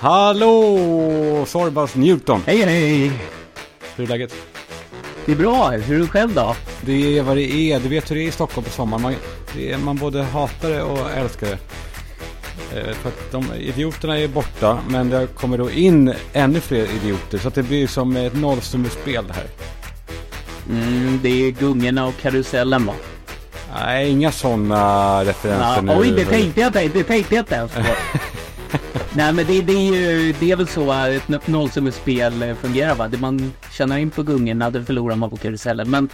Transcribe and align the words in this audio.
Hallå! 0.00 1.44
Sorbas 1.46 1.94
Newton. 1.94 2.42
Hej 2.46 2.62
hej! 2.62 3.12
Hur 3.96 4.04
är 4.04 4.08
läget? 4.08 4.34
Det 5.26 5.32
är 5.32 5.36
bra, 5.36 5.70
hur 5.70 5.94
är 5.96 5.98
du 6.00 6.08
själv 6.08 6.34
då? 6.34 6.56
Det 6.80 7.18
är 7.18 7.22
vad 7.22 7.36
det 7.36 7.52
är. 7.52 7.80
Du 7.80 7.88
vet 7.88 8.10
hur 8.10 8.16
det 8.16 8.22
är 8.22 8.28
i 8.28 8.30
Stockholm 8.30 8.64
på 8.64 8.70
sommaren. 8.70 9.02
Man, 9.02 9.14
det 9.56 9.72
är, 9.72 9.78
man 9.78 9.96
både 9.96 10.22
hatar 10.22 10.68
det 10.70 10.82
och 10.82 11.10
älskar 11.10 11.46
det. 11.46 11.58
Eh, 12.78 12.94
för 12.94 13.08
att 13.08 13.32
de 13.32 13.52
idioterna 13.54 14.18
är 14.18 14.28
borta, 14.28 14.78
men 14.88 15.10
det 15.10 15.26
kommer 15.34 15.58
då 15.58 15.70
in 15.70 16.14
ännu 16.32 16.60
fler 16.60 16.86
idioter. 17.02 17.38
Så 17.38 17.48
att 17.48 17.54
det 17.54 17.62
blir 17.62 17.86
som 17.86 18.16
ett 18.16 18.34
nollsummespel 18.34 19.24
det 19.26 19.32
här. 19.34 19.46
Mm, 20.70 21.20
det 21.22 21.28
är 21.46 21.50
gungorna 21.50 22.06
och 22.06 22.14
karusellen 22.22 22.86
va? 22.86 22.94
Nej, 23.74 24.10
inga 24.10 24.32
sådana 24.32 25.24
referenser 25.24 25.74
Ja, 25.76 25.80
nu. 25.80 25.92
oj, 26.00 26.10
det 26.16 26.24
tänkte 26.24 26.60
jag 26.60 26.72
det 26.72 27.04
tänkte 27.04 27.34
jag 27.34 27.42
inte 27.42 27.54
ens 27.54 27.72
på. 27.72 27.80
Nej 29.18 29.32
men 29.32 29.46
det, 29.46 29.62
det, 29.62 29.72
är 29.72 29.94
ju, 29.94 30.34
det 30.40 30.50
är 30.50 30.56
väl 30.56 30.68
så 30.68 30.92
att 30.92 31.30
ett 31.30 31.46
nollsummespel 31.46 32.42
eh, 32.42 32.54
fungerar 32.54 32.94
va? 32.94 33.08
Det 33.08 33.18
man 33.18 33.52
tjänar 33.72 33.98
in 33.98 34.10
på 34.10 34.22
gungorna, 34.22 34.70
det 34.70 34.84
förlorar 34.84 35.16
man 35.16 35.30
på 35.30 35.36
karusellen. 35.36 35.90
Men 35.90 36.08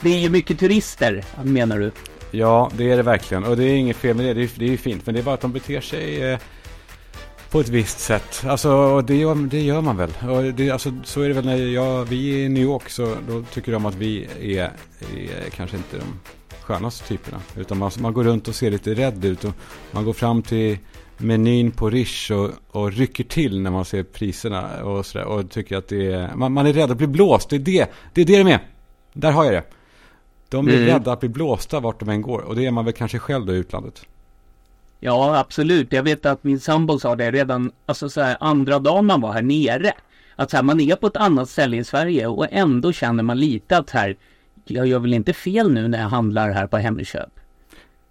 det 0.00 0.14
är 0.14 0.18
ju 0.18 0.28
mycket 0.28 0.58
turister, 0.58 1.24
menar 1.42 1.78
du? 1.78 1.92
Ja, 2.30 2.70
det 2.76 2.90
är 2.90 2.96
det 2.96 3.02
verkligen. 3.02 3.44
Och 3.44 3.56
det 3.56 3.64
är 3.64 3.74
inget 3.74 3.96
fel 3.96 4.16
med 4.16 4.26
det. 4.26 4.34
Det 4.34 4.42
är, 4.42 4.50
det 4.54 4.64
är 4.64 4.70
ju 4.70 4.76
fint. 4.76 5.06
Men 5.06 5.14
det 5.14 5.20
är 5.20 5.24
bara 5.24 5.34
att 5.34 5.40
de 5.40 5.52
beter 5.52 5.80
sig 5.80 6.32
eh, 6.32 6.38
på 7.50 7.60
ett 7.60 7.68
visst 7.68 8.00
sätt. 8.00 8.44
Alltså, 8.46 8.70
och 8.70 9.04
det 9.04 9.16
gör, 9.16 9.34
det 9.34 9.60
gör 9.60 9.80
man 9.80 9.96
väl. 9.96 10.10
Och 10.28 10.54
det, 10.54 10.70
alltså, 10.70 10.92
så 11.04 11.22
är 11.22 11.28
det 11.28 11.34
väl 11.34 11.46
när 11.46 11.56
jag, 11.56 12.04
vi 12.04 12.30
är 12.34 12.38
i 12.38 12.48
New 12.48 12.62
York 12.62 12.88
så 12.88 13.16
då 13.28 13.42
tycker 13.42 13.72
de 13.72 13.86
att 13.86 13.94
vi 13.94 14.28
är, 14.40 14.72
är 15.16 15.50
kanske 15.50 15.76
inte 15.76 15.96
de 15.96 16.20
skönaste 16.60 17.08
typerna. 17.08 17.40
Utan 17.56 17.78
man, 17.78 17.90
man 17.98 18.12
går 18.12 18.24
runt 18.24 18.48
och 18.48 18.54
ser 18.54 18.70
lite 18.70 18.94
rädd 18.94 19.24
ut. 19.24 19.44
Och 19.44 19.54
man 19.90 20.04
går 20.04 20.12
fram 20.12 20.42
till 20.42 20.78
menyn 21.18 21.70
på 21.70 21.90
Rish 21.90 22.32
och, 22.32 22.50
och 22.70 22.92
rycker 22.92 23.24
till 23.24 23.60
när 23.60 23.70
man 23.70 23.84
ser 23.84 24.02
priserna 24.02 24.84
och 24.84 25.06
sådär. 25.06 25.24
Och 25.24 25.50
tycker 25.50 25.76
att 25.76 25.88
det 25.88 26.12
är, 26.12 26.34
man, 26.34 26.52
man 26.52 26.66
är 26.66 26.72
rädd 26.72 26.90
att 26.90 26.96
bli 26.98 27.06
blåst. 27.06 27.50
Det 27.50 27.56
är 27.56 27.60
det, 27.60 27.90
det 28.12 28.20
är 28.20 28.24
det 28.24 28.38
de 28.38 28.50
är. 28.52 28.60
Där 29.12 29.32
har 29.32 29.44
jag 29.44 29.52
det. 29.54 29.62
De 30.48 30.68
är 30.68 30.72
Mm. 30.72 30.86
rädda 30.86 31.12
att 31.12 31.20
bli 31.20 31.28
blåsta 31.28 31.80
vart 31.80 32.00
de 32.00 32.08
än 32.08 32.22
går. 32.22 32.40
Och 32.40 32.56
det 32.56 32.66
är 32.66 32.70
man 32.70 32.84
väl 32.84 32.94
kanske 32.94 33.18
själv 33.18 33.46
då 33.46 33.52
i 33.52 33.56
utlandet. 33.56 34.02
Ja, 35.00 35.38
absolut. 35.38 35.92
Jag 35.92 36.02
vet 36.02 36.26
att 36.26 36.44
min 36.44 36.60
sambo 36.60 36.98
sa 36.98 37.16
det 37.16 37.30
redan, 37.30 37.72
alltså 37.86 38.08
så 38.08 38.20
här, 38.20 38.36
andra 38.40 38.78
dagen 38.78 39.06
man 39.06 39.20
var 39.20 39.32
här 39.32 39.42
nere. 39.42 39.92
Att 40.36 40.50
så 40.50 40.56
här, 40.56 40.64
man 40.64 40.80
är 40.80 40.96
på 40.96 41.06
ett 41.06 41.16
annat 41.16 41.48
ställe 41.48 41.76
i 41.76 41.84
Sverige 41.84 42.26
och 42.26 42.46
ändå 42.50 42.92
känner 42.92 43.22
man 43.22 43.38
lite 43.40 43.76
att 43.78 43.90
här, 43.90 44.16
jag 44.64 44.86
gör 44.86 44.98
väl 44.98 45.14
inte 45.14 45.32
fel 45.32 45.72
nu 45.72 45.88
när 45.88 46.00
jag 46.00 46.08
handlar 46.08 46.50
här 46.50 46.66
på 46.66 46.76
Hemköp. 46.76 47.30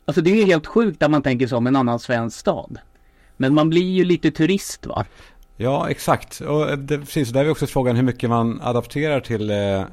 Alltså 0.05 0.21
det 0.21 0.41
är 0.41 0.45
helt 0.45 0.67
sjukt 0.67 1.03
att 1.03 1.11
man 1.11 1.21
tänker 1.21 1.47
som 1.47 1.67
en 1.67 1.75
annan 1.75 1.99
svensk 1.99 2.39
stad. 2.39 2.77
Men 3.37 3.53
man 3.53 3.69
blir 3.69 3.91
ju 3.91 4.05
lite 4.05 4.31
turist 4.31 4.85
va? 4.85 5.05
Ja, 5.57 5.89
exakt. 5.89 6.41
Och 6.41 6.79
det, 6.79 6.99
precis, 6.99 7.29
där 7.29 7.45
är 7.45 7.49
också 7.49 7.67
frågan 7.67 7.95
hur 7.95 8.03
mycket 8.03 8.29
man 8.29 8.61
adapterar 8.61 9.19
till... 9.19 9.49
Eh, 9.49 9.83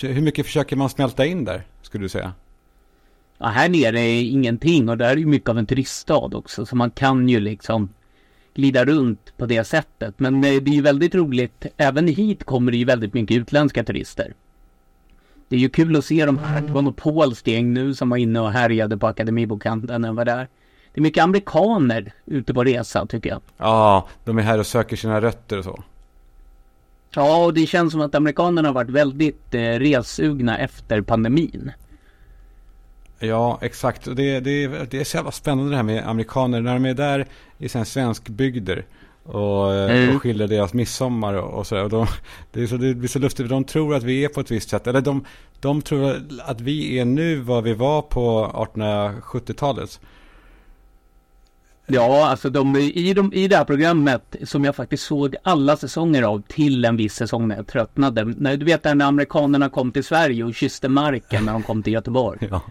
hur 0.00 0.20
mycket 0.20 0.46
försöker 0.46 0.76
man 0.76 0.90
smälta 0.90 1.26
in 1.26 1.44
där, 1.44 1.66
skulle 1.82 2.04
du 2.04 2.08
säga? 2.08 2.32
Ja, 3.38 3.46
här 3.46 3.68
nere 3.68 4.00
är 4.00 4.22
ingenting 4.22 4.88
och 4.88 4.98
där 4.98 5.10
är 5.10 5.16
ju 5.16 5.26
mycket 5.26 5.48
av 5.48 5.58
en 5.58 5.66
turiststad 5.66 6.36
också 6.36 6.66
så 6.66 6.76
man 6.76 6.90
kan 6.90 7.28
ju 7.28 7.40
liksom 7.40 7.88
glida 8.54 8.84
runt 8.84 9.36
på 9.36 9.46
det 9.46 9.64
sättet. 9.64 10.14
Men 10.16 10.34
eh, 10.34 10.40
det 10.40 10.70
är 10.70 10.74
ju 10.74 10.82
väldigt 10.82 11.14
roligt, 11.14 11.66
även 11.76 12.08
hit 12.08 12.44
kommer 12.44 12.72
det 12.72 12.78
ju 12.78 12.84
väldigt 12.84 13.14
mycket 13.14 13.36
utländska 13.36 13.84
turister. 13.84 14.34
Det 15.48 15.56
är 15.56 15.60
ju 15.60 15.68
kul 15.68 15.96
att 15.96 16.04
se 16.04 16.26
de 16.26 16.38
här, 16.38 16.60
det 16.60 16.72
var 16.72 16.82
något 16.82 16.96
polskt 16.96 17.46
gäng 17.46 17.72
nu 17.72 17.94
som 17.94 18.10
var 18.10 18.16
inne 18.16 18.40
och 18.40 18.52
härjade 18.52 18.98
på 18.98 19.06
Akademibokhandeln 19.06 20.02
när 20.02 20.08
jag 20.08 20.14
var 20.14 20.24
där. 20.24 20.48
Det 20.94 21.00
är 21.00 21.02
mycket 21.02 21.24
amerikaner 21.24 22.12
ute 22.26 22.54
på 22.54 22.64
resa 22.64 23.06
tycker 23.06 23.30
jag. 23.30 23.40
Ja, 23.58 24.06
de 24.24 24.38
är 24.38 24.42
här 24.42 24.58
och 24.58 24.66
söker 24.66 24.96
sina 24.96 25.20
rötter 25.20 25.58
och 25.58 25.64
så. 25.64 25.82
Ja, 27.14 27.44
och 27.44 27.54
det 27.54 27.66
känns 27.66 27.92
som 27.92 28.00
att 28.00 28.14
amerikanerna 28.14 28.68
har 28.68 28.74
varit 28.74 28.90
väldigt 28.90 29.54
eh, 29.54 29.60
ressugna 29.60 30.58
efter 30.58 31.00
pandemin. 31.00 31.72
Ja, 33.18 33.58
exakt. 33.62 34.06
Och 34.06 34.14
det, 34.16 34.40
det, 34.40 34.66
det 34.90 35.00
är 35.00 35.04
så 35.04 35.16
jävla 35.16 35.30
spännande 35.30 35.70
det 35.70 35.76
här 35.76 35.82
med 35.82 36.08
amerikaner. 36.08 36.60
När 36.60 36.74
de 36.74 36.84
är 36.84 36.94
där 36.94 37.26
i 37.58 37.68
sina 37.68 37.84
svenskbygder 37.84 38.84
och, 39.24 39.74
eh, 39.74 39.90
Mm. 39.90 40.16
och 40.16 40.22
skildrar 40.22 40.46
deras 40.46 40.74
midsommar 40.74 41.34
och, 41.34 41.58
och 41.58 41.66
sådär. 41.66 41.84
Och 41.84 41.90
de, 41.90 42.06
det, 42.52 42.62
är 42.62 42.66
så, 42.66 42.76
det 42.76 42.94
blir 42.94 43.08
så 43.08 43.18
lustigt, 43.18 43.48
de 43.48 43.64
tror 43.64 43.94
att 43.94 44.02
vi 44.02 44.24
är 44.24 44.28
på 44.28 44.40
ett 44.40 44.50
visst 44.50 44.70
sätt. 44.70 44.86
Eller 44.86 45.00
de, 45.00 45.24
de 45.60 45.82
tror 45.82 46.16
att 46.44 46.60
vi 46.60 46.98
är 46.98 47.04
nu 47.04 47.36
vad 47.36 47.64
vi 47.64 47.74
var 47.74 48.02
på 48.02 48.50
1870-talet. 48.74 50.00
Ja, 51.92 52.26
alltså 52.26 52.50
de, 52.50 52.76
i, 52.76 53.14
de, 53.14 53.32
i 53.32 53.48
det 53.48 53.56
här 53.56 53.64
programmet 53.64 54.36
som 54.44 54.64
jag 54.64 54.76
faktiskt 54.76 55.04
såg 55.04 55.36
alla 55.42 55.76
säsonger 55.76 56.22
av 56.22 56.42
till 56.48 56.84
en 56.84 56.96
viss 56.96 57.14
säsong 57.14 57.48
när 57.48 57.56
jag 57.56 57.66
tröttnade. 57.66 58.24
När, 58.24 58.56
du 58.56 58.64
vet 58.64 58.84
när 58.84 59.06
amerikanerna 59.06 59.68
kom 59.68 59.92
till 59.92 60.04
Sverige 60.04 60.44
och 60.44 60.54
kysste 60.54 60.88
marken 60.88 61.44
när 61.44 61.52
de 61.52 61.62
kom 61.62 61.82
till 61.82 61.92
Göteborg. 61.92 62.38
Ja. 62.50 62.62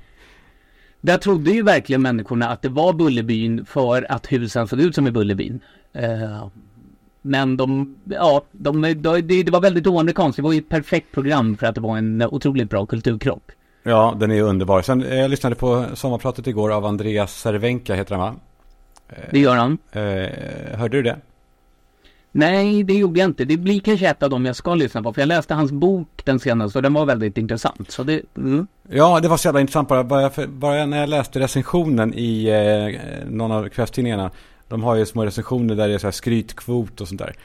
Där 1.01 1.17
trodde 1.17 1.51
ju 1.51 1.63
verkligen 1.63 2.01
människorna 2.01 2.49
att 2.49 2.61
det 2.61 2.69
var 2.69 2.93
Bullerbyn 2.93 3.65
för 3.65 4.11
att 4.11 4.31
husen 4.31 4.67
såg 4.67 4.79
ut 4.79 4.95
som 4.95 5.07
i 5.07 5.11
Bullerbyn. 5.11 5.59
Eh, 5.93 6.47
men 7.21 7.57
de, 7.57 7.95
ja, 8.05 8.43
de, 8.51 8.81
de, 8.81 9.21
det, 9.21 9.43
det 9.43 9.51
var 9.51 9.61
väldigt 9.61 9.87
oamerikanskt. 9.87 10.35
Det 10.35 10.41
var 10.41 10.53
ju 10.53 10.59
ett 10.59 10.69
perfekt 10.69 11.11
program 11.11 11.57
för 11.57 11.67
att 11.67 11.75
det 11.75 11.81
var 11.81 11.97
en 11.97 12.21
otroligt 12.21 12.69
bra 12.69 12.85
kulturkrock. 12.85 13.43
Ja, 13.83 14.17
den 14.19 14.31
är 14.31 14.41
underbar. 14.41 14.81
Sen, 14.81 15.03
eh, 15.03 15.19
jag 15.19 15.29
lyssnade 15.29 15.55
på 15.55 15.85
sommarpratet 15.93 16.47
igår 16.47 16.71
av 16.71 16.85
Andreas 16.85 17.39
Cervenka, 17.41 17.95
heter 17.95 18.15
han 18.15 18.33
va? 18.33 18.35
Det 19.31 19.39
gör 19.39 19.55
han. 19.55 19.77
Eh, 19.91 20.79
hörde 20.79 20.97
du 20.97 21.01
det? 21.01 21.17
Nej, 22.31 22.83
det 22.83 22.93
gjorde 22.93 23.19
jag 23.19 23.29
inte. 23.29 23.45
Det 23.45 23.57
blir 23.57 23.79
kanske 23.79 24.09
ett 24.09 24.23
av 24.23 24.29
dem 24.29 24.45
jag 24.45 24.55
ska 24.55 24.75
lyssna 24.75 25.03
på. 25.03 25.13
För 25.13 25.21
jag 25.21 25.27
läste 25.27 25.53
hans 25.53 25.71
bok 25.71 26.21
den 26.23 26.39
senaste 26.39 26.77
och 26.79 26.83
den 26.83 26.93
var 26.93 27.05
väldigt 27.05 27.37
intressant. 27.37 27.91
Så 27.91 28.03
det, 28.03 28.21
mm. 28.37 28.67
Ja, 28.89 29.19
det 29.19 29.27
var 29.27 29.37
så 29.37 29.47
jävla 29.47 29.61
intressant 29.61 29.87
bara, 29.87 30.03
bara, 30.03 30.29
för, 30.29 30.47
bara 30.47 30.85
när 30.85 30.99
jag 30.99 31.09
läste 31.09 31.39
recensionen 31.39 32.13
i 32.13 32.45
eh, 32.45 33.29
någon 33.29 33.51
av 33.51 33.69
kvällstidningarna. 33.69 34.31
De 34.67 34.83
har 34.83 34.95
ju 34.95 35.05
små 35.05 35.25
recensioner 35.25 35.75
där 35.75 35.87
det 35.87 35.93
är 35.93 35.97
så 35.97 36.07
här 36.07 36.11
skrytkvot 36.11 37.01
och 37.01 37.07
sånt 37.07 37.19
där. 37.19 37.35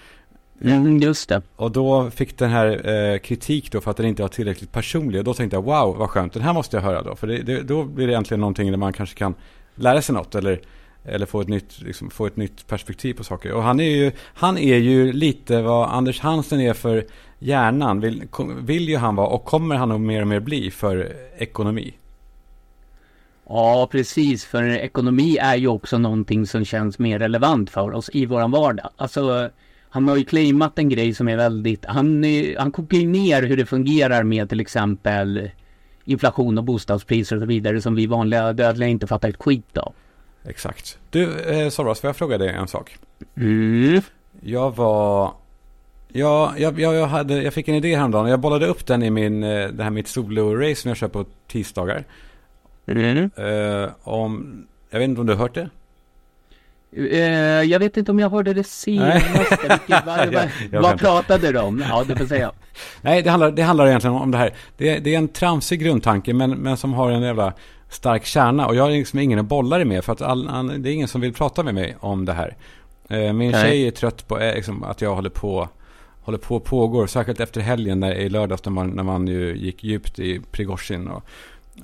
Mm, 0.62 0.98
just 0.98 1.28
det. 1.28 1.42
Och 1.56 1.72
då 1.72 2.10
fick 2.10 2.38
den 2.38 2.50
här 2.50 2.88
eh, 2.88 3.18
kritik 3.18 3.72
då 3.72 3.80
för 3.80 3.90
att 3.90 3.96
den 3.96 4.06
inte 4.06 4.22
var 4.22 4.28
tillräckligt 4.28 4.72
personlig. 4.72 5.18
Och 5.18 5.24
då 5.24 5.34
tänkte 5.34 5.56
jag 5.56 5.62
wow, 5.62 5.96
vad 5.96 6.10
skönt, 6.10 6.32
den 6.32 6.42
här 6.42 6.52
måste 6.52 6.76
jag 6.76 6.82
höra 6.82 7.02
då. 7.02 7.16
För 7.16 7.26
det, 7.26 7.38
det, 7.38 7.62
då 7.62 7.84
blir 7.84 8.06
det 8.06 8.14
äntligen 8.14 8.40
någonting 8.40 8.70
där 8.70 8.78
man 8.78 8.92
kanske 8.92 9.16
kan 9.16 9.34
lära 9.74 10.02
sig 10.02 10.14
något. 10.14 10.34
Eller, 10.34 10.60
eller 11.08 11.26
få, 11.26 11.40
ett 11.40 11.48
nytt, 11.48 11.80
liksom, 11.80 12.10
få 12.10 12.26
ett 12.26 12.36
nytt 12.36 12.66
perspektiv 12.66 13.14
på 13.14 13.24
saker. 13.24 13.52
Och 13.52 13.62
han 13.62 13.80
är 13.80 13.96
ju, 13.96 14.12
han 14.34 14.58
är 14.58 14.76
ju 14.76 15.12
lite 15.12 15.62
vad 15.62 15.88
Anders 15.88 16.20
Hansen 16.20 16.60
är 16.60 16.74
för 16.74 17.06
hjärnan. 17.38 18.00
Vill, 18.00 18.28
kom, 18.30 18.66
vill 18.66 18.88
ju 18.88 18.96
han 18.96 19.16
vara 19.16 19.28
och 19.28 19.44
kommer 19.44 19.74
han 19.74 19.88
nog 19.88 20.00
mer 20.00 20.20
och 20.20 20.28
mer 20.28 20.40
bli 20.40 20.70
för 20.70 21.16
ekonomi. 21.38 21.94
Ja, 23.48 23.88
precis. 23.92 24.44
För 24.44 24.62
ekonomi 24.62 25.36
är 25.40 25.56
ju 25.56 25.68
också 25.68 25.98
någonting 25.98 26.46
som 26.46 26.64
känns 26.64 26.98
mer 26.98 27.18
relevant 27.18 27.70
för 27.70 27.92
oss 27.92 28.10
i 28.12 28.26
våran 28.26 28.50
vardag. 28.50 28.90
Alltså, 28.96 29.50
han 29.88 30.08
har 30.08 30.16
ju 30.16 30.24
claimat 30.24 30.78
en 30.78 30.88
grej 30.88 31.14
som 31.14 31.28
är 31.28 31.36
väldigt, 31.36 31.84
han, 31.84 32.24
han 32.58 32.72
kokar 32.72 32.98
ju 32.98 33.06
ner 33.06 33.42
hur 33.42 33.56
det 33.56 33.66
fungerar 33.66 34.22
med 34.22 34.48
till 34.48 34.60
exempel 34.60 35.50
inflation 36.04 36.58
och 36.58 36.64
bostadspriser 36.64 37.36
och 37.36 37.42
så 37.42 37.46
vidare 37.46 37.80
som 37.80 37.94
vi 37.94 38.06
vanliga 38.06 38.52
dödliga 38.52 38.88
inte 38.88 39.06
fattar 39.06 39.28
ett 39.28 39.42
skit 39.42 39.78
av. 39.78 39.94
Exakt. 40.48 40.98
Du, 41.10 41.40
eh, 41.40 41.68
Soros, 41.68 42.00
får 42.00 42.08
jag 42.08 42.16
fråga 42.16 42.38
dig 42.38 42.48
en 42.48 42.68
sak? 42.68 42.96
Mm. 43.36 44.00
Jag 44.40 44.76
var... 44.76 45.32
Ja, 46.12 46.54
jag, 46.58 46.80
jag, 46.80 46.94
jag, 46.94 47.06
hade, 47.06 47.42
jag 47.42 47.54
fick 47.54 47.68
en 47.68 47.74
idé 47.74 47.96
häromdagen. 47.96 48.28
Jag 48.30 48.40
bollade 48.40 48.66
upp 48.66 48.86
den 48.86 49.02
i 49.02 49.10
min, 49.10 49.44
eh, 49.44 49.68
det 49.68 49.82
här 49.82 49.90
mitt 49.90 50.06
solo-race 50.06 50.74
som 50.74 50.88
jag 50.88 50.96
kör 50.96 51.08
på 51.08 51.24
tisdagar. 51.48 52.04
Mm. 52.86 53.30
Eh, 53.36 53.90
om, 54.02 54.62
jag 54.90 54.98
vet 54.98 55.08
inte 55.08 55.20
om 55.20 55.26
du 55.26 55.32
har 55.32 55.40
hört 55.40 55.54
det? 55.54 55.68
Eh, 56.96 57.62
jag 57.70 57.78
vet 57.78 57.96
inte 57.96 58.10
om 58.10 58.18
jag 58.18 58.30
hörde 58.30 58.54
det 58.54 58.64
senaste. 58.64 59.28
Vad, 59.88 60.18
Jag- 60.18 60.32
vad, 60.32 60.48
jag 60.70 60.82
vad 60.82 60.90
skämtar. 60.90 60.96
pratade 60.96 61.52
du 61.52 61.58
om? 61.58 61.84
Ja, 61.88 62.04
du 62.08 62.16
får 62.16 62.26
säga. 62.26 62.52
Nej, 63.00 63.22
det 63.22 63.30
handlar, 63.30 63.50
det 63.50 63.62
handlar 63.62 63.86
egentligen 63.86 64.16
om 64.16 64.30
det 64.30 64.38
här. 64.38 64.50
Det, 64.76 64.88
är- 64.88 65.00
det 65.00 65.14
är 65.14 65.18
en 65.18 65.28
tramsig 65.28 65.80
grundtanke, 65.80 66.34
men, 66.34 66.50
men 66.50 66.76
som 66.76 66.92
har 66.94 67.10
en 67.10 67.22
jävla 67.22 67.52
stark 67.88 68.24
kärna. 68.24 68.66
Och 68.66 68.74
jag 68.74 68.82
har 68.82 68.90
liksom 68.90 69.18
ingen 69.18 69.38
att 69.38 69.46
bolla 69.46 69.78
det 69.78 69.84
med, 69.84 70.04
för 70.04 70.12
att 70.12 70.22
all, 70.22 70.48
all, 70.48 70.82
det 70.82 70.90
är 70.90 70.94
ingen 70.94 71.08
som 71.08 71.20
vill 71.20 71.32
prata 71.32 71.62
med 71.62 71.74
mig 71.74 71.96
om 72.00 72.24
det 72.24 72.32
här. 72.32 72.56
Eh, 73.08 73.32
min 73.32 73.50
Nej. 73.50 73.62
tjej 73.62 73.86
är 73.86 73.90
trött 73.90 74.28
på 74.28 74.38
eh, 74.38 74.54
liksom, 74.54 74.84
att 74.84 75.00
jag 75.00 75.14
håller 75.14 75.30
på 75.30 75.68
håller 76.26 76.38
på 76.38 76.56
och 76.56 76.64
pågår, 76.64 77.06
särskilt 77.06 77.40
efter 77.40 77.60
helgen 77.60 78.00
när, 78.00 78.14
i 78.14 78.28
lördags 78.28 78.64
när 78.64 78.72
man, 78.72 78.90
när 78.90 79.02
man 79.02 79.26
ju 79.26 79.56
gick 79.56 79.84
djupt 79.84 80.18
i 80.18 80.40
Prigozjin 80.50 81.08
och, 81.08 81.24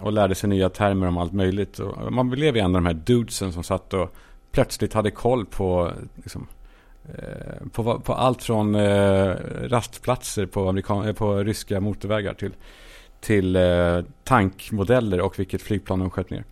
och 0.01 0.13
lärde 0.13 0.35
sig 0.35 0.49
nya 0.49 0.69
termer 0.69 1.07
om 1.07 1.19
allt 1.19 1.33
möjligt. 1.33 1.79
Och 1.79 2.13
man 2.13 2.31
blev 2.31 2.57
ju 2.57 2.61
en 2.61 2.67
av 2.77 2.83
de 2.83 2.87
här 2.87 2.95
dudesen 2.95 3.53
som 3.53 3.63
satt 3.63 3.95
och 3.95 4.15
plötsligt 4.53 4.95
hade 4.95 5.11
koll 5.11 5.47
på, 5.47 5.93
liksom, 6.17 6.47
eh, 7.05 7.69
på, 7.73 8.01
på 8.01 8.15
allt 8.15 8.43
från 8.43 8.75
eh, 8.75 9.35
rastplatser 9.63 10.47
på, 10.47 10.69
amerikan- 10.69 11.09
eh, 11.09 11.13
på 11.13 11.37
ryska 11.37 11.81
motorvägar 11.81 12.35
till, 12.35 12.53
till 13.23 13.57
eh, 13.57 13.99
tankmodeller 14.25 15.21
och 15.21 15.39
vilket 15.39 15.63
flygplan 15.63 15.99
de 15.99 16.11
sköt 16.11 16.31
ner. 16.31 16.45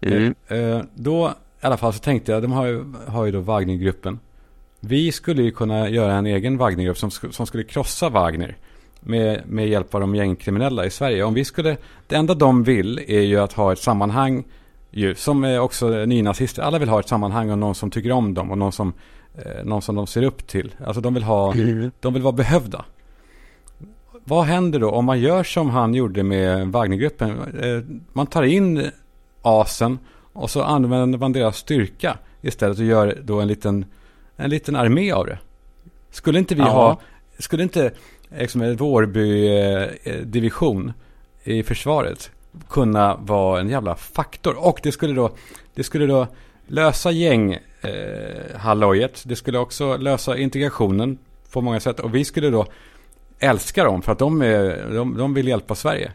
Mm. 0.00 0.34
Eh, 0.48 0.82
då 0.94 1.32
i 1.62 1.66
alla 1.66 1.76
fall 1.76 1.92
så 1.92 1.98
tänkte 1.98 2.32
jag, 2.32 2.42
de 2.42 2.52
har 2.52 2.66
ju, 2.66 2.84
har 3.06 3.24
ju 3.24 3.32
då 3.32 3.40
Wagnergruppen. 3.40 4.18
Vi 4.80 5.12
skulle 5.12 5.42
ju 5.42 5.50
kunna 5.50 5.88
göra 5.88 6.12
en 6.12 6.26
egen 6.26 6.56
Wagnergrupp 6.56 6.98
som, 6.98 7.10
som 7.10 7.46
skulle 7.46 7.64
krossa 7.64 8.08
Wagner 8.08 8.56
med, 9.00 9.42
med 9.46 9.68
hjälp 9.68 9.94
av 9.94 10.00
de 10.00 10.14
gängkriminella 10.14 10.86
i 10.86 10.90
Sverige. 10.90 11.24
Om 11.24 11.34
vi 11.34 11.44
skulle, 11.44 11.76
det 12.06 12.16
enda 12.16 12.34
de 12.34 12.64
vill 12.64 12.98
är 13.06 13.20
ju 13.20 13.40
att 13.40 13.52
ha 13.52 13.72
ett 13.72 13.78
sammanhang, 13.78 14.44
ju, 14.90 15.14
som 15.14 15.44
är 15.44 15.58
också 15.58 15.88
nynazister. 15.88 16.62
Alla 16.62 16.78
vill 16.78 16.88
ha 16.88 17.00
ett 17.00 17.08
sammanhang 17.08 17.50
och 17.50 17.58
någon 17.58 17.74
som 17.74 17.90
tycker 17.90 18.12
om 18.12 18.34
dem 18.34 18.50
och 18.50 18.58
någon 18.58 18.72
som, 18.72 18.92
eh, 19.34 19.64
någon 19.64 19.82
som 19.82 19.94
de 19.94 20.06
ser 20.06 20.22
upp 20.22 20.46
till. 20.46 20.74
Alltså 20.86 21.00
de 21.00 21.14
vill 21.14 21.22
ha, 21.22 21.52
mm. 21.52 21.90
de 22.00 22.14
vill 22.14 22.22
vara 22.22 22.32
behövda. 22.32 22.84
Vad 24.28 24.44
händer 24.44 24.78
då 24.78 24.90
om 24.90 25.04
man 25.04 25.20
gör 25.20 25.44
som 25.44 25.70
han 25.70 25.94
gjorde 25.94 26.22
med 26.22 26.68
Wagnergruppen? 26.68 27.30
Eh, 27.62 27.82
man 28.12 28.26
tar 28.26 28.42
in 28.42 28.90
asen 29.42 29.98
och 30.32 30.50
så 30.50 30.62
använder 30.62 31.18
man 31.18 31.32
deras 31.32 31.56
styrka 31.56 32.18
istället 32.40 32.78
och 32.78 32.84
gör 32.84 33.18
då 33.22 33.40
en 33.40 33.48
liten, 33.48 33.84
en 34.36 34.50
liten 34.50 34.76
armé 34.76 35.12
av 35.12 35.26
det. 35.26 35.38
Skulle 36.10 36.38
inte 36.38 36.54
vi 36.54 36.60
ja. 36.60 36.68
ha, 36.68 37.00
skulle 37.38 37.62
inte 37.62 37.90
liksom 38.38 38.62
en 38.62 38.76
Vårby-division 38.76 40.92
i 41.44 41.62
försvaret 41.62 42.30
kunna 42.68 43.16
vara 43.16 43.60
en 43.60 43.68
jävla 43.68 43.94
faktor? 43.94 44.66
Och 44.66 44.80
det 44.82 44.92
skulle 44.92 45.14
då, 45.14 45.30
det 45.74 45.84
skulle 45.84 46.06
då 46.06 46.26
lösa 46.66 47.10
gänghallojet. 47.10 49.24
Eh, 49.24 49.28
det 49.28 49.36
skulle 49.36 49.58
också 49.58 49.96
lösa 49.96 50.38
integrationen 50.38 51.18
på 51.52 51.60
många 51.60 51.80
sätt. 51.80 52.00
Och 52.00 52.14
vi 52.14 52.24
skulle 52.24 52.50
då 52.50 52.66
älska 53.38 53.84
dem 53.84 54.02
för 54.02 54.12
att 54.12 54.18
de, 54.18 54.42
är, 54.42 54.94
de, 54.94 55.16
de 55.16 55.34
vill 55.34 55.48
hjälpa 55.48 55.74
Sverige. 55.74 56.12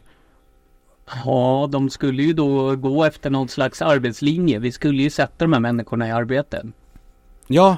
Ja, 1.25 1.69
de 1.71 1.89
skulle 1.89 2.23
ju 2.23 2.33
då 2.33 2.75
gå 2.75 3.03
efter 3.03 3.29
någon 3.29 3.47
slags 3.47 3.81
arbetslinje. 3.81 4.59
Vi 4.59 4.71
skulle 4.71 5.03
ju 5.03 5.09
sätta 5.09 5.33
de 5.37 5.53
här 5.53 5.59
människorna 5.59 6.07
i 6.07 6.11
arbete. 6.11 6.65
Ja, 7.47 7.77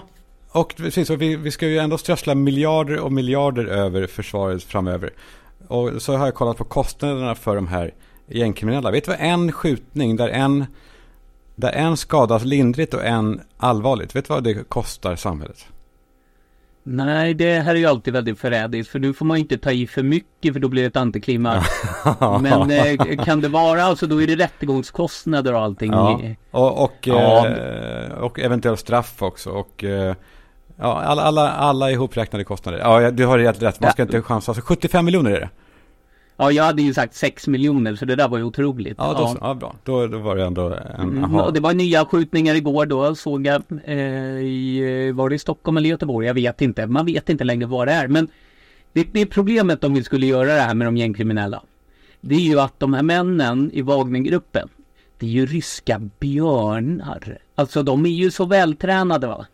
och 0.52 0.76
precis. 0.78 1.10
Och 1.10 1.22
vi, 1.22 1.36
vi 1.36 1.52
ska 1.52 1.68
ju 1.68 1.78
ändå 1.78 1.98
strössla 1.98 2.36
miljarder 2.36 3.00
och 3.00 3.12
miljarder 3.12 3.66
över 3.66 4.08
försvaret 4.08 4.64
framöver. 4.64 5.10
Och 5.68 6.02
så 6.02 6.16
har 6.16 6.26
jag 6.26 6.36
kollat 6.36 6.58
på 6.58 6.64
kostnaderna 6.64 7.36
för 7.36 7.56
de 7.56 7.68
här 7.68 7.92
gängkriminella. 8.28 8.92
Vet 8.92 9.06
du 9.06 9.12
vad 9.12 9.20
en 9.20 9.52
skjutning 9.52 10.16
där 10.16 10.30
en, 10.30 10.66
där 11.56 11.72
en 11.72 11.98
skadas 11.98 12.44
lindrigt 12.44 12.94
och 12.94 13.06
en 13.06 13.42
allvarligt. 13.58 14.16
Vet 14.16 14.28
du 14.28 14.34
vad 14.34 14.44
det 14.44 14.70
kostar 14.70 15.16
samhället? 15.16 15.66
Nej, 16.88 17.34
det 17.34 17.60
här 17.60 17.76
är 17.76 17.80
ju 17.80 17.86
alltid 17.86 18.14
väldigt 18.14 18.40
förrädiskt 18.40 18.92
för 18.92 19.00
nu 19.00 19.14
får 19.14 19.26
man 19.26 19.38
inte 19.38 19.58
ta 19.58 19.72
i 19.72 19.88
för 19.88 20.04
mycket 20.04 20.54
för 20.54 20.60
då 20.60 20.68
blir 20.68 20.82
det 20.82 20.88
ett 20.88 20.96
antiklimax. 20.96 21.70
Men 22.42 22.72
eh, 22.72 23.24
kan 23.24 23.42
det 23.42 23.48
vara, 23.48 23.84
alltså 23.84 24.08
då 24.08 24.22
är 24.22 24.28
det 24.28 24.36
rättegångskostnader 24.36 25.54
och 25.54 25.62
allting. 25.62 25.92
Ja. 25.92 26.22
Och, 26.52 26.84
och, 26.84 26.96
ja. 27.02 27.48
eh, 27.48 28.12
och 28.12 28.40
eventuellt 28.40 28.80
straff 28.80 29.22
också. 29.22 29.50
Och 29.50 29.84
eh, 29.84 30.16
ja, 30.78 31.02
alla, 31.02 31.22
alla, 31.22 31.52
alla 31.52 31.92
ihopräknade 31.92 32.44
kostnader. 32.44 32.80
Ja, 32.80 33.12
du 33.12 33.26
har 33.26 33.40
helt 33.40 33.62
rätt. 33.62 33.80
Man 33.80 33.92
ska 33.92 34.02
ja. 34.02 34.06
inte 34.06 34.22
chansa. 34.22 34.52
Alltså 34.52 34.66
75 34.66 35.06
miljoner 35.06 35.32
är 35.32 35.40
det. 35.40 35.50
Ja, 36.38 36.52
jag 36.52 36.64
hade 36.64 36.82
ju 36.82 36.94
sagt 36.94 37.16
6 37.16 37.48
miljoner 37.48 37.96
så 37.96 38.06
det 38.06 38.16
där 38.16 38.28
var 38.28 38.38
ju 38.38 38.44
otroligt. 38.44 38.96
Ja, 38.98 39.14
då, 39.14 39.24
ja. 39.24 39.38
ja 39.42 39.54
bra. 39.54 39.76
Då, 39.84 40.08
då 40.08 40.18
var 40.18 40.36
det 40.36 40.44
ändå 40.44 40.78
en, 40.98 41.24
mm, 41.24 41.54
Det 41.54 41.60
var 41.60 41.74
nya 41.74 42.06
skjutningar 42.06 42.56
igår 42.56 42.86
då 42.86 43.16
såg 43.16 43.46
jag 43.46 43.64
eh, 43.86 43.98
i, 43.98 45.12
var 45.16 45.30
det 45.30 45.36
i 45.36 45.40
Stockholm 45.40 45.78
eller 45.78 45.90
Göteborg? 45.90 46.28
Jag 46.28 46.34
vet 46.34 46.62
inte. 46.62 46.88
Man 46.88 47.06
vet 47.06 47.30
inte 47.30 47.44
längre 47.44 47.66
vad 47.66 47.88
det 47.88 47.94
är. 47.94 48.08
Men 48.08 48.28
det, 48.94 49.08
det 49.12 49.22
är 49.22 49.26
problemet 49.26 49.84
om 49.84 49.94
vi 49.94 50.04
skulle 50.04 50.26
göra 50.26 50.54
det 50.54 50.62
här 50.62 50.74
med 50.74 50.88
de 50.88 50.98
gängkriminella. 50.98 51.62
Det 52.22 52.36
är 52.36 52.40
ju 52.40 52.60
att 52.60 52.80
de 52.80 52.94
här 52.94 53.04
männen 53.04 53.72
i 53.74 53.82
Wagnergruppen, 53.82 54.70
det 55.20 55.26
är 55.26 55.30
ju 55.30 55.46
ryska 55.46 56.02
björnar. 56.20 57.38
Alltså 57.56 57.84
de 57.84 58.06
är 58.06 58.10
ju 58.10 58.32
så 58.32 58.46
vältränade 58.46 59.28
va. 59.28 59.46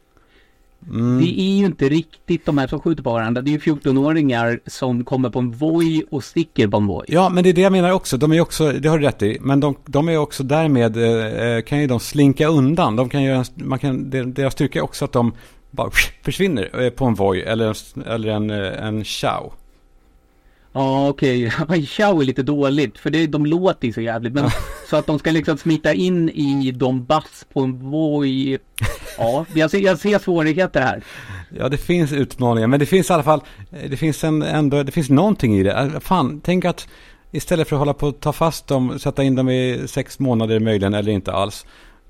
Mm. 0.90 1.18
Det 1.20 1.42
är 1.42 1.58
ju 1.58 1.66
inte 1.66 1.90
riktigt 1.90 2.46
de 2.46 2.58
här 2.58 2.68
som 2.68 2.80
skjuter 2.80 3.04
på 3.04 3.12
varandra. 3.12 3.42
Det 3.42 3.50
är 3.50 3.52
ju 3.52 3.58
14-åringar 3.58 4.60
som 4.66 5.06
kommer 5.06 5.30
på 5.30 5.40
en 5.40 5.52
voj 5.52 6.04
och 6.12 6.24
sticker 6.24 6.68
på 6.68 6.78
en 6.78 6.88
voj. 6.88 7.06
Ja, 7.08 7.30
men 7.30 7.44
det 7.44 7.50
är 7.50 7.54
det 7.54 7.62
jag 7.62 7.72
menar 7.72 7.92
också. 7.92 8.18
De 8.18 8.32
är 8.34 8.42
också, 8.42 8.72
det 8.72 8.90
har 8.90 9.00
du 9.00 9.06
rätt 9.06 9.22
i. 9.22 9.38
Men 9.42 9.60
de, 9.60 9.76
de 9.86 10.10
är 10.10 10.18
också 10.18 10.44
därmed, 10.44 10.98
eh, 10.98 11.62
kan 11.62 11.82
ju 11.82 11.88
de 11.88 12.00
slinka 12.00 12.48
undan. 12.48 12.96
De 12.96 13.10
kan 13.10 13.24
göra, 13.24 13.44
man 13.56 13.80
kan, 13.80 14.10
deras 14.10 14.54
styrka 14.54 14.80
är 14.80 14.84
också 14.84 15.06
att 15.06 15.12
de 15.12 15.34
bara 15.72 15.92
försvinner 16.22 16.84
eh, 16.84 16.90
på 16.90 17.06
en 17.06 17.14
voj 17.14 17.42
eller, 17.42 17.78
eller 18.08 18.30
en, 18.30 18.50
eh, 18.50 18.86
en 18.86 19.04
chow. 19.04 19.54
Ja 20.74 21.10
okej, 21.10 21.52
okay. 21.62 21.86
Chow 21.86 22.22
är 22.22 22.26
lite 22.26 22.44
dåligt 22.44 22.98
för 22.98 23.10
det, 23.10 23.28
de 23.28 23.46
låter 23.46 23.88
ju 23.88 23.94
så 23.94 24.02
jävligt. 24.02 24.34
Men 24.34 24.50
så 24.90 24.96
att 24.96 25.08
de 25.08 25.20
ska 25.20 25.32
liksom 25.32 25.58
smita 25.58 25.94
in 25.94 26.30
i 26.30 26.72
Donbass 26.72 27.46
på 27.54 27.62
en 27.62 27.90
voj. 27.92 28.60
Ja, 29.18 29.46
jag 29.54 29.72
ser, 29.72 29.80
jag 29.80 30.00
ser 30.00 30.20
svårigheter 30.20 30.82
här. 30.82 31.04
Ja, 31.58 31.70
det 31.70 31.78
finns 31.78 32.12
utmaningar, 32.12 32.68
men 32.68 32.80
det 32.80 32.86
finns 32.86 33.10
i 33.10 33.14
alla 33.14 33.24
fall, 33.24 33.42
det 33.90 33.98
finns 33.98 34.24
en, 34.24 34.42
ändå, 34.42 34.84
det 34.84 34.92
finns 34.92 35.10
någonting 35.10 35.56
i 35.56 35.64
det. 35.64 35.74
Äh, 35.74 36.00
fan, 36.00 36.42
tänk 36.44 36.66
att 36.66 36.88
istället 37.32 37.68
för 37.68 37.76
att 37.76 37.80
hålla 37.80 37.94
på 37.94 38.08
att 38.08 38.20
ta 38.20 38.34
fast 38.34 38.68
dem, 38.68 39.00
sätta 39.00 39.24
in 39.24 39.36
dem 39.36 39.50
i 39.50 39.84
sex 39.88 40.20
månader 40.20 40.60
möjligen, 40.60 40.94
eller 40.94 41.12
inte 41.12 41.32
alls, 41.32 41.66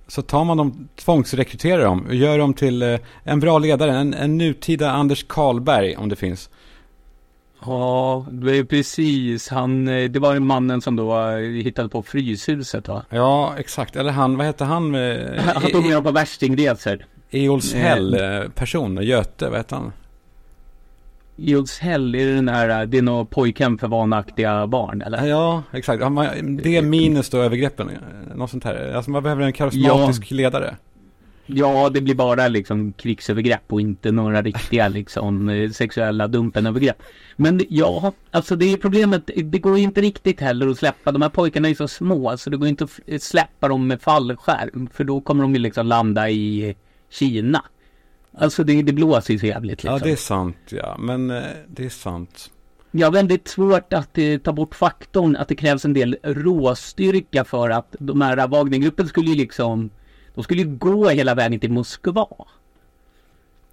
så 0.08 0.22
tar 0.22 0.44
man 0.44 0.58
dem, 0.58 0.88
tvångsrekryterar 0.96 1.84
dem, 1.84 2.06
och 2.08 2.16
gör 2.16 2.38
dem 2.38 2.54
till 2.54 2.82
eh, 2.82 3.00
en 3.24 3.40
bra 3.40 3.60
ledare, 3.60 3.92
en, 3.92 4.14
en 4.14 4.38
nutida 4.38 4.92
Anders 4.92 5.26
Karlberg, 5.28 5.96
om 5.96 6.10
det 6.10 6.16
finns. 6.16 6.50
Ja, 7.66 8.26
det 8.32 8.58
är 8.58 8.64
precis. 8.64 9.50
Han, 9.50 9.88
eh, 9.88 10.10
det 10.10 10.20
var 10.20 10.40
mannen 10.40 10.82
som 10.82 10.96
då 10.96 11.30
eh, 11.30 11.38
hittade 11.38 11.90
på 11.90 12.04
Fryshuset 12.04 12.88
va? 12.88 13.06
Ja, 13.10 13.54
exakt. 13.58 13.96
Eller 13.96 14.12
han, 14.12 14.38
vad 14.38 14.46
hette 14.46 14.64
han? 14.64 14.94
Han 15.54 15.72
tog 15.72 15.86
med 15.86 16.04
på 16.04 16.12
värstingresor. 16.12 17.06
Eolshäll 17.32 18.14
eh. 18.14 18.50
person, 18.56 19.04
Göte, 19.04 19.50
vad 19.50 19.58
hette 19.58 19.76
han? 19.76 19.92
Eolshäll, 21.38 22.16
är 22.16 22.26
det 22.26 22.36
den 22.36 22.48
här, 22.48 22.86
det 22.86 22.98
är 22.98 23.02
nog 23.02 23.30
pojkhem 23.30 23.78
för 23.78 23.88
vanaktiga 23.88 24.68
barn 24.68 25.02
eller? 25.02 25.26
Ja, 25.26 25.64
exakt. 25.72 26.04
Det 26.64 26.78
är 26.78 26.82
minus 26.82 27.30
då 27.30 27.38
övergreppen, 27.38 27.92
något 28.36 28.52
sånt 28.52 28.64
här. 28.64 28.94
Alltså 28.94 29.12
man 29.12 29.24
behöver 29.24 29.44
en 29.44 29.54
karismatisk 29.54 30.32
ja. 30.32 30.36
ledare. 30.36 30.76
Ja, 31.54 31.90
det 31.90 32.02
blir 32.02 32.16
bara 32.16 32.48
liksom 32.48 32.94
krigsövergrepp 32.94 33.74
och 33.74 33.82
inte 33.82 34.12
några 34.12 34.42
riktiga 34.42 34.88
liksom 34.88 35.50
eh, 35.50 35.70
sexuella 35.70 36.28
dumpenövergrepp. 36.28 37.04
Men 37.36 37.62
ja, 37.70 38.14
alltså 38.32 38.56
det 38.56 38.74
är 38.74 38.78
problemet. 38.78 39.30
Det 39.36 39.60
går 39.60 39.78
inte 39.78 40.02
riktigt 40.02 40.40
heller 40.40 40.68
att 40.68 40.78
släppa. 40.78 41.12
De 41.12 41.22
här 41.22 41.30
pojkarna 41.30 41.70
är 41.70 41.74
så 41.74 41.88
små 41.88 42.38
så 42.38 42.50
det 42.50 42.58
går 42.58 42.68
inte 42.68 42.84
att 42.84 43.22
släppa 43.24 43.68
dem 43.68 43.88
med 43.88 44.02
fallskärm. 44.02 44.90
För 44.94 45.04
då 45.04 45.22
kommer 45.22 45.42
de 45.42 45.54
ju 45.54 45.60
liksom 45.60 45.88
landa 45.88 46.30
i 46.30 46.76
Kina. 47.10 47.64
Alltså 48.38 48.64
det, 48.64 48.82
det 48.82 48.94
blåser 48.94 49.34
ju 49.34 49.40
så 49.40 49.46
jävligt 49.46 49.84
liksom. 49.84 49.92
Ja, 49.92 50.00
det 50.04 50.12
är 50.12 50.16
sant 50.16 50.58
ja. 50.70 50.98
Men 51.00 51.32
eh, 51.32 51.44
det 51.68 51.86
är 51.86 51.90
sant. 51.90 52.52
Har 52.94 53.12
väldigt 53.12 53.48
svårt 53.48 53.94
att 53.94 54.18
eh, 54.18 54.38
ta 54.38 54.54
bort 54.54 54.76
faktorn 54.76 55.36
att 55.36 55.48
det 55.48 55.56
krävs 55.56 55.86
en 55.86 55.94
del 55.94 56.18
råstyrka 56.24 57.44
för 57.44 57.70
att 57.70 57.96
de 58.00 58.22
här 58.22 58.48
Wagnergruppen 58.48 59.08
skulle 59.08 59.30
ju 59.30 59.36
liksom 59.36 59.90
de 60.36 60.44
skulle 60.44 60.62
ju 60.62 60.68
gå 60.68 61.10
hela 61.10 61.36
vägen 61.36 61.60
till 61.60 61.72
Moskva. 61.72 62.28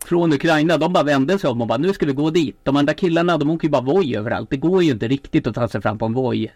Från 0.04 0.32
Ukraina, 0.32 0.78
de 0.78 0.92
bara 0.92 1.04
vände 1.04 1.38
sig 1.38 1.50
om 1.50 1.60
och 1.60 1.66
bara 1.66 1.78
nu 1.78 1.92
ska 1.92 2.06
vi 2.06 2.12
gå 2.12 2.30
dit. 2.30 2.56
De 2.62 2.76
andra 2.76 2.94
killarna, 2.94 3.38
de 3.38 3.50
åker 3.50 3.64
ju 3.64 3.70
bara 3.70 3.82
voj 3.82 4.16
överallt. 4.16 4.50
Det 4.50 4.56
går 4.56 4.82
ju 4.82 4.90
inte 4.90 5.08
riktigt 5.08 5.46
att 5.46 5.54
ta 5.54 5.68
sig 5.68 5.80
fram 5.82 5.98
på 5.98 6.06
en 6.06 6.12
voj. 6.12 6.52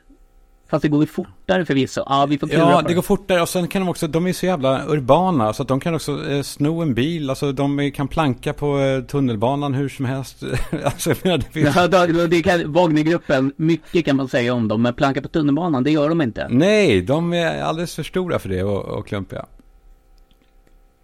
Fast 0.73 0.83
det 0.83 0.89
går 0.89 1.01
ju 1.01 1.07
fortare 1.07 1.65
förvisso. 1.65 2.03
Ja, 2.07 2.27
vi 2.27 2.39
får 2.39 2.53
Ja, 2.53 2.83
det 2.89 2.95
går 2.95 3.03
fortare 3.03 3.43
och 3.43 3.49
sen 3.49 3.69
kan 3.69 3.83
de 3.83 3.89
också, 3.89 4.07
de 4.07 4.27
är 4.27 4.33
så 4.33 4.47
jävla 4.47 4.87
urbana 4.87 5.53
så 5.53 5.63
att 5.63 5.69
de 5.69 5.81
kan 5.81 5.95
också 5.95 6.31
eh, 6.31 6.43
sno 6.43 6.83
en 6.83 6.95
bil. 6.95 7.31
Alltså 7.31 7.53
de 7.53 7.91
kan 7.95 8.09
planka 8.09 8.53
på 8.53 8.79
eh, 8.79 9.03
tunnelbanan 9.03 9.75
hur 9.75 9.89
som 9.89 10.05
helst. 10.05 10.43
alltså, 10.85 11.15
det 11.23 11.53
finns... 11.53 11.77
Ja, 11.77 12.07
det 12.27 12.43
kan, 12.43 12.73
Wagnergruppen, 12.73 13.53
mycket 13.57 14.05
kan 14.05 14.17
man 14.17 14.29
säga 14.29 14.55
om 14.55 14.69
dem. 14.69 14.83
Men 14.83 14.95
planka 14.95 15.23
på 15.23 15.29
tunnelbanan, 15.29 15.85
det 15.85 15.91
gör 15.91 16.09
de 16.09 16.23
inte. 16.23 16.49
Nej, 16.51 17.03
de 17.03 17.33
är 17.33 17.63
alldeles 17.63 17.95
för 17.95 18.03
stora 18.03 18.39
för 18.39 18.49
det 18.49 18.63
och, 18.63 18.85
och 18.85 19.07
klumpiga. 19.07 19.47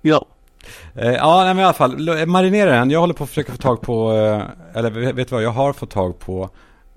Ja. 0.02 0.26
Eh, 0.94 1.12
ja, 1.12 1.44
men 1.44 1.58
i 1.58 1.64
alla 1.64 1.72
fall, 1.72 2.26
marinera 2.26 2.70
den. 2.70 2.90
Jag 2.90 3.00
håller 3.00 3.14
på 3.14 3.24
att 3.24 3.30
försöka 3.30 3.52
få 3.52 3.58
tag 3.58 3.80
på, 3.80 4.12
eh, 4.12 4.78
eller 4.78 4.90
vet 4.90 5.28
du 5.28 5.34
vad, 5.34 5.42
jag 5.42 5.50
har 5.50 5.72
fått 5.72 5.90
tag 5.90 6.18
på 6.18 6.50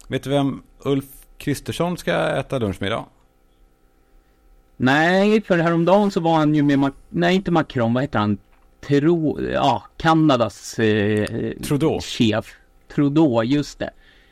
vet 0.08 0.24
du 0.24 0.30
vem 0.30 0.64
Ulf 0.80 1.06
Kristersson 1.38 1.98
ska 1.98 2.14
äta 2.14 2.60
lunch 2.60 2.82
med 2.82 2.88
idag? 2.88 3.06
Nej, 4.78 5.42
för 5.42 5.58
häromdagen 5.58 6.12
så 6.12 6.20
var 6.20 6.36
han 6.36 6.56
ju 6.56 6.64
med, 6.64 6.92
nej 7.10 7.36
inte 7.36 7.52
Macron, 7.52 7.94
vad 7.94 8.04
heter 8.04 8.20
han? 8.20 8.38
Tro, 8.88 9.42
ja, 9.42 9.84
Kanadas 9.98 10.80
eh, 10.80 11.52
Trudeau. 11.64 12.00
chef. 12.02 12.56
Trudeau, 12.96 13.44
just 13.44 13.80
det. 13.80 13.90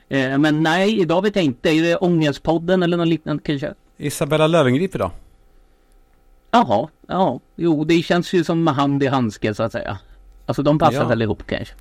Eh, 0.10 0.38
men 0.38 0.64
nej, 0.64 1.00
idag 1.00 1.22
vet 1.22 1.36
jag 1.36 1.46
inte. 1.46 1.70
Är 1.70 1.82
det 1.84 1.96
Ångestpodden 1.96 2.84
eller 2.84 2.98
något 2.98 3.08
liknande 3.08 3.44
kanske? 3.46 3.74
Isabella 3.98 4.48
Löwengrip 4.48 4.96
idag. 4.96 5.12
Jaha, 6.52 6.88
ja, 7.08 7.40
jo, 7.56 7.84
det 7.84 8.02
känns 8.02 8.34
ju 8.34 8.44
som 8.44 8.68
hand 8.68 9.04
i 9.04 9.08
handske 9.08 9.54
så 9.54 9.64
att 9.64 9.72
säga. 9.72 9.98
Alltså 10.46 10.64
de 10.64 10.80
passar 10.80 11.02
Ja. 11.02 11.08
väl 11.08 11.22
ihop 11.22 11.44
kanske. 11.48 11.74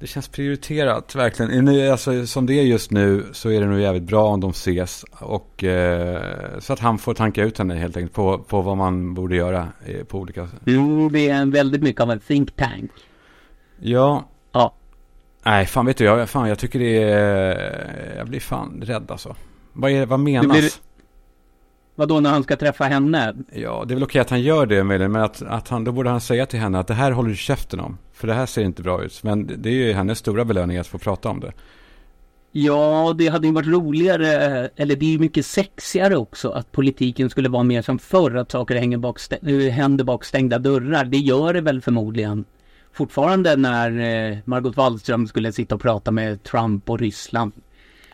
Det 0.00 0.06
känns 0.06 0.28
prioriterat, 0.28 1.14
verkligen. 1.14 1.64
Nu, 1.64 1.88
alltså, 1.90 2.26
som 2.26 2.46
det 2.46 2.54
är 2.54 2.62
just 2.62 2.90
nu 2.90 3.24
så 3.32 3.50
är 3.50 3.60
det 3.60 3.66
nog 3.66 3.80
jävligt 3.80 4.02
bra 4.02 4.24
om 4.28 4.40
de 4.40 4.50
ses. 4.50 5.04
Och, 5.10 5.64
eh, 5.64 6.22
så 6.58 6.72
att 6.72 6.78
han 6.78 6.98
får 6.98 7.14
tanka 7.14 7.42
ut 7.42 7.58
henne 7.58 7.74
helt 7.74 7.96
enkelt 7.96 8.12
på, 8.14 8.38
på 8.38 8.60
vad 8.62 8.76
man 8.76 9.14
borde 9.14 9.36
göra 9.36 9.68
eh, 9.86 10.04
på 10.04 10.18
olika 10.18 10.46
sätt. 10.46 10.60
Jo, 10.64 11.08
det 11.08 11.28
är 11.28 11.46
väldigt 11.46 11.82
mycket 11.82 12.00
av 12.02 12.10
en 12.10 12.20
think 12.20 12.56
tank. 12.56 12.90
Ja, 13.80 14.24
Ja, 14.52 14.74
nej 15.44 15.66
fan 15.66 15.86
vet 15.86 15.96
du, 15.96 16.04
jag, 16.04 16.30
fan, 16.30 16.48
jag 16.48 16.58
tycker 16.58 16.78
det 16.78 17.02
är... 17.02 18.14
Jag 18.18 18.28
blir 18.28 18.40
fan 18.40 18.82
rädd 18.84 19.10
alltså. 19.10 19.36
Vad, 19.72 19.90
är, 19.90 20.06
vad 20.06 20.20
menas? 20.20 20.58
blir- 20.58 20.70
vadå 21.94 22.20
när 22.20 22.30
han 22.30 22.42
ska 22.42 22.56
träffa 22.56 22.84
henne? 22.84 23.34
Ja, 23.52 23.84
det 23.86 23.92
är 23.92 23.96
väl 23.96 24.04
okej 24.04 24.20
att 24.20 24.30
han 24.30 24.40
gör 24.42 24.66
det 24.66 24.84
möjligen, 24.84 25.12
men 25.12 25.22
att, 25.22 25.42
att 25.42 25.68
han, 25.68 25.84
då 25.84 25.92
borde 25.92 26.10
han 26.10 26.20
säga 26.20 26.46
till 26.46 26.58
henne 26.60 26.78
att 26.78 26.86
det 26.86 26.94
här 26.94 27.10
håller 27.10 27.28
du 27.30 27.36
käften 27.36 27.80
om. 27.80 27.98
För 28.12 28.26
det 28.26 28.34
här 28.34 28.46
ser 28.46 28.62
inte 28.62 28.82
bra 28.82 29.02
ut. 29.04 29.22
Men 29.22 29.46
det- 29.62 29.68
är 29.68 29.72
ju 29.72 29.92
hennes 29.92 30.18
stora 30.18 30.44
belöning 30.44 30.76
att 30.76 30.86
få 30.86 30.98
prata 30.98 31.28
om 31.28 31.40
det. 31.40 31.52
Ja, 32.52 33.14
det 33.18 33.28
hade 33.28 33.46
ju 33.46 33.52
varit 33.52 33.68
roligare, 33.68 34.28
eller 34.76 34.96
det 34.96 35.06
är 35.06 35.10
ju 35.10 35.18
mycket 35.18 35.46
sexigare 35.46 36.16
också 36.16 36.50
att 36.50 36.72
politiken 36.72 37.30
skulle 37.30 37.48
vara 37.48 37.62
mer 37.62 37.82
som 37.82 37.98
förr, 37.98 38.36
att 38.36 38.50
saker 38.50 38.74
hänger 38.76 38.98
bak 38.98 39.20
äh, 39.42 39.58
händer 39.72 40.04
bak 40.04 40.24
stängda 40.24 40.58
dörrar. 40.58 41.04
Det 41.04 41.18
gör 41.18 41.54
det 41.54 41.60
väl 41.60 41.80
förmodligen 41.82 42.44
fortfarande 42.92 43.56
när 43.56 43.98
eh, 44.30 44.38
Margot 44.44 44.76
Wallström 44.76 45.26
skulle 45.26 45.52
sitta 45.52 45.74
och 45.74 45.80
prata 45.80 46.10
med 46.10 46.42
Trump 46.42 46.90
och 46.90 46.98
Ryssland. 46.98 47.52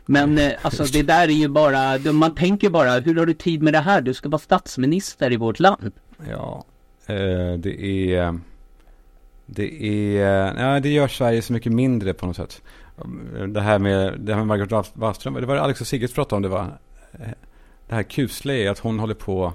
Men 0.07 0.39
eh, 0.39 0.53
alltså 0.63 0.85
det 0.85 1.03
där 1.03 1.29
är 1.29 1.33
ju 1.33 1.49
bara, 1.49 2.13
man 2.13 2.35
tänker 2.35 2.71
bara, 2.71 3.01
hur 3.01 3.15
har 3.15 3.27
du 3.27 3.35
tid 3.35 3.63
med 3.63 3.73
det 3.73 3.81
här? 3.81 4.01
Du 4.01 4.15
ska 4.15 4.29
vara 4.29 4.39
statsminister 4.39 5.33
i 5.33 5.37
vårt 5.37 5.61
land. 5.61 5.93
Ja, 6.31 6.65
eh, 7.07 7.53
det 7.59 7.85
är... 8.15 8.41
Det 9.47 9.85
är... 9.85 10.63
Ja, 10.63 10.81
det 10.81 10.89
gör 10.89 11.09
Sverige 11.09 11.43
så 11.43 11.53
mycket 11.53 11.73
mindre 11.73 12.15
på 12.15 12.27
något 12.27 12.37
sätt. 12.37 12.63
Det 13.49 13.61
här 13.61 13.79
med, 13.79 14.21
det 14.21 14.35
här 14.35 14.45
med 14.45 14.47
Margot 14.47 14.93
Wallström, 14.95 15.35
det 15.35 15.47
var 15.47 15.57
Alex 15.57 15.81
och 15.81 15.87
Sigrid 15.87 16.15
pratade 16.15 16.37
om 16.37 16.43
det 16.43 16.49
var 16.49 16.79
Det 17.89 17.95
här 17.95 18.03
kusliga 18.03 18.67
är 18.67 18.71
att 18.71 18.79
hon 18.79 18.99
håller 18.99 19.15
på... 19.15 19.53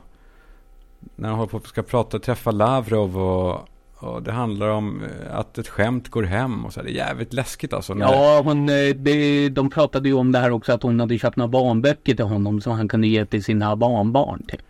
När 1.15 1.29
hon 1.29 1.37
håller 1.37 1.49
på 1.49 1.59
ska 1.59 1.83
prata, 1.83 2.19
träffa 2.19 2.51
Lavrov 2.51 3.17
och... 3.17 3.67
Och 4.03 4.23
det 4.23 4.31
handlar 4.31 4.67
om 4.69 5.03
eh, 5.03 5.35
att 5.39 5.57
ett 5.57 5.67
skämt 5.67 6.09
går 6.09 6.23
hem 6.23 6.65
och 6.65 6.73
så. 6.73 6.79
här. 6.79 6.85
Det 6.87 6.91
är 6.93 6.95
jävligt 6.95 7.33
läskigt 7.33 7.73
alltså. 7.73 7.93
när- 7.93 8.05
Ja, 8.05 8.41
hon, 8.43 8.69
eh, 8.69 8.75
det, 8.95 9.49
de 9.49 9.69
pratade 9.69 10.09
ju 10.09 10.15
om 10.15 10.31
det 10.31 10.39
här 10.39 10.51
också 10.51 10.73
att 10.73 10.83
hon 10.83 10.99
hade 10.99 11.17
köpt 11.17 11.37
några 11.37 11.47
barnböcker 11.49 12.15
till 12.15 12.25
honom 12.25 12.61
som 12.61 12.71
han 12.73 12.87
kunde 12.87 13.07
ge 13.07 13.25
till 13.25 13.43
sina 13.43 13.75
barnbarn. 13.75 14.43
Typ. 14.47 14.61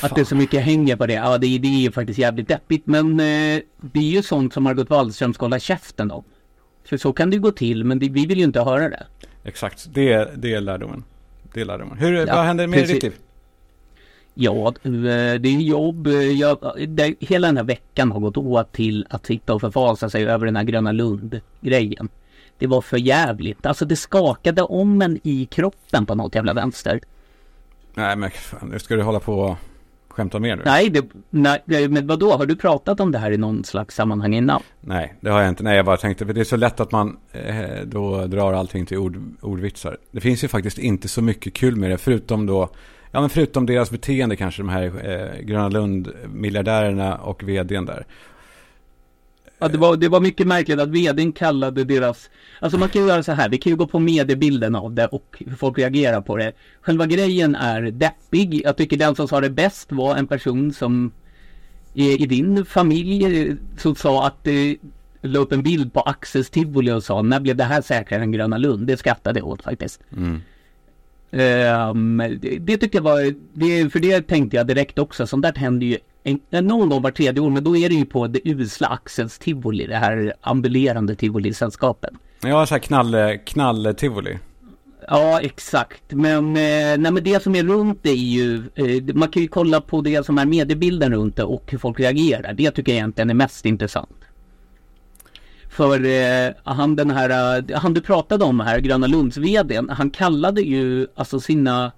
Fy 0.00 0.06
Att 0.06 0.14
det 0.14 0.20
är 0.20 0.24
så 0.24 0.36
mycket 0.36 0.62
hänger 0.64 0.96
på 0.96 1.06
det. 1.06 1.12
Ja, 1.14 1.38
det, 1.38 1.58
det 1.58 1.68
är 1.68 1.80
ju 1.80 1.92
faktiskt 1.92 2.18
jävligt 2.18 2.48
deppigt. 2.48 2.86
Men 2.86 3.12
eh, 3.20 3.60
det 3.80 3.98
är 4.00 4.10
ju 4.12 4.22
sånt 4.22 4.52
som 4.54 4.62
Margot 4.62 4.90
Wallström 4.90 5.34
ska 5.34 5.44
hålla 5.44 5.58
käften 5.58 6.10
om. 6.10 6.24
För 6.84 6.96
så 6.96 7.12
kan 7.12 7.30
det 7.30 7.36
ju 7.36 7.42
gå 7.42 7.50
till, 7.50 7.84
men 7.84 7.98
det, 7.98 8.08
vi 8.08 8.26
vill 8.26 8.38
ju 8.38 8.44
inte 8.44 8.60
höra 8.60 8.88
det. 8.88 9.06
Exakt, 9.44 9.94
det, 9.94 10.30
det 10.36 10.54
är 10.54 10.60
lärdomen. 10.60 11.04
Det 11.54 11.60
är 11.60 11.64
lärdomen. 11.64 11.98
Hur, 11.98 12.12
Ja, 12.26 12.34
vad 12.36 12.44
händer 12.44 12.66
med 12.66 12.78
precis. 12.80 12.94
ditt 12.94 13.02
liv? 13.02 13.12
Ja, 14.34 14.68
eh, 14.82 14.92
det 15.40 15.48
är 15.48 15.60
jobb. 15.60 16.06
eh, 16.06 16.12
Jag, 16.14 16.58
det, 16.88 17.14
hela 17.20 17.46
den 17.46 17.56
här 17.56 17.64
veckan 17.64 18.12
har 18.12 18.20
gått 18.20 18.36
åt 18.36 18.72
till 18.72 19.06
att 19.10 19.26
sitta 19.26 19.54
och 19.54 19.60
förfasa 19.60 20.10
sig 20.10 20.26
över 20.26 20.46
den 20.46 20.56
här 20.56 20.64
Gröna 20.64 20.92
Lund-grejen. 20.92 22.08
Det 22.58 22.66
var 22.66 22.80
för 22.80 22.96
jävligt. 22.96 23.66
Alltså 23.66 23.84
det 23.84 23.96
skakade 23.96 24.62
om 24.62 25.02
en 25.02 25.18
i 25.22 25.46
kroppen 25.50 26.06
på 26.06 26.14
något 26.14 26.34
jävla 26.34 26.54
vänster. 26.54 27.00
Nej 27.94 28.16
men 28.16 28.30
fan, 28.30 28.68
nu 28.68 28.78
ska 28.78 28.96
du 28.96 29.02
hålla 29.02 29.20
på 29.20 29.34
och 29.40 29.56
skämta 30.08 30.38
mer 30.38 30.56
nu? 30.56 30.62
Nej, 30.64 30.90
det, 30.90 31.04
nej, 31.30 31.88
men 31.88 32.06
vadå? 32.06 32.32
Har 32.36 32.46
du 32.46 32.56
pratat 32.56 33.00
om 33.00 33.12
det 33.12 33.18
här 33.18 33.30
i 33.30 33.36
någon 33.36 33.64
slags 33.64 33.94
sammanhang 33.94 34.34
innan? 34.34 34.62
Nej, 34.80 35.14
det 35.20 35.30
har 35.30 35.40
jag 35.40 35.48
inte. 35.48 35.62
Nej, 35.62 35.76
jag 35.76 35.84
bara 35.86 35.96
tänkte, 35.96 36.26
för 36.26 36.32
det 36.32 36.40
är 36.40 36.44
så 36.44 36.56
lätt 36.56 36.80
att 36.80 36.92
man 36.92 37.16
eh, 37.32 37.80
då 37.84 38.26
drar 38.26 38.52
allting 38.52 38.86
till 38.86 38.98
ord, 38.98 39.16
ordvitsar. 39.40 39.96
Det 40.10 40.20
finns 40.20 40.44
ju 40.44 40.48
faktiskt 40.48 40.78
inte 40.78 41.08
så 41.08 41.22
mycket 41.22 41.54
kul 41.54 41.76
med 41.76 41.90
det, 41.90 41.98
förutom 41.98 42.46
då, 42.46 42.68
ja 43.12 43.20
men 43.20 43.30
förutom 43.30 43.66
deras 43.66 43.90
beteende 43.90 44.36
kanske, 44.36 44.62
de 44.62 44.68
här 44.68 44.82
eh, 44.82 45.44
Gröna 45.44 45.68
Lund-miljardärerna 45.68 47.16
och 47.16 47.42
vdn 47.42 47.86
där. 47.86 48.06
Ja, 49.58 49.68
det 49.68 49.78
var, 49.78 49.96
det 49.96 50.08
var 50.08 50.20
mycket 50.20 50.46
märkligt 50.46 50.80
att 50.80 50.88
vdn 50.88 51.32
kallade 51.32 51.84
deras... 51.84 52.30
Alltså 52.60 52.78
man 52.78 52.88
kan 52.88 53.02
ju 53.02 53.08
göra 53.08 53.22
så 53.22 53.32
här, 53.32 53.48
vi 53.48 53.58
kan 53.58 53.70
ju 53.70 53.76
gå 53.76 53.86
på 53.86 53.98
mediebilden 53.98 54.74
av 54.74 54.92
det 54.92 55.06
och 55.06 55.42
hur 55.46 55.56
folk 55.56 55.78
reagerar 55.78 56.20
på 56.20 56.36
det. 56.36 56.52
Själva 56.80 57.06
grejen 57.06 57.54
är 57.54 57.82
deppig. 57.82 58.62
Jag 58.64 58.76
tycker 58.76 58.96
den 58.96 59.14
som 59.14 59.28
sa 59.28 59.40
det 59.40 59.50
bäst 59.50 59.92
var 59.92 60.16
en 60.16 60.26
person 60.26 60.72
som 60.72 61.12
i, 61.94 62.22
i 62.22 62.26
din 62.26 62.64
familj 62.64 63.40
eh, 63.40 63.54
som 63.78 63.94
sa 63.94 64.26
att 64.26 64.46
eh, 64.46 64.54
la 65.20 65.38
upp 65.38 65.52
en 65.52 65.62
bild 65.62 65.92
på 65.92 66.00
Axels 66.00 66.50
tivoli 66.50 66.92
och 66.92 67.04
sa 67.04 67.22
när 67.22 67.40
blev 67.40 67.56
det 67.56 67.64
här 67.64 67.82
säkrare 67.82 68.22
än 68.22 68.32
Gröna 68.32 68.58
Lund? 68.58 68.86
Det 68.86 68.96
skrattade 68.96 69.38
jag 69.38 69.48
åt 69.48 69.62
faktiskt. 69.62 70.00
Mm. 70.16 70.40
Ehm, 71.32 72.22
det, 72.60 72.76
tyckte 72.76 72.98
jag 72.98 73.02
var, 73.02 73.34
det, 73.52 73.90
för 73.90 73.98
det 73.98 74.22
tänkte 74.22 74.56
jag 74.56 74.66
direkt 74.66 74.98
också, 74.98 75.26
sånt 75.26 75.42
där 75.42 75.54
händer 75.54 75.86
ju 75.86 75.98
en, 76.24 76.66
någon 76.66 76.88
gång 76.88 77.02
var 77.02 77.10
tredje 77.10 77.40
år, 77.40 77.50
men 77.50 77.64
då 77.64 77.76
är 77.76 77.88
det 77.88 77.94
ju 77.94 78.04
på 78.04 78.26
det 78.26 78.40
usla 78.44 78.88
Axels 78.88 79.38
tivoli, 79.38 79.86
det 79.86 79.96
här 79.96 80.34
ambulerande 80.40 81.14
tivolisällskapet. 81.14 82.10
Ja, 82.42 82.66
så 82.66 82.74
här 82.74 82.80
knall, 82.80 83.14
knall-tivoli. 83.44 84.38
Ja, 85.08 85.40
exakt. 85.40 86.02
Men, 86.08 86.46
eh, 86.46 86.98
nej, 86.98 87.12
men 87.12 87.24
det 87.24 87.42
som 87.42 87.54
är 87.54 87.64
runt 87.64 87.98
det 88.02 88.10
är 88.10 88.14
ju, 88.14 88.62
eh, 88.74 89.14
man 89.14 89.28
kan 89.28 89.42
ju 89.42 89.48
kolla 89.48 89.80
på 89.80 90.00
det 90.00 90.26
som 90.26 90.38
är 90.38 90.46
mediebilden 90.46 91.12
runt 91.12 91.36
det 91.36 91.44
och 91.44 91.64
hur 91.66 91.78
folk 91.78 92.00
reagerar. 92.00 92.52
Det 92.52 92.70
tycker 92.70 92.92
jag 92.92 92.96
egentligen 92.96 93.30
är 93.30 93.34
mest 93.34 93.66
intressant. 93.66 94.21
För 95.72 96.04
eh, 96.04 96.52
han 96.64 96.96
den 96.96 97.10
här, 97.10 97.58
eh, 97.70 97.78
han 97.78 97.94
du 97.94 98.00
pratade 98.00 98.44
om 98.44 98.60
här, 98.60 98.78
Gröna 98.78 99.06
Lunds 99.06 99.36
vdn, 99.36 99.88
han 99.90 100.10
kallade 100.10 100.60
ju 100.60 101.06
alltså 101.14 101.40
sina, 101.40 101.92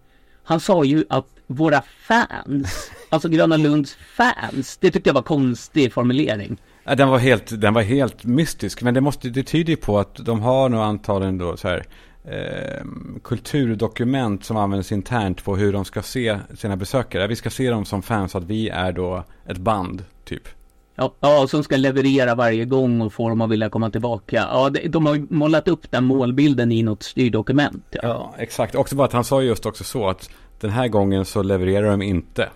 han 0.44 0.60
sa 0.60 0.84
ju 0.84 1.04
att 1.08 1.26
våra 1.46 1.82
fans, 1.82 2.90
alltså 3.08 3.28
Gröna 3.28 3.56
Lunds 3.56 3.94
fans, 3.94 4.76
det 4.76 4.90
tyckte 4.90 5.08
jag 5.08 5.14
var 5.14 5.22
konstig 5.22 5.92
formulering. 5.92 6.56
Ja, 6.84 6.94
den, 6.94 7.08
var 7.08 7.18
helt, 7.18 7.60
den 7.60 7.74
var 7.74 7.82
helt 7.82 8.24
mystisk, 8.24 8.82
men 8.82 8.94
det, 8.94 9.00
måste, 9.00 9.28
det 9.28 9.42
tyder 9.42 9.70
ju 9.70 9.76
på 9.76 9.98
att 9.98 10.14
de 10.14 10.40
har 10.40 10.68
nog 10.68 10.80
antagligen 10.80 11.38
då 11.38 11.56
så 11.56 11.68
här 11.68 11.84
eh, 12.24 12.84
kulturdokument 13.24 14.44
som 14.44 14.56
används 14.56 14.92
internt 14.92 15.44
på 15.44 15.56
hur 15.56 15.72
de 15.72 15.84
ska 15.84 16.02
se 16.02 16.38
sina 16.56 16.76
besökare. 16.76 17.26
Vi 17.26 17.36
ska 17.36 17.50
se 17.50 17.70
dem 17.70 17.84
som 17.84 18.02
fans, 18.02 18.34
att 18.34 18.44
vi 18.44 18.68
är 18.68 18.92
då 18.92 19.24
ett 19.46 19.58
band, 19.58 20.04
typ. 20.24 20.48
Ja, 20.96 21.14
ja, 21.20 21.46
som 21.46 21.64
ska 21.64 21.76
leverera 21.76 22.34
varje 22.34 22.64
gång 22.64 23.00
och 23.00 23.12
få 23.12 23.28
dem 23.28 23.40
att 23.40 23.50
vilja 23.50 23.68
komma 23.68 23.90
tillbaka. 23.90 24.36
Ja, 24.36 24.70
de 24.88 25.06
har 25.06 25.26
målat 25.34 25.68
upp 25.68 25.90
den 25.90 26.04
målbilden 26.04 26.72
i 26.72 26.82
något 26.82 27.02
styrdokument. 27.02 27.84
Ja. 27.90 28.00
Ja, 28.02 28.34
exakt. 28.38 28.74
Också 28.74 28.96
bara 28.96 29.04
att 29.04 29.12
han 29.12 29.24
sa 29.24 29.42
just 29.42 29.66
också 29.66 29.84
så 29.84 30.08
att 30.08 30.30
den 30.60 30.70
här 30.70 30.88
gången 30.88 31.24
så 31.24 31.42
levererar 31.42 31.90
de 31.90 32.02
inte. 32.02 32.48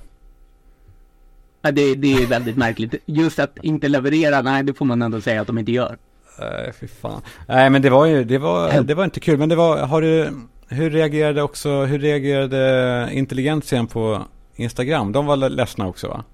Ja, 1.63 1.71
det, 1.71 1.95
det 1.95 2.13
är 2.13 2.27
väldigt 2.27 2.57
märkligt. 2.67 2.95
Just 3.07 3.39
att 3.39 3.59
inte 3.63 3.89
leverera, 3.89 4.43
nej 4.43 4.63
det 4.63 4.75
får 4.75 4.85
man 4.85 5.03
ändå 5.03 5.21
säga 5.21 5.41
att 5.41 5.47
de 5.47 5.59
inte 5.59 5.73
gör. 5.73 5.97
Nej, 6.41 6.73
fy 6.81 6.89
fan. 6.89 7.23
Nej, 7.49 7.71
men 7.71 7.83
det 7.83 7.91
var 7.91 8.07
ju, 8.07 8.25
det 8.25 8.39
var, 8.39 8.83
det 8.83 8.95
var 8.95 9.05
inte 9.05 9.21
kul. 9.21 9.39
Men 9.39 9.49
det 9.49 9.57
var, 9.57 9.79
har 9.79 10.03
du, 10.03 10.31
hur 10.69 10.91
reagerade 10.91 11.43
också, 11.43 11.85
hur 11.85 11.99
reagerade 11.99 13.09
intelligentsen 13.13 13.87
på 13.87 14.23
Instagram? 14.57 15.13
De 15.13 15.27
var 15.27 15.37
ledsna 15.37 15.87
också 15.87 16.09
va? 16.09 16.25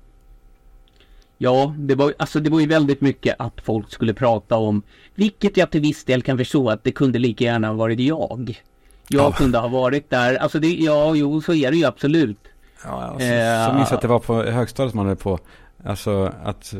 Ja, 1.45 1.75
det 1.79 1.95
var, 1.95 2.15
alltså 2.19 2.41
det 2.41 2.51
var 2.51 2.61
ju 2.61 2.67
väldigt 2.67 3.01
mycket 3.01 3.35
att 3.39 3.61
folk 3.65 3.93
skulle 3.93 4.15
prata 4.15 4.57
om, 4.57 4.83
vilket 5.15 5.57
jag 5.57 5.71
till 5.71 5.81
viss 5.81 6.05
del 6.05 6.23
kan 6.23 6.39
förstå 6.39 6.71
att 6.71 6.85
det 6.85 6.93
kunde 6.93 7.19
lika 7.19 7.45
gärna 7.45 7.67
ha 7.69 7.75
varit 7.75 8.01
jag. 8.01 8.63
Jag 9.09 9.21
Ja. 9.25 9.33
kunde 9.33 9.59
ha 9.59 9.69
varit 9.69 10.11
där, 10.11 10.35
alltså 10.37 10.59
det, 10.59 10.69
ja, 10.75 11.15
jo, 11.15 11.41
så 11.41 11.55
är 11.55 11.71
det 11.71 11.77
ju 11.77 11.85
absolut. 11.85 12.39
Ja, 12.85 12.91
alltså, 13.03 13.27
Eh, 13.29 13.67
så 13.69 13.75
minns 13.75 13.91
jag 13.91 13.97
att 13.97 14.03
det 14.03 14.09
var 14.09 14.19
på 14.19 14.43
högstadiet 14.43 14.95
man 14.95 15.07
höll 15.07 15.17
på. 15.17 15.39
Alltså 15.85 16.33
att, 16.45 16.75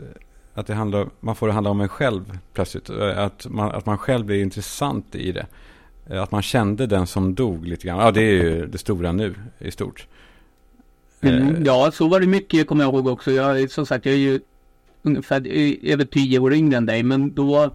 att 0.55 0.67
det 0.67 0.75
handlar, 0.75 1.07
man 1.21 1.37
får 1.37 1.47
det 1.47 1.53
handla 1.53 1.71
om 1.71 1.81
en 1.81 1.89
själv 1.89 2.39
plötsligt. 2.55 2.91
Att 2.91 3.47
man, 3.51 3.71
att 3.71 3.87
man 3.87 3.99
själv 3.99 4.25
blir 4.27 4.43
intressant 4.43 5.15
i 5.15 5.33
det. 5.33 5.47
Att 6.23 6.31
man 6.31 6.43
kände 6.43 6.87
den 6.87 7.07
som 7.07 7.35
dog 7.35 7.67
lite 7.67 7.87
grann. 7.87 7.99
Ja, 7.99 8.11
det 8.11 8.21
är 8.23 8.33
ju 8.45 8.67
det 8.67 8.79
stora 8.79 9.13
nu 9.13 9.35
i 9.59 9.71
stort. 9.71 10.07
Mm, 11.21 11.65
ja, 11.65 11.91
så 11.95 12.09
var 12.09 12.21
det 12.21 12.27
mycket, 12.27 12.67
kommer 12.67 12.85
jag 12.85 12.95
ihåg 12.95 13.07
också. 13.07 13.31
Jag, 13.31 13.71
som 13.71 13.87
sagt, 13.87 14.07
jag 14.07 14.15
är 14.15 14.19
ju 14.19 14.41
ungefär 15.05 15.47
över 15.83 16.05
tio 16.05 16.39
år 16.39 16.55
yngre 16.55 16.77
än 16.77 16.87
dig, 16.87 17.03
men 17.03 17.35
då 17.35 17.71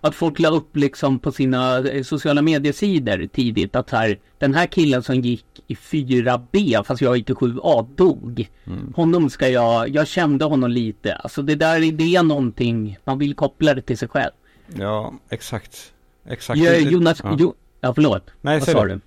att 0.00 0.14
folk 0.14 0.38
la 0.38 0.48
upp 0.48 0.76
liksom 0.76 1.18
på 1.18 1.32
sina 1.32 1.78
eh, 1.78 2.02
sociala 2.02 2.42
mediesidor 2.42 3.26
tidigt 3.26 3.76
att 3.76 3.90
här, 3.90 4.18
den 4.38 4.54
här 4.54 4.66
killen 4.66 5.02
som 5.02 5.20
gick 5.20 5.44
i 5.66 5.74
4B 5.74 6.84
fast 6.84 7.02
jag 7.02 7.16
gick 7.16 7.30
i 7.30 7.32
7A 7.32 7.88
dog. 7.96 8.48
Mm. 8.64 8.92
Honom 8.96 9.30
ska 9.30 9.48
jag, 9.48 9.88
jag 9.88 10.08
kände 10.08 10.44
honom 10.44 10.70
lite. 10.70 11.14
Alltså 11.14 11.42
det 11.42 11.54
där 11.54 11.92
det 11.92 12.16
är 12.16 12.22
någonting, 12.22 12.98
man 13.04 13.18
vill 13.18 13.34
koppla 13.34 13.74
det 13.74 13.82
till 13.82 13.98
sig 13.98 14.08
själv. 14.08 14.32
Ja, 14.78 15.14
exakt. 15.30 15.92
Exakt. 16.28 16.60
Ja, 16.60 16.74
Jonas, 16.74 17.20
ja. 17.24 17.36
Jo, 17.38 17.54
ja 17.80 17.94
förlåt. 17.94 18.30
Nej, 18.40 18.58
Vad 18.58 18.68
sa 18.68 18.84
du? 18.84 19.00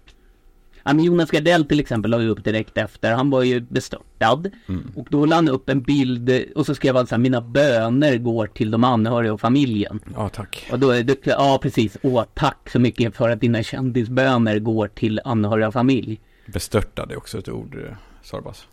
Ja, 0.88 0.94
men 0.94 1.06
Jonas 1.06 1.32
Gardell 1.32 1.66
till 1.66 1.80
exempel 1.80 2.12
la 2.12 2.22
ju 2.22 2.30
upp 2.30 2.44
direkt 2.44 2.78
efter. 2.78 3.14
Han 3.14 3.30
var 3.30 3.44
ju 3.44 3.60
bestörtad. 3.60 4.52
Mm. 4.68 4.92
Och 4.96 5.08
då 5.10 5.26
la 5.26 5.36
han 5.36 5.50
upp 5.50 5.70
en 5.70 5.82
bild 5.82 6.44
och 6.56 6.66
så 6.66 6.76
skrev 6.76 6.96
han 6.96 7.08
så 7.08 7.16
här, 7.16 7.20
mina 7.20 7.42
böner 7.42 8.18
går 8.18 8.48
till 8.48 8.72
de 8.72 8.84
anhöriga 8.84 9.34
och 9.34 9.42
familjen. 9.42 10.00
Ja, 10.16 10.30
tack. 10.30 10.68
Och 10.72 10.80
då 10.80 10.90
är 10.90 11.04
det, 11.04 11.26
ja 11.26 11.60
precis. 11.62 11.98
Åh, 12.02 12.24
tack 12.34 12.70
så 12.72 12.80
mycket 12.80 13.16
för 13.16 13.30
att 13.30 13.42
dina 13.42 13.64
kändisböner 13.64 14.60
går 14.60 14.88
till 14.88 15.22
anhöriga 15.24 15.68
och 15.68 15.74
familj. 15.74 16.20
Bestörtad 16.46 17.12
är 17.12 17.18
också 17.18 17.38
ett 17.38 17.50
ord, 17.50 17.76
eh, 17.76 17.96
Sorbas. 18.24 18.68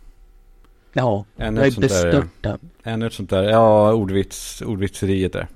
Ja, 0.92 1.24
ännu 1.36 1.60
jag 1.60 1.66
är 1.66 1.80
bestörtad. 1.80 2.58
Ännu 2.82 3.06
ett 3.06 3.12
sånt 3.12 3.30
där, 3.30 3.42
ja, 3.42 3.92
ordvits, 3.92 4.62
ordvitseriet 4.62 5.32
där. 5.32 5.48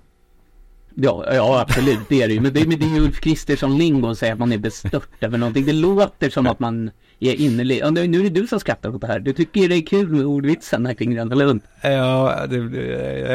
Ja, 1.01 1.25
ja 1.35 1.61
absolut 1.61 1.99
det 2.09 2.23
är 2.23 2.29
det 2.29 2.35
ju. 2.35 2.41
Men 2.41 2.53
det, 2.53 2.69
men 2.69 2.79
det 2.79 2.87
är 2.87 2.95
ju 2.95 3.01
Ulf 3.01 3.21
Kristersson-lingo 3.21 4.11
att 4.11 4.19
säga 4.19 4.33
att 4.33 4.39
man 4.39 4.53
är 4.53 4.59
bestört 4.59 5.09
över 5.21 5.39
någonting. 5.39 5.65
Det 5.65 5.73
låter 5.73 6.31
som 6.31 6.47
att 6.47 6.61
man 6.61 6.91
är 7.21 7.35
innerlig. 7.35 7.79
Ja, 7.79 7.91
nu 7.91 8.01
är 8.01 8.23
det 8.23 8.41
du 8.41 8.47
som 8.47 8.61
skrattar 8.61 8.95
åt 8.95 9.01
det 9.01 9.07
här. 9.07 9.21
Du 9.21 9.33
tycker 9.33 9.69
det 9.69 9.75
är 9.75 9.87
kul 9.87 10.09
med 10.09 10.27
ordvitsarna 10.27 10.95
kring 10.95 11.15
Gröna 11.15 11.35
Lund. 11.35 11.61
Ja, 11.83 12.47
det, 12.49 12.57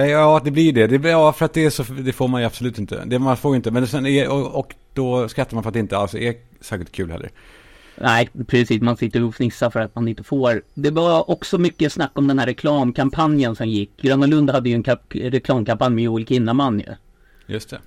ja, 0.08 0.42
det 0.44 0.52
blir 0.52 0.74
det. 0.74 0.88
det 0.88 1.10
ja, 1.10 1.34
för 1.34 1.46
att 1.46 1.54
det 1.54 1.66
är 1.66 1.70
så, 1.70 1.84
det 1.84 2.14
får 2.14 2.28
man 2.28 2.42
ju 2.42 2.48
absolut 2.48 2.78
inte. 2.78 3.06
Det 3.06 3.20
man 3.20 3.38
får 3.38 3.56
inte. 3.56 3.72
Men 3.72 3.88
sen 3.88 4.06
är, 4.06 4.30
och, 4.30 4.60
och 4.60 4.76
då 4.94 5.28
skrattar 5.28 5.56
man 5.56 5.64
för 5.64 5.70
att 5.70 5.74
det 5.74 5.80
inte 5.80 5.98
alls 5.98 6.16
är 6.16 6.34
särskilt 6.62 6.92
kul 6.92 7.12
heller. 7.12 7.30
Nej, 7.98 8.30
precis. 8.48 8.82
Man 8.82 8.98
sitter 8.98 9.24
och 9.24 9.36
fnissar 9.36 9.70
för 9.70 9.80
att 9.80 9.96
man 9.96 10.08
inte 10.08 10.24
får. 10.24 10.62
Det 10.74 10.92
var 10.92 11.30
också 11.30 11.58
mycket 11.58 11.94
snack 11.94 12.12
om 12.14 12.28
den 12.28 12.40
här 12.40 12.46
reklamkampanjen 12.46 13.56
som 13.56 13.70
gick. 13.70 14.02
Gröna 14.02 14.26
Lund 14.26 14.50
hade 14.50 14.70
ju 14.70 14.76
en 14.76 14.84
reklamkampanj 15.12 15.96
med 15.96 16.04
Joel 16.04 16.26
Kinnaman 16.26 16.80
ju. 16.80 16.86
Just 17.48 17.70
det. 17.70 17.80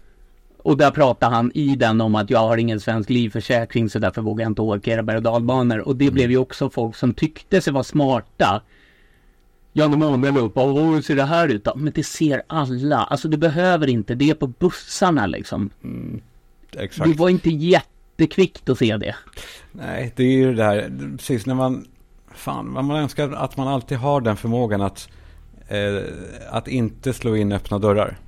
Och 0.66 0.76
där 0.76 0.90
pratar 0.90 1.30
han 1.30 1.52
i 1.54 1.76
den 1.76 2.00
om 2.00 2.14
att 2.14 2.30
jag 2.30 2.38
har 2.38 2.56
ingen 2.56 2.80
svensk 2.80 3.10
livförsäkring 3.10 3.90
så 3.90 3.98
därför 3.98 4.22
vågar 4.22 4.44
jag 4.44 4.50
inte 4.50 4.62
åka 4.62 4.92
era 4.92 5.02
berg 5.02 5.16
och 5.16 5.22
dalbanor. 5.22 5.78
Och 5.78 5.96
det 5.96 6.04
mm. 6.04 6.14
blev 6.14 6.30
ju 6.30 6.38
också 6.38 6.70
folk 6.70 6.96
som 6.96 7.14
tyckte 7.14 7.60
sig 7.60 7.72
vara 7.72 7.84
smarta. 7.84 8.62
Jan 9.72 9.92
Emanuel 9.92 10.36
upp, 10.36 10.56
och 10.56 10.80
hur 10.80 11.02
ser 11.02 11.16
det 11.16 11.24
här 11.24 11.48
ut 11.48 11.64
då? 11.64 11.72
Men 11.76 11.92
det 11.94 12.04
ser 12.04 12.42
alla. 12.46 12.96
Alltså 12.96 13.28
du 13.28 13.36
behöver 13.36 13.86
inte, 13.86 14.14
det 14.14 14.30
är 14.30 14.34
på 14.34 14.46
bussarna 14.46 15.26
liksom. 15.26 15.70
Mm, 15.84 16.20
exakt. 16.72 17.10
Det 17.10 17.18
var 17.18 17.28
inte 17.28 17.50
jättekvickt 17.50 18.68
att 18.68 18.78
se 18.78 18.96
det. 18.96 19.16
Nej, 19.72 20.12
det 20.16 20.22
är 20.22 20.32
ju 20.32 20.54
det 20.54 20.62
där, 20.62 20.92
precis 21.16 21.46
när 21.46 21.54
man, 21.54 21.86
fan, 22.34 22.72
man 22.72 22.90
önskar 22.90 23.32
att 23.32 23.56
man 23.56 23.68
alltid 23.68 23.98
har 23.98 24.20
den 24.20 24.36
förmågan 24.36 24.80
att, 24.80 25.08
eh, 25.68 26.02
att 26.50 26.68
inte 26.68 27.12
slå 27.12 27.36
in 27.36 27.52
öppna 27.52 27.78
dörrar. 27.78 28.18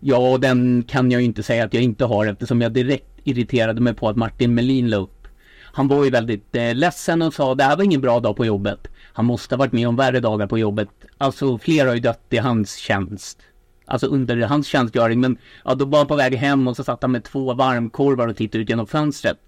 Ja, 0.00 0.38
den 0.38 0.82
kan 0.88 1.10
jag 1.10 1.20
ju 1.20 1.26
inte 1.26 1.42
säga 1.42 1.64
att 1.64 1.74
jag 1.74 1.82
inte 1.82 2.04
har 2.04 2.26
eftersom 2.26 2.60
jag 2.60 2.72
direkt 2.72 3.20
irriterade 3.24 3.80
mig 3.80 3.94
på 3.94 4.08
att 4.08 4.16
Martin 4.16 4.54
Melin 4.54 4.90
la 4.90 4.96
upp. 4.96 5.28
Han 5.62 5.88
var 5.88 6.04
ju 6.04 6.10
väldigt 6.10 6.56
eh, 6.56 6.74
ledsen 6.74 7.22
och 7.22 7.34
sa 7.34 7.54
det 7.54 7.64
här 7.64 7.76
var 7.76 7.84
ingen 7.84 8.00
bra 8.00 8.20
dag 8.20 8.36
på 8.36 8.44
jobbet. 8.44 8.88
Han 9.12 9.24
måste 9.24 9.54
ha 9.54 9.58
varit 9.58 9.72
med 9.72 9.88
om 9.88 9.96
värre 9.96 10.20
dagar 10.20 10.46
på 10.46 10.58
jobbet. 10.58 10.88
Alltså 11.18 11.58
flera 11.58 11.88
har 11.88 11.94
ju 11.94 12.00
dött 12.00 12.26
i 12.30 12.36
hans 12.36 12.76
tjänst. 12.76 13.38
Alltså 13.84 14.06
under 14.06 14.36
hans 14.36 14.66
tjänstgöring. 14.66 15.20
Men 15.20 15.38
ja, 15.64 15.74
då 15.74 15.84
var 15.84 15.98
han 15.98 16.06
på 16.06 16.16
väg 16.16 16.34
hem 16.34 16.68
och 16.68 16.76
så 16.76 16.84
satt 16.84 17.02
han 17.02 17.12
med 17.12 17.24
två 17.24 17.54
varmkorvar 17.54 18.28
och 18.28 18.36
tittade 18.36 18.62
ut 18.62 18.68
genom 18.68 18.86
fönstret. 18.86 19.38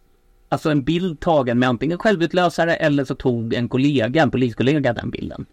Alltså 0.48 0.70
en 0.70 0.82
bild 0.82 1.20
tagen 1.20 1.58
med 1.58 1.68
antingen 1.68 1.98
självutlösare 1.98 2.74
eller 2.74 3.04
så 3.04 3.14
tog 3.14 3.54
en 3.54 3.68
kollega, 3.68 4.22
en 4.22 4.30
poliskollega 4.30 4.92
den 4.92 5.10
bilden. 5.10 5.46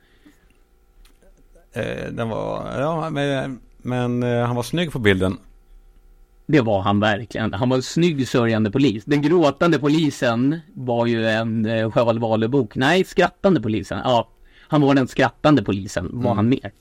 Eh, 1.74 2.12
den 2.12 2.30
var, 2.30 2.80
ja 2.80 3.10
men 3.10 3.60
men 3.88 4.24
eh, 4.24 4.46
han 4.46 4.56
var 4.56 4.64
snygg 4.64 4.92
på 4.92 5.00
bilden. 5.00 5.38
Det 6.46 6.62
var 6.62 6.82
han 6.82 7.00
verkligen. 7.00 7.54
Han 7.54 7.70
var 7.70 7.78
en 7.78 7.84
snygg 7.84 8.28
sörjande 8.28 8.72
polis. 8.72 9.06
Den 9.06 9.22
gråtande 9.22 9.80
polisen 9.80 10.60
var 10.74 11.06
ju 11.06 11.28
en 11.28 11.66
eh, 11.66 11.92
Sjöwall 11.92 12.20
Wahlöö-bok. 12.20 12.76
Nej, 12.76 13.04
skrattande 13.04 13.62
polisen. 13.62 14.00
Ja, 14.04 14.30
han 14.68 14.82
var 14.82 14.96
den 14.96 15.08
skrattande 15.08 15.64
polisen. 15.64 16.10
Var 16.14 16.32
mm. 16.32 16.36
han 16.38 16.50
mer? 16.50 16.72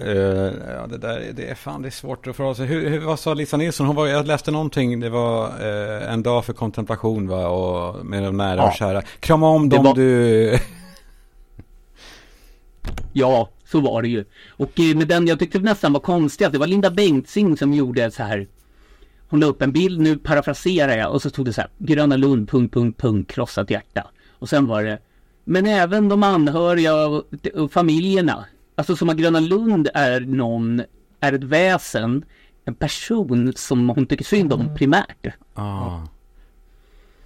Uh, 0.00 0.52
ja, 0.74 0.86
det 0.86 0.98
där 0.98 1.32
det 1.32 1.50
är 1.50 1.54
fan 1.54 1.82
det 1.82 1.88
är 1.88 1.90
svårt 1.90 2.26
att 2.26 2.36
förhålla 2.36 2.54
sig. 2.54 2.66
Hur, 2.66 2.90
hur, 2.90 3.00
vad 3.00 3.18
sa 3.18 3.34
Lisa 3.34 3.56
Nilsson? 3.56 3.86
Hon 3.86 3.96
var, 3.96 4.06
jag 4.06 4.26
läste 4.26 4.50
någonting. 4.50 5.00
Det 5.00 5.10
var 5.10 5.46
uh, 5.46 6.12
en 6.12 6.22
dag 6.22 6.44
för 6.44 6.52
kontemplation 6.52 7.28
va? 7.28 7.48
Och 7.48 8.06
med 8.06 8.22
de 8.22 8.36
nära 8.36 8.56
ja. 8.56 8.68
och 8.68 8.74
kära. 8.74 9.02
Krama 9.20 9.48
om 9.48 9.68
dem 9.68 9.84
var... 9.84 9.94
du. 9.94 10.58
ja, 13.12 13.48
så 13.72 13.80
var 13.80 14.02
det 14.02 14.08
ju. 14.08 14.24
Och 14.50 14.80
eh, 14.80 14.96
med 14.96 15.08
den, 15.08 15.26
jag 15.26 15.38
tyckte 15.38 15.58
nästan 15.58 15.92
var 15.92 16.00
konstigt 16.00 16.46
att 16.46 16.52
det 16.52 16.58
var 16.58 16.66
Linda 16.66 16.90
Bengtzing 16.90 17.56
som 17.56 17.74
gjorde 17.74 18.10
så 18.10 18.22
här. 18.22 18.46
Hon 19.28 19.40
la 19.40 19.46
upp 19.46 19.62
en 19.62 19.72
bild, 19.72 20.00
nu 20.00 20.16
parafraserar 20.16 20.96
jag, 20.96 21.12
och 21.12 21.22
så 21.22 21.30
stod 21.30 21.46
det 21.46 21.52
så 21.52 21.60
här. 21.60 21.70
Gröna 21.78 22.16
Lund, 22.16 22.50
punkt, 22.50 22.74
punkt, 22.74 23.00
punkt, 23.00 23.30
krossat 23.30 23.70
hjärta. 23.70 24.06
Och 24.38 24.48
sen 24.48 24.66
var 24.66 24.82
det. 24.84 24.98
Men 25.44 25.66
även 25.66 26.08
de 26.08 26.22
anhöriga 26.22 26.94
och, 26.94 27.24
och 27.54 27.72
familjerna. 27.72 28.44
Alltså 28.74 28.96
som 28.96 29.08
att 29.08 29.16
Gröna 29.16 29.40
Lund 29.40 29.88
är 29.94 30.20
någon, 30.20 30.82
är 31.20 31.32
ett 31.32 31.44
väsen, 31.44 32.24
en 32.64 32.74
person 32.74 33.52
som 33.56 33.88
hon 33.88 34.06
tycker 34.06 34.24
synd 34.24 34.52
om 34.52 34.74
primärt. 34.76 35.26
Ah. 35.54 36.00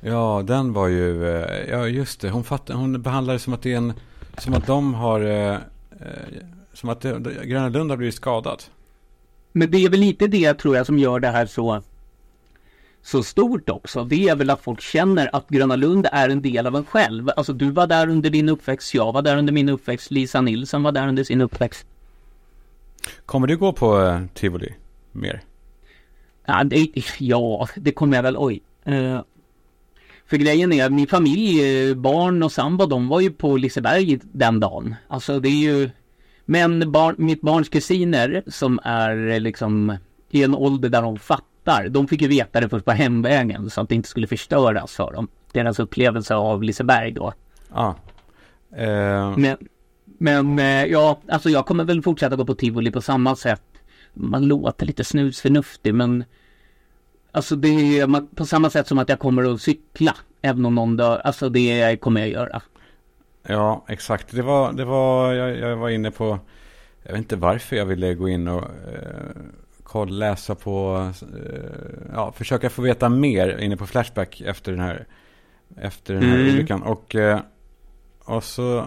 Ja, 0.01 0.43
den 0.47 0.73
var 0.73 0.89
ju, 0.89 1.29
eh, 1.29 1.71
ja 1.71 1.89
just 1.89 2.21
det, 2.21 2.31
hon, 2.31 2.45
fatt, 2.45 2.69
hon 2.73 3.03
behandlar 3.03 3.33
det 3.33 3.41
som 3.41 3.53
att 3.53 3.63
det 3.63 3.73
är 3.73 3.77
en, 3.77 3.93
som 4.39 4.55
att 4.55 4.67
de 4.67 4.95
har 4.95 5.21
Eh, 5.21 5.59
som 6.73 6.89
att 6.89 7.03
Gröna 7.45 7.69
Lund 7.69 7.91
har 7.91 7.97
blivit 7.97 8.15
skadat. 8.15 8.71
Men 9.53 9.71
det 9.71 9.85
är 9.85 9.91
väl 9.91 10.01
lite 10.01 10.27
det 10.27 10.55
tror 10.55 10.77
jag 10.77 10.87
som 10.87 10.99
gör 10.99 11.21
det 11.21 11.29
här 11.29 11.47
så 11.47 11.83
så 13.07 13.23
stort 13.23 13.71
också. 13.71 14.05
Det 14.05 14.29
är 14.29 14.37
väl 14.37 14.51
att 14.51 14.61
folk 14.61 14.81
känner 14.81 15.37
att 15.37 15.49
Gröna 15.49 15.77
Lund 15.77 16.07
är 16.13 16.29
en 16.29 16.43
del 16.43 16.67
av 16.67 16.77
en 16.77 16.85
själv. 16.85 17.31
Alltså 17.37 17.53
du 17.53 17.71
var 17.71 17.87
där 17.87 18.09
under 18.09 18.31
din 18.31 18.49
uppväxt, 18.49 18.95
jag 18.95 19.13
var 19.13 19.23
där 19.23 19.37
under 19.37 19.53
min 19.53 19.69
uppväxt, 19.69 20.11
Lisa 20.11 20.41
Nilsson 20.41 20.83
var 20.83 20.93
där 20.93 21.09
under 21.09 21.25
sin 21.25 21.41
uppväxt. 21.41 21.87
Kommer 23.27 23.47
du 23.47 23.57
gå 23.57 23.73
på 23.73 23.99
uh, 23.99 24.27
Tivoli 24.35 24.75
mer? 25.13 25.43
Ja 26.45 26.65
det, 26.65 26.93
ja, 27.19 27.69
det 27.77 27.93
kommer 27.93 28.17
jag 28.17 28.23
väl. 28.23 28.37
Oj. 28.39 28.63
Uh, 28.89 29.21
för 30.27 30.37
grejen 30.37 30.73
är, 30.73 30.91
min 30.91 31.07
familj, 31.07 31.95
barn 31.95 32.43
och 32.43 32.53
sambo, 32.53 32.87
de 32.87 33.09
var 33.09 33.21
ju 33.21 33.31
på 33.31 33.57
Liseberg 33.57 34.21
den 34.23 34.61
dagen. 34.61 34.95
Alltså 35.09 35.41
det 35.41 35.49
är 35.49 35.73
ju... 35.73 35.91
Men 36.45 36.93
barn, 36.93 37.15
mitt 37.19 37.41
barns 37.41 37.69
kusiner 37.69 38.43
som 38.47 38.81
är 38.83 39.41
liksom 39.41 39.97
i 40.31 40.43
en 40.43 40.55
ålder 40.55 40.89
där 40.89 41.03
de 41.03 41.19
fattar, 41.19 41.89
de 41.89 42.09
fick 42.09 42.23
ju 42.23 42.29
veta 42.29 42.61
det 42.61 42.69
först 42.69 42.85
på 42.85 42.93
hemvägen 42.93 43.71
så 43.71 43.81
att 43.81 43.89
det 43.89 43.95
inte 43.95 44.09
skulle 44.09 44.27
förstöras 44.27 44.93
för 44.93 45.13
dem. 45.13 45.29
Deras 45.53 45.79
upplevelse 45.79 46.35
av 46.35 46.63
Liseberg 46.63 47.13
då. 47.13 47.33
Ja. 47.75 47.97
Ah. 48.77 48.83
Uh... 48.83 49.39
Men, 49.39 49.57
men 50.19 50.59
eh, 50.59 50.85
ja, 50.85 51.21
alltså 51.29 51.51
jag 51.51 51.67
kommer 51.67 51.85
väl 51.85 52.03
fortsätta 52.03 52.37
gå 52.37 52.45
på 52.45 52.55
tivoli 52.55 52.91
på 52.91 53.01
samma 53.01 53.37
sätt. 53.37 53.63
Man 54.15 54.47
låter 54.47 54.87
lite 54.87 55.05
snusförnuftig 55.05 55.95
men 55.95 56.25
Alltså 57.37 57.57
det 57.57 57.99
är 57.99 58.35
på 58.35 58.47
samma 58.47 58.71
sätt 58.71 58.87
som 58.87 58.99
att 58.99 59.09
jag 59.09 59.19
kommer 59.19 59.55
att 59.55 59.61
cykla. 59.61 60.17
Även 60.43 60.67
om 60.67 60.75
någon 60.75 60.97
dör. 60.97 61.19
Alltså 61.25 61.49
det 61.49 61.97
kommer 62.01 62.21
jag 62.21 62.31
göra. 62.31 62.63
Ja, 63.43 63.85
exakt. 63.89 64.31
Det 64.31 64.43
var, 64.43 64.73
det 64.73 64.85
var 64.85 65.33
jag, 65.33 65.59
jag 65.59 65.77
var 65.77 65.89
inne 65.89 66.11
på, 66.11 66.39
jag 67.03 67.13
vet 67.13 67.19
inte 67.19 67.37
varför 67.37 67.77
jag 67.77 67.87
ville 67.87 68.15
gå 68.15 68.29
in 68.29 68.49
och 68.49 68.63
eh, 68.63 69.37
kolla, 69.83 70.29
läsa 70.29 70.55
på, 70.55 71.11
eh, 71.23 71.61
ja, 72.15 72.33
försöka 72.33 72.71
få 72.71 72.83
veta 72.83 73.09
mer 73.09 73.59
inne 73.59 73.77
på 73.77 73.87
Flashback 73.87 74.41
efter 74.41 74.73
den 74.73 74.81
här, 74.81 75.07
efter 75.77 76.15
den 76.15 76.23
här 76.23 76.39
mm. 76.39 76.55
olyckan. 76.55 76.83
Och, 76.83 77.15
eh, 77.15 77.41
och 78.25 78.45
så, 78.45 78.85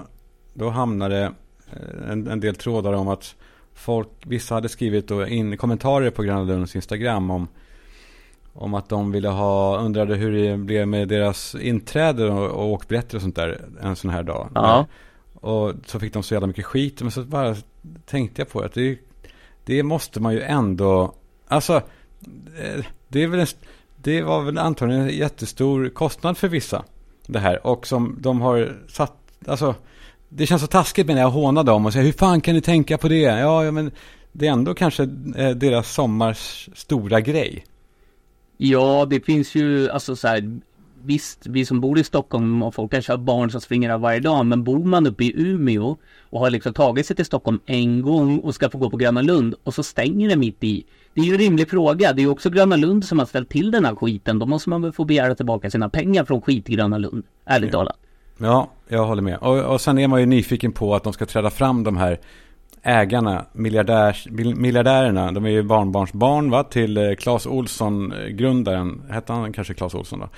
då 0.54 0.70
hamnade 0.70 1.24
eh, 1.72 2.12
en, 2.12 2.28
en 2.28 2.40
del 2.40 2.56
trådar 2.56 2.94
om 2.94 3.08
att 3.08 3.36
folk, 3.74 4.10
vissa 4.26 4.56
hade 4.56 4.70
skrivit 4.70 5.08
då 5.08 5.28
in 5.28 5.58
kommentarer 5.58 6.12
på 6.12 6.24
Gröna 6.24 6.44
Lunds 6.44 6.76
Instagram 6.76 7.32
om 7.32 7.48
om 8.54 8.74
att 8.74 8.90
de 8.90 9.12
ville 9.12 9.30
ha, 9.30 9.78
undrade 9.78 10.16
hur 10.16 10.32
det 10.32 10.58
blev 10.58 10.88
med 10.88 11.08
deras 11.08 11.56
inträde 11.56 12.30
och, 12.30 12.50
och 12.50 12.72
åkbiljetter 12.72 13.16
och 13.16 13.22
sånt 13.22 13.36
där 13.36 13.62
en 13.82 13.96
sån 13.96 14.12
här 14.12 14.24
dag. 14.24 14.50
Ja. 14.56 14.86
Och 15.34 15.74
så 15.86 16.00
fick 16.00 16.14
de 16.14 16.24
så 16.24 16.34
jävla 16.34 16.48
mycket 16.48 16.66
skit. 16.66 17.02
Men 17.02 17.12
så 17.12 17.24
bara 17.24 17.56
tänkte 18.06 18.42
jag 18.42 18.50
på 18.50 18.60
att 18.60 18.74
det, 18.74 18.98
det 19.66 19.84
måste 19.84 20.20
man 20.20 20.34
ju 20.34 20.42
ändå, 20.42 21.14
alltså 21.48 21.76
eh, 22.58 22.86
det 23.08 23.24
är 23.24 23.28
väl 23.28 23.40
en, 23.40 23.48
det 23.96 24.22
var 24.22 24.42
väl 24.42 24.58
antagligen 24.58 25.02
en 25.02 25.18
jättestor 25.18 25.90
kostnad 25.90 26.38
för 26.38 26.48
vissa. 26.48 26.84
Det 27.28 27.40
här 27.40 27.68
och 27.68 27.88
som 27.88 28.18
de 28.20 28.42
har 28.42 28.78
satt, 28.88 29.18
alltså 29.48 29.76
det 30.30 30.46
känns 30.46 30.62
så 30.62 30.68
taskigt 30.68 31.08
med 31.08 31.16
när 31.16 31.22
jag 31.22 31.30
hånar 31.30 31.64
dem 31.64 31.86
och 31.86 31.94
säger 31.94 32.06
hur 32.06 32.14
fan 32.14 32.42
kan 32.42 32.56
ni 32.56 32.62
tänka 32.62 32.98
på 32.98 33.08
det? 33.08 33.20
Ja, 33.20 33.66
ja 33.66 33.72
men 33.72 33.92
det 34.32 34.48
är 34.48 34.52
ändå 34.52 34.74
kanske 34.74 35.04
eh, 35.36 35.50
deras 35.50 35.94
sommars 35.94 36.70
stora 36.74 37.22
grej. 37.22 37.66
Ja, 38.62 39.08
det 39.10 39.26
finns 39.26 39.56
ju 39.56 39.90
alltså 39.90 40.16
så 40.16 40.28
här. 40.28 40.60
Visst, 41.04 41.48
vi 41.48 41.66
som 41.66 41.82
bor 41.82 42.00
i 42.00 42.04
Stockholm 42.04 42.64
och 42.64 42.76
folk 42.76 42.92
kanske 42.92 43.12
har 43.12 43.18
barn 43.18 43.52
som 43.52 43.62
springer 43.62 43.90
av 43.90 44.02
varje 44.02 44.20
dag. 44.20 44.46
Men 44.46 44.64
bor 44.64 44.84
man 44.84 45.08
uppe 45.08 45.24
i 45.24 45.34
Umeå 45.36 45.98
och 46.30 46.40
har 46.40 46.50
liksom 46.50 46.74
tagit 46.74 47.06
sig 47.06 47.16
till 47.16 47.26
Stockholm 47.26 47.60
en 47.66 48.02
gång 48.02 48.40
och 48.40 48.56
ska 48.56 48.70
få 48.70 48.78
gå 48.78 48.90
på 48.90 48.98
Gröna 48.98 49.22
Lund 49.22 49.56
och 49.64 49.74
så 49.74 49.84
stänger 49.84 50.30
det 50.30 50.36
mitt 50.36 50.64
i. 50.64 50.86
Det 51.14 51.22
är 51.22 51.26
ju 51.26 51.32
en 51.32 51.38
rimlig 51.38 51.70
fråga. 51.70 52.14
Det 52.14 52.22
är 52.22 52.24
ju 52.24 52.30
också 52.30 52.50
Gröna 52.50 52.76
Lund 52.76 53.06
som 53.06 53.20
har 53.20 53.26
ställt 53.26 53.50
till 53.50 53.72
den 53.72 53.86
här 53.86 53.96
skiten. 53.96 54.40
Då 54.40 54.46
måste 54.46 54.70
man 54.70 54.82
väl 54.82 54.92
få 54.92 55.06
begära 55.06 55.36
tillbaka 55.36 55.72
sina 55.72 55.90
pengar 55.90 56.24
från 56.24 56.42
skit 56.42 56.68
Gröna 56.68 56.98
Lund. 56.98 57.24
Ärligt 57.46 57.72
talat. 57.72 57.98
Ja, 58.38 58.72
jag 58.88 59.06
håller 59.06 59.22
med. 59.22 59.38
Och, 59.38 59.74
och 59.74 59.82
sen 59.82 59.98
är 59.98 60.08
man 60.08 60.20
ju 60.20 60.26
nyfiken 60.26 60.72
på 60.72 60.96
att 60.96 61.04
de 61.04 61.14
ska 61.14 61.26
träda 61.26 61.50
fram 61.50 61.84
de 61.84 61.98
här 61.98 62.20
ägarna, 62.84 63.46
miljardärerna, 63.54 65.32
de 65.32 65.46
är 65.46 65.50
ju 65.50 65.64
barnbarnsbarn 65.64 66.50
va, 66.50 66.64
till 66.64 66.98
eh, 66.98 67.14
Claes 67.14 67.46
Olsson, 67.46 68.12
eh, 68.12 68.28
grundaren, 68.28 69.02
hette 69.10 69.34
han 69.34 69.54
kanske 69.54 69.74
Claes 69.74 69.94
Olsson 69.94 70.20
då? 70.20 70.30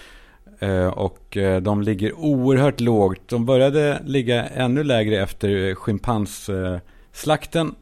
Eh, 0.66 0.88
och 0.88 1.38
de 1.62 1.82
ligger 1.82 2.20
oerhört 2.20 2.80
lågt. 2.80 3.22
De 3.26 3.46
började 3.46 4.02
ligga 4.06 4.46
ännu 4.46 4.84
lägre 4.84 5.22
efter 5.22 5.76
schimpansslakten 5.76 7.76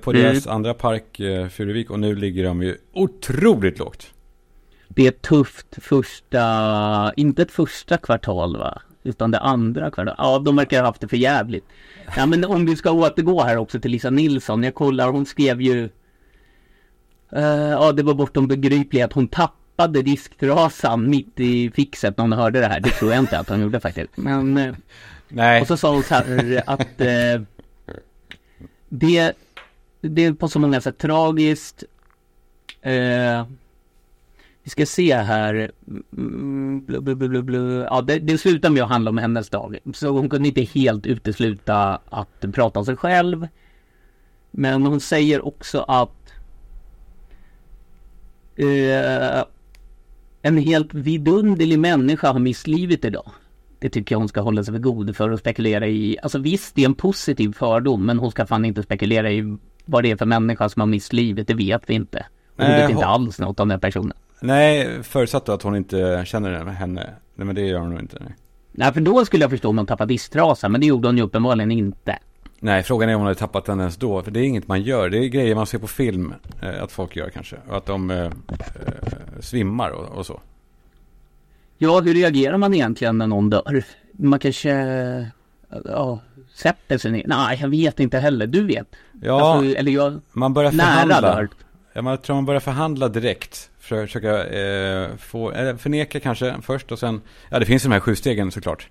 på 0.00 0.10
mm. 0.10 0.22
deras 0.22 0.46
andra 0.46 0.74
park, 0.74 1.20
Furuvik, 1.50 1.90
och 1.90 2.00
nu 2.00 2.14
ligger 2.14 2.44
de 2.44 2.62
ju 2.62 2.76
otroligt 2.92 3.78
lågt. 3.78 4.06
Det 4.88 5.06
är 5.06 5.10
tufft 5.10 5.66
första, 5.80 7.12
inte 7.16 7.42
ett 7.42 7.50
första 7.50 7.96
kvartal 7.96 8.56
va? 8.56 8.82
Utan 9.04 9.30
det 9.30 9.38
andra 9.38 9.90
kvartalet. 9.90 10.14
Ja, 10.18 10.38
de 10.38 10.56
verkar 10.56 10.80
ha 10.80 10.86
haft 10.86 11.00
det 11.00 11.08
för 11.08 11.16
jävligt. 11.16 11.64
Ja, 12.16 12.26
men 12.26 12.44
om 12.44 12.66
vi 12.66 12.76
ska 12.76 12.90
återgå 12.90 13.42
här 13.42 13.56
också 13.56 13.80
till 13.80 13.90
Lisa 13.90 14.10
Nilsson. 14.10 14.62
Jag 14.62 14.74
kollar, 14.74 15.08
hon 15.08 15.26
skrev 15.26 15.62
ju... 15.62 15.88
Uh, 17.36 17.42
ja, 17.70 17.92
det 17.92 18.02
var 18.02 18.14
bortom 18.14 18.48
begripligt 18.48 19.04
att 19.04 19.12
hon 19.12 19.28
tappade 19.28 20.02
disktrasan 20.02 21.10
mitt 21.10 21.40
i 21.40 21.70
fixet 21.70 22.16
när 22.16 22.24
hon 22.24 22.32
hörde 22.32 22.60
det 22.60 22.66
här. 22.66 22.80
Det 22.80 22.90
tror 22.90 23.10
jag 23.10 23.20
inte 23.20 23.38
att 23.38 23.48
hon 23.48 23.60
gjorde 23.60 23.80
faktiskt. 23.80 24.16
Men... 24.16 24.58
Uh, 24.58 24.74
Nej. 25.28 25.60
Och 25.60 25.66
så 25.66 25.76
sa 25.76 25.92
hon 25.92 26.02
så 26.02 26.14
här 26.14 26.62
att... 26.66 27.00
Uh, 27.00 27.46
det... 28.88 29.32
Det 30.00 30.24
är 30.24 30.32
på 30.32 30.48
så 30.48 30.58
många 30.58 30.80
sätt 30.80 30.98
tragiskt. 30.98 31.84
Vi 34.64 34.70
ska 34.70 34.86
se 34.86 35.14
här. 35.14 35.70
Blu, 36.80 37.14
blu, 37.14 37.42
blu. 37.42 37.82
Ja, 37.90 38.00
det, 38.02 38.18
det 38.18 38.38
slutar 38.38 38.70
med 38.70 38.82
att 38.82 38.88
handla 38.88 39.10
om 39.10 39.18
hennes 39.18 39.50
dag. 39.50 39.78
Så 39.94 40.08
hon 40.08 40.28
kunde 40.28 40.48
inte 40.48 40.62
helt 40.62 41.06
utesluta 41.06 42.00
att 42.04 42.44
prata 42.52 42.78
om 42.78 42.84
sig 42.84 42.96
själv. 42.96 43.48
Men 44.50 44.86
hon 44.86 45.00
säger 45.00 45.46
också 45.46 45.80
att 45.88 46.32
eh, 48.56 49.44
en 50.42 50.56
helt 50.56 50.94
vidunderlig 50.94 51.78
människa 51.78 52.32
har 52.32 52.40
mist 52.40 52.66
livet 52.66 53.04
idag. 53.04 53.30
Det 53.78 53.90
tycker 53.90 54.14
jag 54.14 54.20
hon 54.20 54.28
ska 54.28 54.40
hålla 54.40 54.64
sig 54.64 54.74
för 54.74 54.78
god 54.78 55.16
för 55.16 55.30
att 55.30 55.40
spekulera 55.40 55.86
i. 55.86 56.18
Alltså 56.22 56.38
visst, 56.38 56.74
det 56.74 56.82
är 56.82 56.86
en 56.86 56.94
positiv 56.94 57.52
fördom, 57.52 58.06
men 58.06 58.18
hon 58.18 58.30
ska 58.30 58.46
fan 58.46 58.64
inte 58.64 58.82
spekulera 58.82 59.32
i 59.32 59.56
vad 59.84 60.02
det 60.02 60.10
är 60.10 60.16
för 60.16 60.26
människa 60.26 60.68
som 60.68 60.80
har 60.80 60.86
mist 60.86 61.12
livet. 61.12 61.46
Det 61.46 61.54
vet 61.54 61.82
vi 61.86 61.94
inte. 61.94 62.26
Hon 62.56 62.66
vet 62.66 62.90
inte 62.90 63.06
alls 63.06 63.38
något 63.38 63.60
om 63.60 63.68
den 63.68 63.80
personen. 63.80 64.16
Nej, 64.44 65.02
förutsatt 65.02 65.48
att 65.48 65.62
hon 65.62 65.76
inte 65.76 66.22
känner 66.26 66.64
henne. 66.64 67.14
Nej, 67.34 67.46
men 67.46 67.54
det 67.54 67.60
gör 67.60 67.78
hon 67.78 67.90
nog 67.90 68.00
inte. 68.00 68.16
Nej. 68.20 68.34
nej, 68.72 68.92
för 68.92 69.00
då 69.00 69.24
skulle 69.24 69.44
jag 69.44 69.50
förstå 69.50 69.68
om 69.68 69.78
hon 69.78 69.86
tappade 69.86 70.14
disktrasa, 70.14 70.68
men 70.68 70.80
det 70.80 70.86
gjorde 70.86 71.08
hon 71.08 71.16
ju 71.16 71.22
uppenbarligen 71.22 71.70
inte. 71.70 72.18
Nej, 72.60 72.82
frågan 72.82 73.08
är 73.08 73.14
om 73.14 73.20
hon 73.20 73.26
hade 73.26 73.38
tappat 73.38 73.64
den 73.64 73.80
ens 73.80 73.96
då. 73.96 74.22
För 74.22 74.30
det 74.30 74.40
är 74.40 74.44
inget 74.44 74.68
man 74.68 74.82
gör. 74.82 75.10
Det 75.10 75.18
är 75.18 75.28
grejer 75.28 75.54
man 75.54 75.66
ser 75.66 75.78
på 75.78 75.86
film 75.86 76.34
eh, 76.62 76.82
att 76.82 76.92
folk 76.92 77.16
gör 77.16 77.30
kanske. 77.30 77.56
Och 77.68 77.76
att 77.76 77.86
de 77.86 78.10
eh, 78.10 78.18
eh, 78.18 78.30
svimmar 79.40 79.90
och, 79.90 80.18
och, 80.18 80.26
så. 80.26 80.40
Ja, 81.78 82.00
hur 82.00 82.14
reagerar 82.14 82.56
man 82.56 82.74
egentligen 82.74 83.18
när 83.18 83.26
någon 83.26 83.50
dör? 83.50 83.84
Man 84.12 84.38
kanske 84.38 84.70
ja, 85.84 86.20
sätter 86.54 86.98
sig 86.98 87.12
ner. 87.12 87.24
Nej, 87.26 87.58
jag 87.60 87.68
vet 87.68 88.00
inte 88.00 88.18
heller. 88.18 88.46
Du 88.46 88.66
vet. 88.66 88.88
Ja, 89.22 89.54
alltså, 89.54 89.76
eller 89.76 89.92
jag, 89.92 90.20
man 90.32 90.54
börjar 90.54 90.70
förhandla. 90.70 91.20
Nära 91.20 91.34
dör. 91.34 91.48
Ja, 91.92 92.02
man 92.02 92.18
tror 92.18 92.36
man 92.36 92.44
börjar 92.44 92.60
förhandla 92.60 93.08
direkt 93.08 93.70
försöka 93.84 94.46
eh, 94.46 95.16
få, 95.16 95.50
eller 95.50 95.76
förneka 95.76 96.20
kanske 96.20 96.54
först 96.62 96.92
och 96.92 96.98
sen, 96.98 97.20
ja 97.50 97.58
det 97.58 97.66
finns 97.66 97.82
de 97.82 97.92
här 97.92 98.00
sju 98.00 98.16
stegen 98.16 98.50
såklart. 98.50 98.88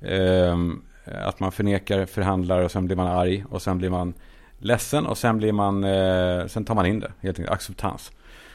Eh, 0.00 0.58
att 1.04 1.40
man 1.40 1.52
förnekar, 1.52 2.06
förhandlar 2.06 2.58
och 2.58 2.70
sen 2.70 2.86
blir 2.86 2.96
man 2.96 3.06
arg 3.06 3.44
och 3.50 3.62
sen 3.62 3.78
blir 3.78 3.90
man 3.90 4.14
ledsen 4.58 5.06
och 5.06 5.18
sen 5.18 5.38
blir 5.38 5.52
man, 5.52 5.84
eh, 5.84 6.46
sen 6.46 6.64
tar 6.64 6.74
man 6.74 6.86
in 6.86 7.00
det, 7.00 7.12
helt 7.20 7.38
enkelt, 7.38 7.54
acceptans. 7.54 8.12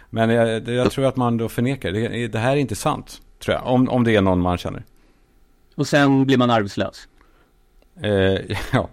Men 0.10 0.30
jag, 0.30 0.68
jag 0.70 0.92
tror 0.92 1.06
att 1.06 1.16
man 1.16 1.38
då 1.38 1.50
förnekar, 1.50 1.92
det, 1.92 2.28
det 2.28 2.40
här 2.40 2.52
är 2.52 2.56
inte 2.56 2.76
sant, 2.76 3.22
tror 3.40 3.56
jag, 3.56 3.68
om, 3.68 3.90
om 3.90 4.04
det 4.04 4.16
är 4.16 4.22
någon 4.22 4.42
man 4.42 4.58
känner. 4.58 4.84
Och 5.76 5.88
sen 5.88 6.26
blir 6.26 6.38
man 6.38 6.50
arbetslös? 6.50 7.08
Eh, 8.02 8.58
ja. 8.74 8.90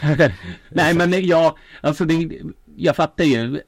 Nej 0.68 0.94
men 0.94 1.26
ja, 1.26 1.56
alltså 1.80 2.04
det, 2.04 2.40
jag 2.76 2.96
fattar 2.96 3.24
ju. 3.24 3.60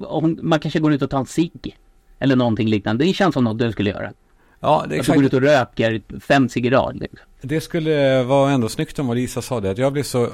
Om 0.00 0.38
man 0.42 0.60
kanske 0.60 0.80
går 0.80 0.92
ut 0.92 1.02
och 1.02 1.10
tar 1.10 1.18
en 1.18 1.26
cigg. 1.26 1.76
Eller 2.18 2.36
någonting 2.36 2.68
liknande. 2.68 3.04
Det 3.04 3.12
känns 3.12 3.34
som 3.34 3.44
något 3.44 3.58
du 3.58 3.72
skulle 3.72 3.90
göra. 3.90 4.12
Ja, 4.60 4.84
det 4.88 4.94
är 4.94 4.98
alltså, 4.98 5.12
går 5.12 5.24
ut 5.24 5.34
och 5.34 5.40
röker 5.40 6.02
fem 6.20 6.48
cigarrer. 6.48 6.92
Liksom. 6.92 7.28
Det 7.40 7.60
skulle 7.60 8.22
vara 8.22 8.50
ändå 8.50 8.68
snyggt 8.68 8.98
om 8.98 9.14
Lisa 9.14 9.42
sa 9.42 9.60
det. 9.60 9.70
Att 9.70 9.78
jag 9.78 9.92
blev 9.92 10.02
så, 10.02 10.28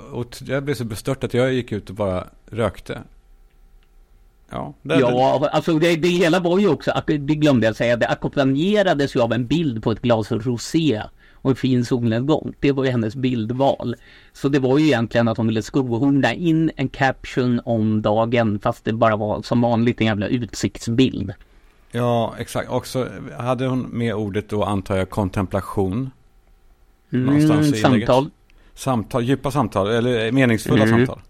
jag 0.47 0.65
blev 0.65 0.75
så 0.75 0.85
bestört 0.85 1.25
att 1.25 1.35
jag 1.35 1.53
gick 1.53 1.73
ut 1.73 1.89
och 1.89 1.95
bara 1.95 2.27
rökte. 2.51 3.03
Ja, 4.51 4.75
det, 4.83 5.01
ja 5.01 5.49
alltså 5.53 5.79
det, 5.79 5.97
det 5.97 6.09
hela 6.09 6.41
var 6.41 6.59
ju 6.59 6.69
också, 6.69 7.03
det 7.07 7.19
glömde 7.19 7.67
jag 7.67 7.77
säga, 7.77 7.97
det 7.97 8.09
ackompanjerades 8.09 9.17
ju 9.17 9.21
av 9.21 9.33
en 9.33 9.47
bild 9.47 9.83
på 9.83 9.93
ett 9.93 10.03
glas 10.03 10.33
rosé 10.33 11.03
och 11.43 11.51
en 11.51 11.57
fin 11.57 11.85
solnedgång. 11.85 12.55
Det 12.61 12.73
var 12.73 12.85
ju 12.85 12.91
hennes 12.91 13.17
bildval. 13.17 13.97
Så 14.33 14.49
det 14.49 14.59
var 14.59 14.79
ju 14.79 14.87
egentligen 14.87 15.29
att 15.29 15.37
hon 15.37 15.47
ville 15.47 15.63
skohorna 15.63 16.35
in 16.35 16.71
en 16.77 16.89
caption 16.89 17.61
om 17.65 18.03
dagen 18.03 18.59
fast 18.59 18.85
det 18.85 18.93
bara 18.93 19.17
var 19.17 19.43
som 19.43 19.61
vanligt 19.61 20.01
en 20.01 20.07
jävla 20.07 20.27
utsiktsbild. 20.27 21.33
Ja, 21.91 22.35
exakt. 22.39 22.71
Och 22.71 22.87
så 22.87 23.07
hade 23.39 23.67
hon 23.67 23.81
med 23.81 24.15
ordet 24.15 24.49
då 24.49 24.65
antar 24.65 24.97
jag 24.97 25.11
kontemplation. 25.11 26.11
Mm, 27.13 27.75
samtal. 27.75 28.31
Samtal, 28.75 29.25
djupa 29.25 29.51
samtal 29.51 29.89
eller 29.89 30.33
meningsfulla 30.33 30.85
mm. 30.85 31.07
samtal. 31.07 31.21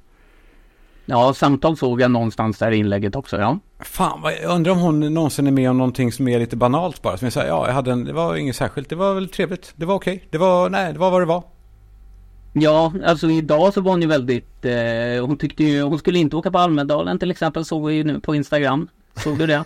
Ja, 1.10 1.34
samtal 1.34 1.76
såg 1.76 2.00
jag 2.00 2.10
någonstans 2.10 2.58
där 2.58 2.70
i 2.70 2.76
inlägget 2.76 3.16
också, 3.16 3.36
ja. 3.36 3.58
Fan, 3.80 4.20
jag 4.42 4.54
undrar 4.54 4.72
om 4.72 4.78
hon 4.78 5.14
någonsin 5.14 5.46
är 5.46 5.50
med 5.50 5.70
om 5.70 5.78
någonting 5.78 6.12
som 6.12 6.28
är 6.28 6.38
lite 6.38 6.56
banalt 6.56 7.02
bara. 7.02 7.16
Som 7.16 7.26
jag 7.26 7.32
säger, 7.32 7.48
ja, 7.48 7.66
jag 7.66 7.74
hade 7.74 7.92
en, 7.92 8.04
det 8.04 8.12
var 8.12 8.36
inget 8.36 8.56
särskilt, 8.56 8.88
det 8.88 8.96
var 8.96 9.14
väl 9.14 9.28
trevligt, 9.28 9.72
det 9.76 9.86
var 9.86 9.94
okej, 9.94 10.24
det 10.30 10.38
var, 10.38 10.70
nej, 10.70 10.92
det 10.92 10.98
var 10.98 11.10
vad 11.10 11.22
det 11.22 11.26
var. 11.26 11.42
Ja, 12.52 12.92
alltså 13.04 13.30
idag 13.30 13.74
så 13.74 13.80
var 13.80 13.90
hon 13.90 14.02
ju 14.02 14.08
väldigt, 14.08 14.64
eh, 14.64 15.26
hon 15.26 15.36
tyckte 15.36 15.64
ju, 15.64 15.82
hon 15.82 15.98
skulle 15.98 16.18
inte 16.18 16.36
åka 16.36 16.50
på 16.50 16.58
Almedalen 16.58 17.18
till 17.18 17.30
exempel, 17.30 17.64
såg 17.64 17.86
vi 17.86 17.94
ju 17.94 18.04
nu 18.04 18.20
på 18.20 18.34
Instagram. 18.34 18.88
Såg 19.16 19.38
du 19.38 19.46
det? 19.46 19.64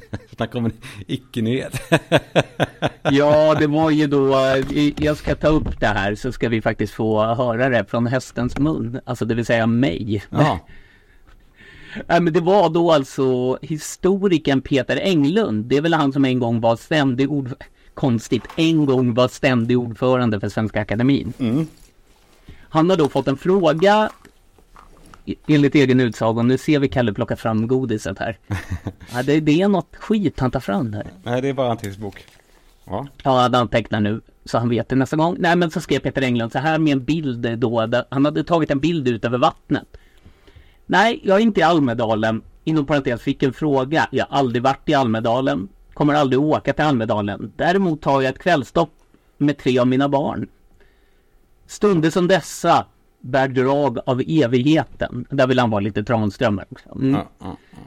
Snacka 0.36 0.58
om 0.58 0.64
en 0.64 0.72
icke-nyhet. 1.06 1.80
ja, 3.02 3.54
det 3.54 3.66
var 3.66 3.90
ju 3.90 4.06
då, 4.06 4.36
eh, 4.36 5.04
jag 5.04 5.16
ska 5.16 5.34
ta 5.34 5.48
upp 5.48 5.80
det 5.80 5.86
här 5.86 6.14
så 6.14 6.32
ska 6.32 6.48
vi 6.48 6.62
faktiskt 6.62 6.92
få 6.92 7.24
höra 7.24 7.68
det 7.68 7.84
från 7.84 8.06
hästens 8.06 8.58
mun, 8.58 9.00
alltså 9.04 9.24
det 9.24 9.34
vill 9.34 9.46
säga 9.46 9.66
mig. 9.66 10.24
Ja. 10.30 10.58
Nej 12.06 12.20
men 12.20 12.32
det 12.32 12.40
var 12.40 12.70
då 12.70 12.92
alltså 12.92 13.58
historikern 13.62 14.60
Peter 14.60 14.96
Englund. 14.96 15.64
Det 15.64 15.76
är 15.76 15.80
väl 15.80 15.94
han 15.94 16.12
som 16.12 16.24
en 16.24 16.38
gång 16.38 16.60
var 16.60 16.76
ständig 16.76 17.32
ord... 17.32 17.50
Konstigt, 17.94 18.42
en 18.56 18.86
gång 18.86 19.14
var 19.14 19.28
ständig 19.28 19.78
ordförande 19.78 20.40
för 20.40 20.48
Svenska 20.48 20.80
Akademin. 20.80 21.32
Mm. 21.38 21.66
Han 22.68 22.90
har 22.90 22.96
då 22.96 23.08
fått 23.08 23.28
en 23.28 23.36
fråga 23.36 24.10
enligt 25.46 25.74
egen 25.74 26.00
utsago, 26.00 26.42
nu 26.42 26.58
ser 26.58 26.78
vi 26.78 26.88
Kalle 26.88 27.12
plocka 27.12 27.36
fram 27.36 27.68
godiset 27.68 28.18
här. 28.18 28.38
ja, 29.12 29.22
det, 29.22 29.40
det 29.40 29.62
är 29.62 29.68
något 29.68 29.96
skit 29.96 30.40
han 30.40 30.50
tar 30.50 30.60
fram 30.60 30.92
här. 30.92 31.06
Nej, 31.22 31.42
det 31.42 31.48
är 31.48 31.52
bara 31.52 31.70
en 31.70 31.76
tidsbok. 31.76 32.24
Ja. 32.84 33.06
Ja, 33.22 33.50
han 33.52 33.68
tecknar 33.68 34.00
nu 34.00 34.20
så 34.44 34.58
han 34.58 34.68
vet 34.68 34.88
det 34.88 34.96
nästa 34.96 35.16
gång. 35.16 35.36
Nej, 35.38 35.56
men 35.56 35.70
så 35.70 35.80
skrev 35.80 35.98
Peter 35.98 36.22
Englund 36.22 36.52
så 36.52 36.58
här 36.58 36.78
med 36.78 36.92
en 36.92 37.04
bild 37.04 37.58
då. 37.58 37.88
Han 38.10 38.24
hade 38.24 38.44
tagit 38.44 38.70
en 38.70 38.80
bild 38.80 39.08
ut 39.08 39.24
över 39.24 39.38
vattnet. 39.38 39.96
Nej, 40.86 41.20
jag 41.24 41.36
är 41.36 41.42
inte 41.42 41.60
i 41.60 41.62
Almedalen. 41.62 42.42
Inom 42.64 42.86
parentes 42.86 43.22
fick 43.22 43.42
en 43.42 43.52
fråga. 43.52 44.08
Jag 44.10 44.26
har 44.26 44.38
aldrig 44.38 44.62
varit 44.62 44.88
i 44.88 44.94
Almedalen. 44.94 45.68
Kommer 45.94 46.14
aldrig 46.14 46.40
åka 46.40 46.72
till 46.72 46.84
Almedalen. 46.84 47.52
Däremot 47.56 48.00
tar 48.00 48.22
jag 48.22 48.30
ett 48.30 48.38
kvällstopp 48.38 48.90
med 49.38 49.58
tre 49.58 49.78
av 49.78 49.86
mina 49.86 50.08
barn. 50.08 50.48
Stunder 51.66 52.10
som 52.10 52.28
dessa 52.28 52.86
bär 53.22 53.48
drag 53.48 53.98
av 54.06 54.22
evigheten. 54.26 55.26
Där 55.30 55.46
vill 55.46 55.58
han 55.58 55.70
vara 55.70 55.80
lite 55.80 56.04
Tranströmer 56.04 56.66
också. 56.70 56.88
Mm. 56.94 57.12
Ja, 57.14 57.28
ja, 57.38 57.56
ja. 57.70 57.78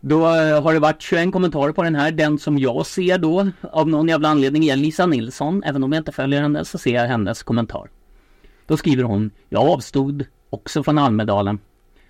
Då 0.00 0.26
eh, 0.26 0.62
har 0.62 0.72
det 0.72 0.78
varit 0.78 1.02
21 1.02 1.32
kommentarer 1.32 1.72
på 1.72 1.82
den 1.82 1.94
här. 1.94 2.10
Den 2.10 2.38
som 2.38 2.58
jag 2.58 2.86
ser 2.86 3.18
då 3.18 3.50
av 3.72 3.88
någon 3.88 4.08
jävla 4.08 4.28
anledning 4.28 4.68
är 4.68 4.76
Lisa 4.76 5.06
Nilsson. 5.06 5.62
Även 5.64 5.84
om 5.84 5.92
jag 5.92 6.00
inte 6.00 6.12
följer 6.12 6.42
henne 6.42 6.64
så 6.64 6.78
ser 6.78 6.94
jag 6.94 7.08
hennes 7.08 7.42
kommentar. 7.42 7.90
Då 8.66 8.76
skriver 8.76 9.02
hon 9.02 9.30
Jag 9.48 9.68
avstod 9.68 10.24
också 10.50 10.82
från 10.82 10.98
Almedalen. 10.98 11.58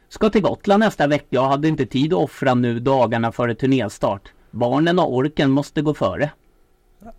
Ska 0.09 0.31
till 0.31 0.43
Gotland 0.43 0.81
nästa 0.81 1.07
vecka. 1.07 1.27
Jag 1.31 1.49
hade 1.49 1.69
inte 1.69 1.87
tid 1.87 2.13
att 2.13 2.19
offra 2.19 2.55
nu 2.55 2.81
dagarna 2.81 3.33
före 3.33 3.55
turnéstart. 3.55 4.33
Barnen 4.51 4.99
och 4.99 5.15
orken 5.15 5.51
måste 5.51 5.83
gå 5.83 5.95
före. 5.95 6.31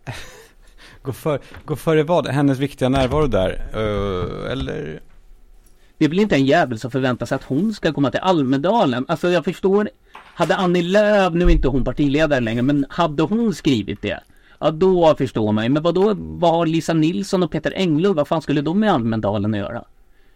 gå, 1.01 1.13
för, 1.13 1.39
gå 1.65 1.75
före 1.75 2.03
vad? 2.03 2.27
Hennes 2.27 2.59
viktiga 2.59 2.89
närvaro 2.89 3.27
där? 3.27 3.67
Uh, 3.75 4.51
eller? 4.51 5.01
Det 5.99 6.05
är 6.05 6.09
väl 6.09 6.19
inte 6.19 6.35
en 6.35 6.45
jävel 6.45 6.79
som 6.79 6.91
förväntar 6.91 7.25
sig 7.25 7.35
att 7.35 7.43
hon 7.43 7.73
ska 7.73 7.93
komma 7.93 8.11
till 8.11 8.19
Almedalen. 8.19 9.05
Alltså 9.07 9.29
jag 9.29 9.45
förstår. 9.45 9.89
Hade 10.13 10.55
Annie 10.55 10.81
Lööf, 10.81 11.33
nu 11.33 11.45
är 11.45 11.49
inte 11.49 11.67
hon 11.67 11.83
partiledare 11.83 12.39
längre, 12.39 12.61
men 12.61 12.85
hade 12.89 13.23
hon 13.23 13.53
skrivit 13.53 14.01
det? 14.01 14.19
Ja 14.59 14.71
då 14.71 15.15
förstår 15.17 15.51
man 15.51 15.63
ju. 15.63 15.69
Men 15.69 15.83
vad 15.83 15.95
då 15.95 16.13
vad 16.17 16.51
har 16.51 16.65
Lisa 16.65 16.93
Nilsson 16.93 17.43
och 17.43 17.51
Peter 17.51 17.73
Englund, 17.75 18.15
vad 18.15 18.27
fan 18.27 18.41
skulle 18.41 18.61
de 18.61 18.79
med 18.79 18.93
Almedalen 18.93 19.53
att 19.53 19.59
göra? 19.59 19.83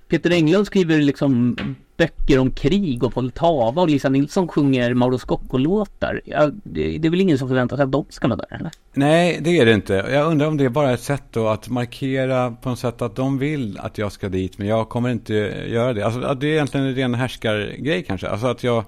Peter 0.08 0.32
Englund 0.32 0.68
skriver 0.68 0.98
liksom 0.98 1.56
böcker 1.98 2.40
om 2.40 2.52
krig 2.52 3.04
och 3.04 3.14
Poltava 3.14 3.82
och 3.82 3.90
Lisa 3.90 4.10
Nilsson 4.10 4.48
sjunger 4.48 4.94
Mauro 4.94 5.18
Scocco-låtar. 5.18 6.22
Ja, 6.26 6.50
det, 6.64 6.98
det, 6.98 7.08
är 7.08 7.10
väl 7.10 7.22
ingen 7.22 7.38
som 7.38 7.48
förväntar 7.48 7.78
sig 7.78 7.84
att 7.84 7.92
de 7.92 8.06
ska 8.10 8.28
vara 8.28 8.38
där 8.38 8.58
eller? 8.60 8.72
Nej, 8.94 9.40
det 9.42 9.58
är 9.58 9.66
det 9.66 9.74
inte. 9.74 9.94
Jag 9.94 10.32
undrar 10.32 10.48
om 10.48 10.58
det 10.58 10.66
är 10.66 10.70
bara 10.70 10.94
ett 10.94 11.02
sätt 11.02 11.24
då 11.32 11.48
att 11.48 11.70
markera 11.70 12.52
på 12.52 12.70
något 12.70 12.80
sätt 12.80 13.02
att 13.02 13.16
de 13.16 13.38
vill 13.38 13.80
att 13.80 13.98
jag 13.98 14.12
ska 14.12 14.30
dit, 14.30 14.58
men 14.58 14.68
jag 14.68 14.90
kommer 14.90 15.10
inte 15.10 15.34
göra 15.68 15.94
det. 15.94 16.06
Alltså, 16.06 16.34
det 16.34 16.48
är 16.48 16.52
egentligen 16.52 16.86
en 16.86 16.96
ren 16.96 17.14
härskargrej 17.16 18.04
kanske. 18.04 18.28
Alltså 18.28 18.48
att 18.48 18.64
jag... 18.64 18.84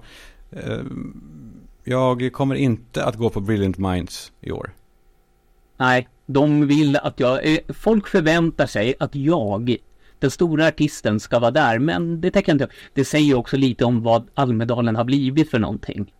Eh, 0.50 0.78
jag 1.88 2.32
kommer 2.32 2.54
inte 2.54 3.04
att 3.04 3.16
gå 3.16 3.30
på 3.30 3.40
Brilliant 3.40 3.78
Minds 3.78 4.32
i 4.40 4.50
år. 4.50 4.70
Nej, 5.76 6.08
de 6.26 6.66
vill 6.66 6.96
att 6.96 7.20
jag... 7.20 7.52
Eh, 7.52 7.58
folk 7.68 8.08
förväntar 8.08 8.66
sig 8.66 8.94
att 8.98 9.14
jag 9.14 9.76
den 10.18 10.30
stora 10.30 10.66
artisten 10.66 11.20
ska 11.20 11.38
vara 11.38 11.50
där. 11.50 11.78
Men 11.78 12.20
det 12.20 12.30
tänker 12.30 12.52
jag 12.52 12.54
inte. 12.54 12.74
Det 12.94 13.04
säger 13.04 13.34
också 13.34 13.56
lite 13.56 13.84
om 13.84 14.02
vad 14.02 14.28
Almedalen 14.34 14.96
har 14.96 15.04
blivit 15.04 15.50
för 15.50 15.58
någonting. 15.58 16.12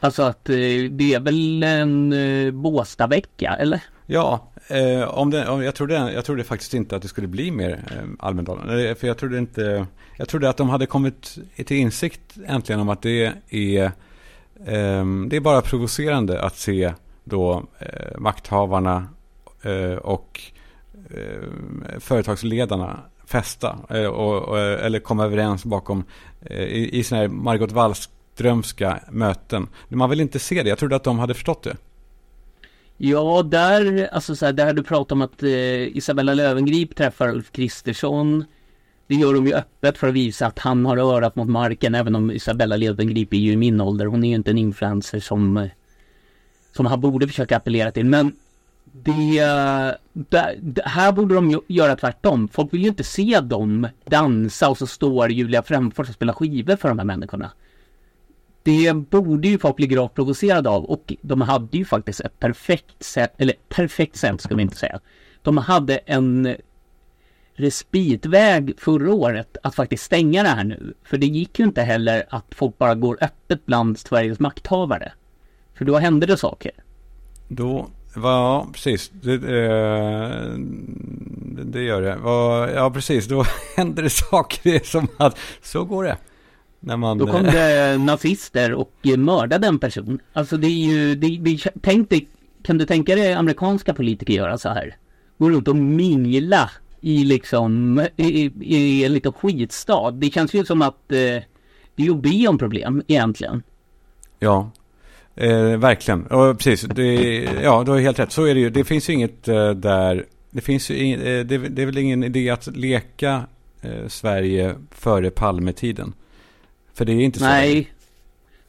Alltså 0.00 0.22
att 0.22 0.48
eh, 0.48 0.54
det 0.90 1.14
är 1.14 1.20
väl 1.20 1.62
en 1.62 2.12
eh, 2.12 2.50
Båstadvecka, 2.52 3.56
eller? 3.60 3.80
Ja, 4.06 4.50
eh, 4.68 5.08
om 5.08 5.30
det, 5.30 5.48
om, 5.48 5.62
jag, 5.62 5.74
trodde, 5.74 6.12
jag 6.12 6.24
trodde 6.24 6.44
faktiskt 6.44 6.74
inte 6.74 6.96
att 6.96 7.02
det 7.02 7.08
skulle 7.08 7.26
bli 7.26 7.50
mer 7.50 7.70
eh, 7.70 8.08
Almedalen. 8.18 8.86
Eh, 8.86 8.94
för 8.94 9.06
jag 9.06 9.18
trodde 9.18 9.38
inte, 9.38 9.86
jag 10.16 10.28
trodde 10.28 10.48
att 10.48 10.56
de 10.56 10.68
hade 10.68 10.86
kommit 10.86 11.38
till 11.56 11.76
insikt 11.76 12.36
äntligen 12.46 12.80
om 12.80 12.88
att 12.88 13.02
det 13.02 13.32
är, 13.50 13.84
eh, 14.64 15.04
det 15.28 15.36
är 15.36 15.40
bara 15.40 15.60
provocerande 15.60 16.42
att 16.42 16.56
se 16.56 16.92
då 17.24 17.64
eh, 17.78 18.18
makthavarna 18.18 19.06
eh, 19.62 19.96
och 19.96 20.40
eh, 21.10 21.98
företagsledarna 21.98 23.00
festa 23.26 23.78
eh, 23.90 24.06
och, 24.06 24.48
och, 24.48 24.58
eller 24.58 24.98
komma 24.98 25.24
överens 25.24 25.64
bakom 25.64 26.04
eh, 26.40 26.62
i, 26.62 26.98
i 26.98 27.04
sådana 27.04 27.22
här 27.22 27.28
Margot 27.28 27.72
Wallströmska 27.72 29.00
möten. 29.10 29.68
Man 29.88 30.10
vill 30.10 30.20
inte 30.20 30.38
se 30.38 30.62
det. 30.62 30.68
Jag 30.68 30.78
trodde 30.78 30.96
att 30.96 31.04
de 31.04 31.18
hade 31.18 31.34
förstått 31.34 31.62
det. 31.62 31.76
Ja, 32.96 33.42
där, 33.42 34.08
alltså 34.12 34.36
så 34.36 34.46
här, 34.46 34.52
där 34.52 34.72
du 34.72 34.82
pratat 34.82 35.12
om 35.12 35.22
att 35.22 35.42
eh, 35.42 35.96
Isabella 35.96 36.34
Lövengrip 36.34 36.96
träffar 36.96 37.28
Ulf 37.28 37.52
Kristersson. 37.52 38.44
Det 39.06 39.14
gör 39.14 39.34
de 39.34 39.46
ju 39.46 39.54
öppet 39.54 39.98
för 39.98 40.08
att 40.08 40.14
visa 40.14 40.46
att 40.46 40.58
han 40.58 40.86
har 40.86 40.96
örat 40.96 41.36
mot 41.36 41.48
marken, 41.48 41.94
även 41.94 42.14
om 42.14 42.30
Isabella 42.30 42.76
Lövengrip 42.76 43.32
är 43.32 43.36
ju 43.36 43.52
i 43.52 43.56
min 43.56 43.80
ålder. 43.80 44.06
Hon 44.06 44.24
är 44.24 44.28
ju 44.28 44.34
inte 44.34 44.50
en 44.50 44.58
influencer 44.58 45.20
som, 45.20 45.56
eh, 45.56 45.68
som 46.76 46.86
han 46.86 47.00
borde 47.00 47.26
försöka 47.26 47.56
appellera 47.56 47.90
till. 47.90 48.06
Men 48.06 48.32
det, 48.92 49.40
det, 50.12 50.58
det, 50.60 50.82
här 50.84 51.12
borde 51.12 51.34
de 51.34 51.62
göra 51.66 51.96
tvärtom. 51.96 52.48
Folk 52.48 52.74
vill 52.74 52.82
ju 52.82 52.88
inte 52.88 53.04
se 53.04 53.40
dem 53.40 53.88
dansa 54.04 54.68
och 54.68 54.78
så 54.78 54.86
står 54.86 55.30
Julia 55.30 55.62
Fränfors 55.62 56.08
och 56.08 56.14
spelar 56.14 56.32
skivor 56.32 56.76
för 56.76 56.88
de 56.88 56.98
här 56.98 57.06
människorna. 57.06 57.50
Det 58.62 58.92
borde 58.92 59.48
ju 59.48 59.58
folk 59.58 59.76
bli 59.76 59.86
gravt 59.86 60.14
provocerade 60.14 60.68
av 60.68 60.84
och 60.84 61.12
de 61.22 61.40
hade 61.40 61.78
ju 61.78 61.84
faktiskt 61.84 62.20
ett 62.20 62.40
perfekt 62.40 63.02
sätt, 63.02 63.34
eller 63.38 63.54
perfekt 63.68 64.16
sätt 64.16 64.40
ska 64.40 64.54
vi 64.54 64.62
inte 64.62 64.76
säga. 64.76 65.00
De 65.42 65.56
hade 65.56 65.96
en 65.96 66.56
respitväg 67.54 68.74
förra 68.78 69.12
året 69.12 69.56
att 69.62 69.74
faktiskt 69.74 70.04
stänga 70.04 70.42
det 70.42 70.48
här 70.48 70.64
nu. 70.64 70.94
För 71.02 71.18
det 71.18 71.26
gick 71.26 71.58
ju 71.58 71.64
inte 71.64 71.82
heller 71.82 72.26
att 72.28 72.46
folk 72.50 72.78
bara 72.78 72.94
går 72.94 73.18
öppet 73.20 73.66
bland 73.66 73.98
Sveriges 73.98 74.40
makthavare. 74.40 75.12
För 75.74 75.84
då 75.84 75.98
hände 75.98 76.26
det 76.26 76.36
saker. 76.36 76.72
Då 77.48 77.88
Ja, 78.22 78.66
precis. 78.72 79.10
Det, 79.10 79.32
eh, 79.32 80.58
det 81.64 81.82
gör 81.82 82.02
det. 82.02 82.18
Ja, 82.74 82.90
precis. 82.90 83.26
Då 83.26 83.44
händer 83.76 84.02
det 84.02 84.10
saker. 84.10 84.60
Det 84.62 84.86
som 84.86 85.08
att 85.16 85.38
så 85.62 85.84
går 85.84 86.04
det. 86.04 86.16
När 86.80 86.96
man, 86.96 87.18
Då 87.18 87.26
kom 87.26 87.46
eh, 87.46 87.52
det 87.52 87.98
nazister 87.98 88.72
och 88.72 88.92
mördade 89.16 89.66
en 89.66 89.78
person. 89.78 90.20
Alltså 90.32 90.56
det 90.56 90.66
är 90.66 90.86
ju, 90.86 91.14
det, 91.14 91.38
det, 91.40 91.70
tänk 91.82 92.10
dig, 92.10 92.28
kan 92.62 92.78
du 92.78 92.86
tänka 92.86 93.14
dig 93.14 93.32
amerikanska 93.32 93.94
politiker 93.94 94.32
göra 94.32 94.58
så 94.58 94.68
här? 94.68 94.96
Gå 95.38 95.50
runt 95.50 95.68
och 95.68 95.76
mingla 95.76 96.70
i 97.00 97.24
liksom, 97.24 98.00
i, 98.16 98.52
i, 98.60 99.04
en 99.04 99.12
liten 99.12 99.32
skitstad. 99.32 100.10
Det 100.10 100.30
känns 100.30 100.54
ju 100.54 100.64
som 100.64 100.82
att 100.82 101.12
eh, 101.12 101.42
det 101.94 102.06
är 102.06 102.10
att 102.10 102.22
be 102.22 102.48
om 102.48 102.58
problem 102.58 103.02
egentligen. 103.06 103.62
Ja, 104.38 104.70
Eh, 105.40 105.76
verkligen, 105.76 106.26
och 106.26 106.58
precis. 106.58 106.80
Det, 106.80 107.42
ja, 107.62 107.82
du 107.84 107.90
har 107.90 107.98
helt 107.98 108.18
rätt. 108.18 108.32
Så 108.32 108.44
är 108.44 108.54
det 108.54 108.60
ju. 108.60 108.70
Det 108.70 108.84
finns 108.84 109.08
ju 109.08 109.12
inget 109.12 109.48
eh, 109.48 109.70
där. 109.70 110.26
Det 110.50 110.60
finns 110.60 110.90
in, 110.90 111.20
eh, 111.20 111.44
det, 111.44 111.58
det, 111.58 111.82
är 111.82 111.86
väl 111.86 111.98
ingen 111.98 112.24
idé 112.24 112.50
att 112.50 112.76
leka 112.76 113.42
eh, 113.80 114.08
Sverige 114.08 114.74
före 114.90 115.30
Palmetiden. 115.30 116.12
För 116.94 117.04
det 117.04 117.12
är 117.12 117.20
inte 117.20 117.38
så. 117.38 117.44
Nej. 117.44 117.92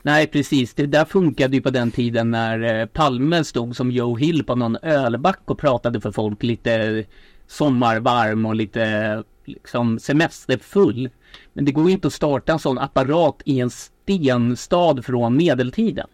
Nej, 0.02 0.28
precis. 0.28 0.74
Det 0.74 0.86
där 0.86 1.06
funkade 1.06 1.56
ju 1.56 1.62
på 1.62 1.70
den 1.70 1.92
tiden 1.92 2.32
när 2.32 2.86
Palme 2.86 3.44
stod 3.44 3.76
som 3.76 3.92
Joe 3.92 4.18
Hill 4.18 4.44
på 4.44 4.56
någon 4.56 4.78
ölback 4.82 5.42
och 5.46 5.60
pratade 5.60 6.02
för 6.02 6.12
folk 6.12 6.44
lite 6.44 7.04
sommarvarm 7.48 8.46
och 8.46 8.56
lite 8.56 9.24
liksom 9.46 10.00
semesterfull. 10.00 11.10
Men 11.54 11.66
det 11.66 11.72
går 11.72 11.88
ju 11.88 11.92
inte 11.92 12.08
att 12.08 12.14
starta 12.14 12.54
en 12.54 12.60
sån 12.60 12.78
apparat 12.78 13.42
i 13.46 13.60
en 13.60 13.70
stenstad 13.70 15.02
från 15.04 15.38
medeltiden. 15.38 16.08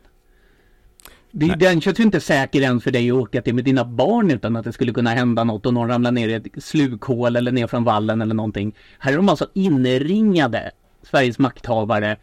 Det, 1.37 1.55
den 1.55 1.81
känns 1.81 1.99
ju 1.99 2.03
inte 2.03 2.19
säker 2.19 2.61
än 2.61 2.81
för 2.81 2.91
dig 2.91 3.11
att 3.11 3.17
åka 3.17 3.41
till 3.41 3.55
med 3.55 3.63
dina 3.63 3.85
barn 3.85 4.31
utan 4.31 4.55
att 4.55 4.65
det 4.65 4.73
skulle 4.73 4.93
kunna 4.93 5.09
hända 5.09 5.43
något 5.43 5.65
och 5.65 5.73
någon 5.73 5.87
ramlar 5.87 6.11
ner 6.11 6.29
i 6.29 6.33
ett 6.33 6.63
slukhål 6.63 7.35
eller 7.35 7.51
ner 7.51 7.67
från 7.67 7.83
vallen 7.83 8.21
eller 8.21 8.35
någonting. 8.35 8.75
Här 8.99 9.13
är 9.13 9.17
de 9.17 9.29
alltså 9.29 9.47
inringade, 9.53 10.71
Sveriges 11.03 11.39
makthavare. 11.39 12.17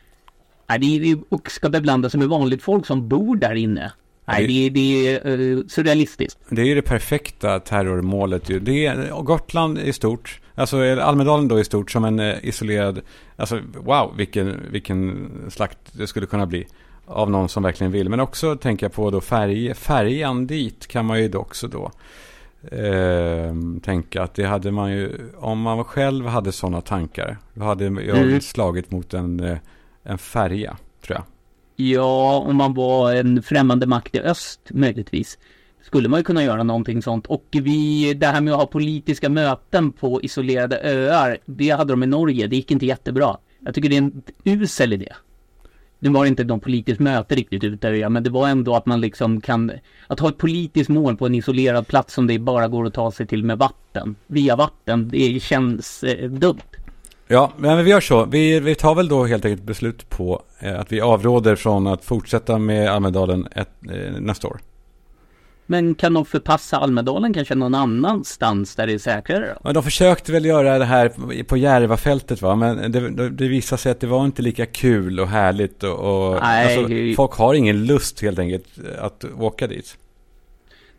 Nej, 0.68 0.78
det 0.78 1.10
är, 1.10 1.18
och 1.28 1.50
ska 1.50 1.68
beblanda 1.68 2.10
sig 2.10 2.20
med 2.20 2.28
vanligt 2.28 2.62
folk 2.62 2.86
som 2.86 3.08
bor 3.08 3.36
där 3.36 3.54
inne. 3.54 3.92
Nej, 4.24 4.46
det, 4.46 4.70
det 4.70 5.16
är 5.16 5.26
uh, 5.26 5.66
surrealistiskt. 5.66 6.38
Det 6.48 6.62
är 6.62 6.66
ju 6.66 6.74
det 6.74 6.82
perfekta 6.82 7.60
terrormålet 7.60 8.50
ju. 8.50 8.60
Det 8.60 8.86
är, 8.86 9.22
Gotland 9.22 9.78
i 9.78 9.92
stort, 9.92 10.40
alltså 10.54 10.76
Almedalen 11.00 11.48
då 11.48 11.60
i 11.60 11.64
stort 11.64 11.90
som 11.90 12.04
en 12.04 12.20
uh, 12.20 12.34
isolerad, 12.42 13.00
alltså 13.36 13.60
wow 13.74 14.14
vilken, 14.16 14.60
vilken 14.70 15.30
slakt 15.50 15.78
det 15.92 16.06
skulle 16.06 16.26
kunna 16.26 16.46
bli 16.46 16.66
av 17.12 17.30
någon 17.30 17.48
som 17.48 17.62
verkligen 17.62 17.92
vill. 17.92 18.08
Men 18.08 18.20
också 18.20 18.56
tänker 18.56 18.86
jag 18.86 18.92
på 18.92 19.10
då 19.10 19.20
färg, 19.20 19.74
färjan 19.74 20.46
dit 20.46 20.86
kan 20.86 21.06
man 21.06 21.20
ju 21.22 21.36
också 21.36 21.68
då 21.68 21.90
eh, 22.76 23.54
tänka 23.82 24.22
att 24.22 24.34
det 24.34 24.44
hade 24.44 24.70
man 24.70 24.92
ju, 24.92 25.30
om 25.38 25.60
man 25.60 25.84
själv 25.84 26.26
hade 26.26 26.52
sådana 26.52 26.80
tankar, 26.80 27.38
då 27.54 27.64
hade 27.64 27.84
jag 27.84 28.18
mm. 28.18 28.40
slagit 28.40 28.90
mot 28.90 29.14
en, 29.14 29.40
eh, 29.40 29.58
en 30.02 30.18
färja, 30.18 30.76
tror 31.06 31.18
jag. 31.18 31.24
Ja, 31.76 32.38
om 32.38 32.56
man 32.56 32.74
var 32.74 33.14
en 33.14 33.42
främmande 33.42 33.86
makt 33.86 34.14
i 34.14 34.20
öst 34.20 34.60
möjligtvis. 34.70 35.38
Skulle 35.82 36.08
man 36.08 36.20
ju 36.20 36.24
kunna 36.24 36.44
göra 36.44 36.62
någonting 36.62 37.02
sånt. 37.02 37.26
Och 37.26 37.46
vi, 37.50 38.14
det 38.14 38.26
här 38.26 38.40
med 38.40 38.52
att 38.52 38.60
ha 38.60 38.66
politiska 38.66 39.28
möten 39.28 39.92
på 39.92 40.22
isolerade 40.22 40.80
öar, 40.82 41.38
det 41.44 41.70
hade 41.70 41.92
de 41.92 42.02
i 42.02 42.06
Norge. 42.06 42.46
Det 42.46 42.56
gick 42.56 42.70
inte 42.70 42.86
jättebra. 42.86 43.36
Jag 43.60 43.74
tycker 43.74 43.88
det 43.88 43.96
är 43.96 44.02
en 44.02 44.22
usel 44.44 44.92
idé 44.92 45.12
nu 46.02 46.10
var 46.10 46.22
det 46.22 46.28
inte 46.28 46.44
någon 46.44 46.60
politiskt 46.60 47.00
möte 47.00 47.34
riktigt 47.34 47.64
ute 47.64 48.08
men 48.08 48.22
det 48.22 48.30
var 48.30 48.48
ändå 48.48 48.74
att 48.74 48.86
man 48.86 49.00
liksom 49.00 49.40
kan, 49.40 49.72
att 50.06 50.20
ha 50.20 50.28
ett 50.28 50.38
politiskt 50.38 50.90
mål 50.90 51.16
på 51.16 51.26
en 51.26 51.34
isolerad 51.34 51.86
plats 51.86 52.14
som 52.14 52.26
det 52.26 52.38
bara 52.38 52.68
går 52.68 52.86
att 52.86 52.94
ta 52.94 53.12
sig 53.12 53.26
till 53.26 53.44
med 53.44 53.58
vatten, 53.58 54.14
via 54.26 54.56
vatten, 54.56 55.08
det 55.08 55.42
känns 55.42 56.02
eh, 56.02 56.30
dumt. 56.30 56.60
Ja, 57.28 57.52
men 57.56 57.84
vi 57.84 57.90
gör 57.90 58.00
så. 58.00 58.24
Vi, 58.24 58.60
vi 58.60 58.74
tar 58.74 58.94
väl 58.94 59.08
då 59.08 59.24
helt 59.24 59.44
enkelt 59.44 59.62
beslut 59.62 60.10
på 60.10 60.42
eh, 60.58 60.80
att 60.80 60.92
vi 60.92 61.00
avråder 61.00 61.56
från 61.56 61.86
att 61.86 62.04
fortsätta 62.04 62.58
med 62.58 62.90
Almedalen 62.90 63.48
ett, 63.52 63.70
eh, 63.90 64.20
nästa 64.20 64.48
år. 64.48 64.60
Men 65.72 65.94
kan 65.94 66.14
de 66.14 66.24
förpassa 66.24 66.76
Almedalen 66.76 67.34
kanske 67.34 67.54
någon 67.54 67.74
annanstans 67.74 68.74
där 68.74 68.86
det 68.86 68.92
är 68.92 68.98
säkrare 68.98 69.46
då? 69.46 69.60
Ja, 69.64 69.72
de 69.72 69.82
försökte 69.82 70.32
väl 70.32 70.44
göra 70.44 70.78
det 70.78 70.84
här 70.84 71.12
på 71.42 71.56
Järvafältet 71.56 72.42
va, 72.42 72.56
men 72.56 72.92
det, 72.92 73.30
det 73.30 73.48
visade 73.48 73.82
sig 73.82 73.92
att 73.92 74.00
det 74.00 74.06
var 74.06 74.24
inte 74.24 74.42
lika 74.42 74.66
kul 74.66 75.20
och 75.20 75.28
härligt 75.28 75.82
och, 75.82 75.98
och 75.98 76.40
Nej. 76.42 76.76
Alltså, 76.76 77.16
folk 77.16 77.32
har 77.32 77.54
ingen 77.54 77.86
lust 77.86 78.22
helt 78.22 78.38
enkelt 78.38 78.66
att 78.98 79.24
åka 79.38 79.66
dit. 79.66 79.96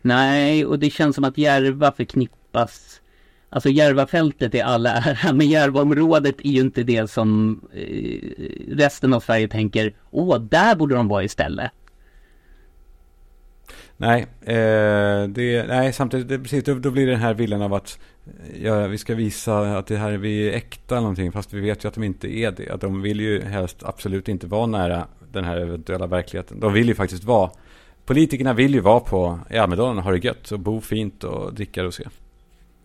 Nej, 0.02 0.66
och 0.66 0.78
det 0.78 0.90
känns 0.90 1.14
som 1.14 1.24
att 1.24 1.38
Järva 1.38 1.92
förknippas 1.92 3.00
Alltså 3.50 3.68
Järvafältet 3.68 4.54
är 4.54 4.64
alla 4.64 4.90
ära, 4.92 5.32
men 5.32 5.48
Järvaområdet 5.48 6.40
är 6.44 6.50
ju 6.50 6.60
inte 6.60 6.82
det 6.82 7.10
som 7.10 7.60
eh, 7.74 8.18
resten 8.68 9.14
av 9.14 9.20
Sverige 9.20 9.48
tänker, 9.48 9.94
åh, 10.10 10.38
där 10.38 10.76
borde 10.76 10.94
de 10.94 11.08
vara 11.08 11.24
istället. 11.24 11.70
Nej, 13.96 14.26
eh, 14.40 15.28
det, 15.28 15.66
nej 15.68 15.92
samtidigt, 15.92 16.28
det, 16.28 16.38
precis, 16.38 16.64
då, 16.64 16.74
då 16.74 16.90
blir 16.90 17.06
det 17.06 17.12
den 17.12 17.20
här 17.20 17.34
viljan 17.34 17.62
av 17.62 17.74
att 17.74 17.98
ja, 18.62 18.86
vi 18.86 18.98
ska 18.98 19.14
visa 19.14 19.78
att 19.78 19.86
det 19.86 19.96
här 19.96 20.12
vi 20.12 20.48
är 20.48 20.52
äkta 20.52 21.00
någonting, 21.00 21.32
fast 21.32 21.52
vi 21.52 21.60
vet 21.60 21.84
ju 21.84 21.88
att 21.88 21.94
de 21.94 22.04
inte 22.04 22.36
är 22.38 22.50
det. 22.50 22.70
Att 22.70 22.80
de 22.80 23.02
vill 23.02 23.20
ju 23.20 23.42
helst 23.42 23.76
absolut 23.82 24.28
inte 24.28 24.46
vara 24.46 24.66
nära 24.66 25.06
den 25.32 25.44
här 25.44 25.56
eventuella 25.56 26.06
verkligheten. 26.06 26.60
De 26.60 26.72
vill 26.72 26.88
ju 26.88 26.94
faktiskt 26.94 27.24
vara, 27.24 27.50
politikerna 28.06 28.52
vill 28.52 28.74
ju 28.74 28.80
vara 28.80 29.00
på 29.00 29.38
i 29.50 29.58
Almedalen 29.58 29.98
och 29.98 30.04
ha 30.04 30.10
det 30.10 30.24
gött 30.24 30.52
och 30.52 30.60
bo 30.60 30.80
fint 30.80 31.24
och 31.24 31.54
dricka 31.54 31.86
och 31.86 31.94
se. 31.94 32.04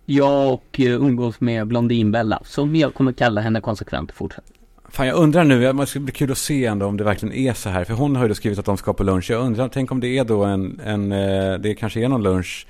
Ja, 0.05 0.47
och 0.47 0.79
eh, 0.79 0.91
umgås 0.91 1.41
med 1.41 1.67
Blondinbella, 1.67 2.41
som 2.45 2.75
jag 2.75 2.93
kommer 2.93 3.11
kalla 3.11 3.41
henne 3.41 3.61
konsekvent 3.61 4.11
fortsatt. 4.11 4.58
Fan, 4.91 5.07
jag 5.07 5.17
undrar 5.17 5.43
nu, 5.43 5.73
det 5.73 5.85
ska 5.85 5.99
bli 5.99 6.11
kul 6.11 6.31
att 6.31 6.37
se 6.37 6.65
ändå 6.65 6.85
om 6.85 6.97
det 6.97 7.03
verkligen 7.03 7.35
är 7.35 7.53
så 7.53 7.69
här. 7.69 7.83
För 7.83 7.93
hon 7.93 8.15
har 8.15 8.23
ju 8.23 8.29
då 8.29 8.35
skrivit 8.35 8.59
att 8.59 8.65
de 8.65 8.77
ska 8.77 8.93
på 8.93 9.03
lunch. 9.03 9.31
Jag 9.31 9.41
undrar, 9.41 9.67
tänk 9.67 9.91
om 9.91 9.99
det 9.99 10.17
är 10.17 10.23
då 10.23 10.43
en, 10.43 10.79
en 10.85 11.11
eh, 11.11 11.53
det 11.53 11.75
kanske 11.75 11.99
är 11.99 12.07
någon 12.07 12.23
lunch. 12.23 12.67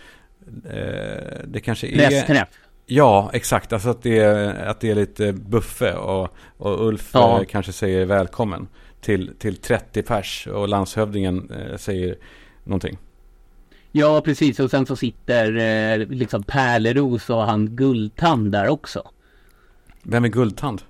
Eh, 0.66 1.46
det 1.48 1.60
kanske 1.64 1.88
är... 1.88 1.98
Pressträff. 1.98 2.48
Ja, 2.86 3.30
exakt. 3.34 3.74
Alltså 3.74 3.90
att 3.90 4.04
det 4.04 4.20
är, 4.20 4.66
att 4.66 4.80
det 4.80 4.92
är 4.92 4.96
lite 4.96 5.34
buffe 5.34 5.94
och, 5.94 6.36
och 6.58 6.88
Ulf 6.88 7.10
ja. 7.14 7.44
kanske 7.50 7.72
säger 7.72 8.06
välkommen 8.06 8.68
till, 9.02 9.32
till 9.40 9.58
30 9.58 10.02
pers 10.02 10.48
och 10.48 10.68
landshövdingen 10.68 11.52
säger 11.78 12.18
någonting. 12.64 12.98
Ja, 13.92 14.22
precis. 14.22 14.60
Och 14.60 14.72
sen 14.72 14.86
så 14.86 14.96
sitter 14.96 15.58
eh, 15.58 16.08
liksom 16.08 16.44
Pärleros 16.44 17.30
och 17.30 17.42
han 17.42 17.76
Guldtand 17.76 18.52
där 18.52 18.68
också. 18.68 19.12
Vem 20.04 20.26
är 20.26 20.30
Guldtand? 20.30 20.82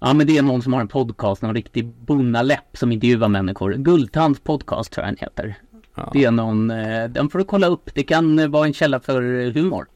Ja, 0.00 0.14
men 0.14 0.26
det 0.26 0.38
är 0.38 0.42
någon 0.42 0.62
som 0.62 0.72
har 0.72 0.80
en 0.80 0.88
podcast, 0.88 1.42
någon 1.42 1.54
riktig 1.54 1.86
bonnaläpp 1.86 2.76
som 2.76 2.92
intervjuar 2.92 3.28
människor. 3.28 3.72
Guldtands 3.72 4.40
podcast 4.40 4.92
tror 4.92 5.06
jag 5.06 5.14
den 5.14 5.18
heter. 5.20 5.54
Ja. 5.94 6.10
Det 6.12 6.24
är 6.24 6.30
någon, 6.30 6.70
eh, 6.70 7.08
den 7.08 7.30
får 7.30 7.38
du 7.38 7.44
kolla 7.44 7.66
upp. 7.66 7.90
Det 7.94 8.02
kan 8.02 8.50
vara 8.50 8.66
en 8.66 8.72
källa 8.72 9.00
för 9.00 9.50
humor. 9.50 9.86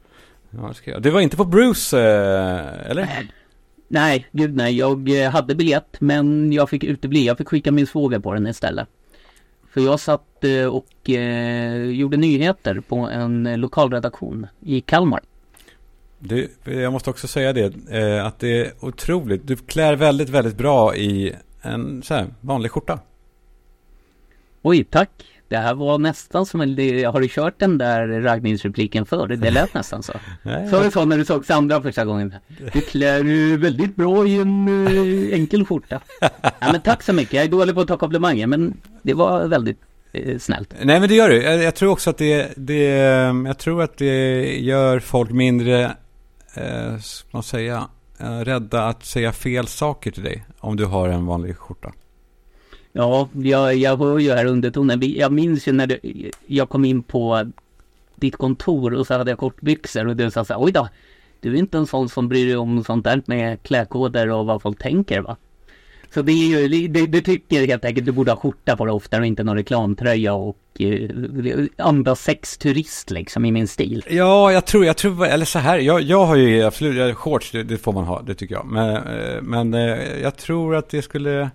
Ja, 0.49 0.67
det 0.67 0.73
ska 0.73 0.91
jag. 0.91 1.01
Du 1.01 1.09
var 1.09 1.21
inte 1.21 1.37
på 1.37 1.45
Bruce, 1.45 1.97
eh, 1.97 2.91
eller? 2.91 3.05
Nej. 3.05 3.31
Nej, 3.87 4.27
gud 4.31 4.55
nej. 4.55 4.77
Jag 4.77 5.23
eh, 5.23 5.31
hade 5.31 5.55
biljett 5.55 6.01
men 6.01 6.53
jag 6.53 6.69
fick 6.69 6.83
utebli. 6.83 7.25
Jag 7.25 7.37
fick 7.37 7.47
skicka 7.47 7.71
min 7.71 7.87
svåger 7.87 8.19
på 8.19 8.33
den 8.33 8.47
istället. 8.47 8.87
För 9.69 9.81
jag 9.81 9.99
satt 9.99 10.43
eh, 10.43 10.65
och 10.65 11.09
eh, 11.09 11.83
gjorde 11.83 12.17
nyheter 12.17 12.79
på 12.79 12.95
en 12.95 13.47
eh, 13.47 13.57
lokalredaktion 13.57 14.47
i 14.61 14.81
Kalmar. 14.81 15.21
Du, 16.19 16.49
jag 16.63 16.93
måste 16.93 17.09
också 17.09 17.27
säga 17.27 17.53
det, 17.53 17.65
att 18.25 18.39
det 18.39 18.61
är 18.61 18.71
otroligt. 18.79 19.47
Du 19.47 19.55
klär 19.55 19.95
väldigt, 19.95 20.29
väldigt 20.29 20.57
bra 20.57 20.95
i 20.95 21.35
en 21.61 22.03
så 22.03 22.13
här, 22.13 22.27
vanlig 22.41 22.71
skjorta. 22.71 22.99
Oj, 24.61 24.83
tack. 24.83 25.09
Det 25.47 25.57
här 25.57 25.73
var 25.73 25.97
nästan 25.97 26.45
som 26.45 26.61
en... 26.61 26.69
Har 27.05 27.21
du 27.21 27.27
kört 27.27 27.59
den 27.59 27.77
där 27.77 28.07
raggningsrepliken 28.07 29.05
förr? 29.05 29.27
Det 29.27 29.51
lät 29.51 29.73
nästan 29.73 30.03
så. 30.03 30.13
Sa 30.71 30.83
du 30.83 30.91
så 30.91 31.05
när 31.05 31.17
du 31.17 31.25
såg 31.25 31.45
Sandra 31.45 31.81
första 31.81 32.05
gången? 32.05 32.33
Du 32.73 32.81
klär 32.81 33.57
väldigt 33.57 33.95
bra 33.95 34.27
i 34.27 34.39
en 34.39 34.67
uh, 34.67 35.33
enkel 35.33 35.65
skjorta. 35.65 36.01
ja, 36.41 36.71
men 36.71 36.81
tack 36.81 37.03
så 37.03 37.13
mycket. 37.13 37.33
Jag 37.33 37.43
är 37.43 37.49
dålig 37.49 37.75
på 37.75 37.81
att 37.81 37.87
ta 37.87 37.97
komplimanger 37.97 38.47
men 38.47 38.77
det 39.01 39.13
var 39.13 39.47
väldigt 39.47 39.79
uh, 40.17 40.37
snällt. 40.37 40.73
Nej 40.81 40.99
men 40.99 41.09
det 41.09 41.15
gör 41.15 41.29
du. 41.29 41.43
Jag, 41.43 41.63
jag, 41.63 41.75
tror 41.75 41.91
också 41.91 42.09
att 42.09 42.17
det, 42.17 42.53
det... 42.55 42.83
Jag 43.45 43.57
tror 43.57 43.83
att 43.83 43.97
det 43.97 44.41
gör 44.59 44.99
folk 44.99 45.31
mindre... 45.31 45.91
Eh, 46.55 46.95
man 47.31 47.43
säga, 47.43 47.87
eh, 48.19 48.39
rädda 48.39 48.87
att 48.87 49.05
säga 49.05 49.31
fel 49.31 49.67
saker 49.67 50.11
till 50.11 50.23
dig. 50.23 50.45
Om 50.59 50.75
du 50.75 50.85
har 50.85 51.09
en 51.09 51.25
vanlig 51.25 51.57
skjorta. 51.57 51.91
Ja, 52.91 53.29
jag, 53.33 53.75
jag 53.75 53.97
hör 53.97 54.19
ju 54.19 54.31
här 54.31 54.45
undertonen. 54.45 54.99
Jag 55.01 55.31
minns 55.31 55.67
ju 55.67 55.71
när 55.71 55.87
du, 55.87 55.99
jag 56.45 56.69
kom 56.69 56.85
in 56.85 57.03
på 57.03 57.51
ditt 58.15 58.35
kontor 58.35 58.93
och 58.93 59.07
så 59.07 59.17
hade 59.17 59.31
jag 59.31 59.39
kortbyxor 59.39 60.07
och 60.07 60.15
du 60.15 60.31
sa 60.31 60.45
så 60.45 60.53
här, 60.53 60.63
oj 60.63 60.71
då, 60.71 60.87
du 61.39 61.53
är 61.53 61.59
inte 61.59 61.77
en 61.77 61.87
sån 61.87 62.09
som 62.09 62.27
bryr 62.29 62.45
dig 62.45 62.57
om 62.57 62.83
sånt 62.83 63.03
där 63.03 63.21
med 63.25 63.63
klädkoder 63.63 64.29
och 64.29 64.45
vad 64.45 64.61
folk 64.61 64.79
tänker 64.79 65.21
va? 65.21 65.37
Så 66.15 66.21
det 66.21 66.31
är 66.31 66.67
ju, 66.67 66.87
det, 66.87 67.05
det 67.05 67.21
tycker 67.21 67.67
helt 67.67 67.85
enkelt 67.85 68.05
du 68.05 68.11
borde 68.11 68.31
ha 68.31 68.37
skjorta 68.37 68.77
på 68.77 68.85
dig 68.85 68.93
oftare 68.93 69.21
och 69.21 69.27
inte 69.27 69.43
någon 69.43 69.57
reklamtröja 69.57 70.33
och 70.33 70.57
eh, 70.79 71.09
andra 71.77 72.15
sexturist 72.15 73.11
liksom 73.11 73.45
i 73.45 73.51
min 73.51 73.67
stil. 73.67 74.05
Ja, 74.09 74.51
jag 74.51 74.65
tror, 74.65 74.85
jag 74.85 74.97
tror, 74.97 75.25
eller 75.25 75.45
så 75.45 75.59
här, 75.59 75.79
jag, 75.79 76.01
jag 76.01 76.25
har 76.25 76.35
ju 76.35 76.63
absolut, 76.63 77.15
shorts 77.15 77.51
det, 77.51 77.63
det 77.63 77.77
får 77.77 77.93
man 77.93 78.03
ha, 78.03 78.21
det 78.21 78.35
tycker 78.35 78.55
jag. 78.55 78.65
Men, 78.65 78.95
eh, 78.95 79.41
men 79.41 79.73
eh, 79.73 80.19
jag 80.21 80.37
tror 80.37 80.75
att 80.75 80.89
det 80.89 81.01
skulle 81.01 81.49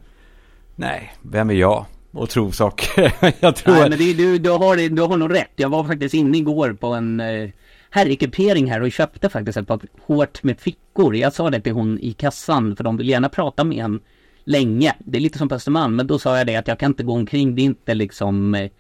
Nej, 0.77 1.13
vem 1.23 1.51
är 1.51 1.55
jag? 1.55 1.85
Och 2.13 2.29
tro 2.29 2.53
saker. 2.53 3.13
jag 3.41 3.57
tror... 3.57 3.75
Nej, 3.75 3.89
men 3.89 3.99
det, 3.99 4.15
du, 4.15 4.39
du, 4.39 4.51
har, 4.51 4.89
du 4.89 5.03
har 5.03 5.17
nog 5.17 5.35
rätt. 5.35 5.53
Jag 5.57 5.69
var 5.69 5.85
faktiskt 5.85 6.15
inne 6.15 6.39
igår 6.39 6.73
på 6.73 6.87
en 6.87 7.21
eh, 7.21 7.51
herrekupering 7.91 8.71
här 8.71 8.83
och 8.83 8.93
köpte 8.93 9.29
faktiskt 9.29 9.59
ett 9.59 9.69
par 9.69 9.81
hårt 10.07 10.43
med 10.43 10.61
fickor. 10.61 11.17
Jag 11.17 11.33
sa 11.33 11.51
det 11.51 11.61
till 11.61 11.73
hon 11.73 11.99
i 11.99 12.13
kassan 12.13 12.77
för 12.77 12.85
de 12.85 12.97
vill 12.97 13.09
gärna 13.09 13.29
prata 13.29 13.65
med 13.65 13.85
en 13.85 14.01
länge. 14.45 14.95
Det 14.99 15.19
är 15.19 15.21
lite 15.21 15.39
som 15.39 15.49
på 15.49 15.55
Östermalm, 15.55 15.97
men 15.97 16.07
då 16.07 16.19
sa 16.19 16.39
jag 16.39 16.47
det 16.47 16.57
att 16.57 16.69
jag 16.69 16.79
kan 16.79 16.91
inte 16.91 17.03
gå 17.03 17.13
omkring. 17.13 17.55
Det 17.55 17.63
är 17.63 17.65
inte 17.65 17.95
liksom 17.95 18.55
eh, 18.55 18.71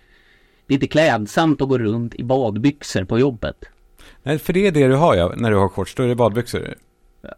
det 0.66 0.74
är 0.74 0.76
inte 0.76 0.86
klädsamt 0.86 1.62
att 1.62 1.68
gå 1.68 1.78
runt 1.78 2.14
i 2.14 2.24
badbyxor 2.24 3.04
på 3.04 3.18
jobbet. 3.18 3.64
Nej, 4.22 4.38
för 4.38 4.52
det 4.52 4.66
är 4.66 4.72
det 4.72 4.88
du 4.88 4.94
har 4.94 5.14
ja, 5.14 5.32
när 5.36 5.50
du 5.50 5.56
har 5.56 5.68
shorts. 5.68 5.94
Då 5.94 6.02
är 6.02 6.08
det 6.08 6.14
badbyxor. 6.14 6.74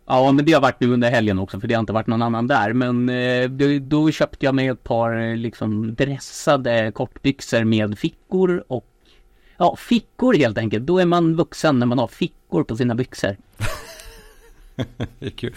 Ja, 0.06 0.32
men 0.32 0.44
det 0.44 0.52
har 0.52 0.60
varit 0.60 0.80
nu 0.80 0.92
under 0.92 1.10
helgen 1.10 1.38
också 1.38 1.60
för 1.60 1.68
det 1.68 1.74
har 1.74 1.80
inte 1.80 1.92
varit 1.92 2.06
någon 2.06 2.22
annan 2.22 2.46
där. 2.46 2.72
Men 2.72 3.08
eh, 3.08 3.48
då, 3.48 3.78
då, 3.80 4.10
köpte 4.10 4.46
jag 4.46 4.54
mig 4.54 4.68
ett 4.68 4.84
par 4.84 5.36
liksom 5.36 5.94
dressade 5.94 6.92
kortbyxor 6.94 7.64
med 7.64 7.98
fickor 7.98 8.64
och 8.68 8.86
ja, 9.56 9.76
fickor 9.76 10.34
helt 10.34 10.58
enkelt. 10.58 10.86
Då 10.86 10.98
är 10.98 11.06
man 11.06 11.36
vuxen 11.36 11.78
när 11.78 11.86
man 11.86 11.98
har 11.98 12.08
fickor 12.08 12.64
på 12.64 12.76
sina 12.76 12.94
byxor. 12.94 13.36
det 15.18 15.26
är 15.26 15.30
kul. 15.30 15.54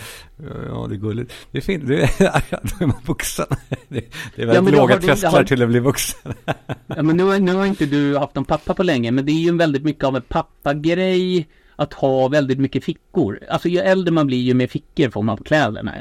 Ja, 0.67 0.85
det 0.89 0.95
är 0.95 0.99
gulligt. 0.99 1.33
Det 1.51 1.57
är 1.57 1.61
fint. 1.61 1.87
Det 1.87 2.03
är, 2.03 3.05
vuxen. 3.07 3.45
Det, 3.87 4.05
det 4.35 4.41
är 4.41 4.45
väldigt 4.45 4.73
ja, 4.73 4.81
låga 4.81 4.97
trösklar 4.97 5.31
har... 5.31 5.43
till 5.43 5.63
att 5.63 5.69
bli 5.69 5.79
vuxen. 5.79 6.33
ja, 6.87 7.03
men 7.03 7.17
nu, 7.17 7.39
nu 7.39 7.53
har 7.53 7.65
inte 7.65 7.85
du 7.85 8.17
haft 8.17 8.35
någon 8.35 8.45
pappa 8.45 8.73
på 8.73 8.83
länge, 8.83 9.11
men 9.11 9.25
det 9.25 9.31
är 9.31 9.43
ju 9.43 9.57
väldigt 9.57 9.83
mycket 9.83 10.03
av 10.03 10.15
en 10.15 10.21
pappagrej 10.21 11.47
att 11.75 11.93
ha 11.93 12.27
väldigt 12.27 12.59
mycket 12.59 12.83
fickor. 12.83 13.39
Alltså 13.49 13.69
ju 13.69 13.79
äldre 13.79 14.13
man 14.13 14.27
blir 14.27 14.41
ju 14.41 14.53
mer 14.53 14.67
fickor 14.67 15.09
får 15.09 15.21
man 15.21 15.37
på 15.37 15.43
kläderna. 15.43 15.93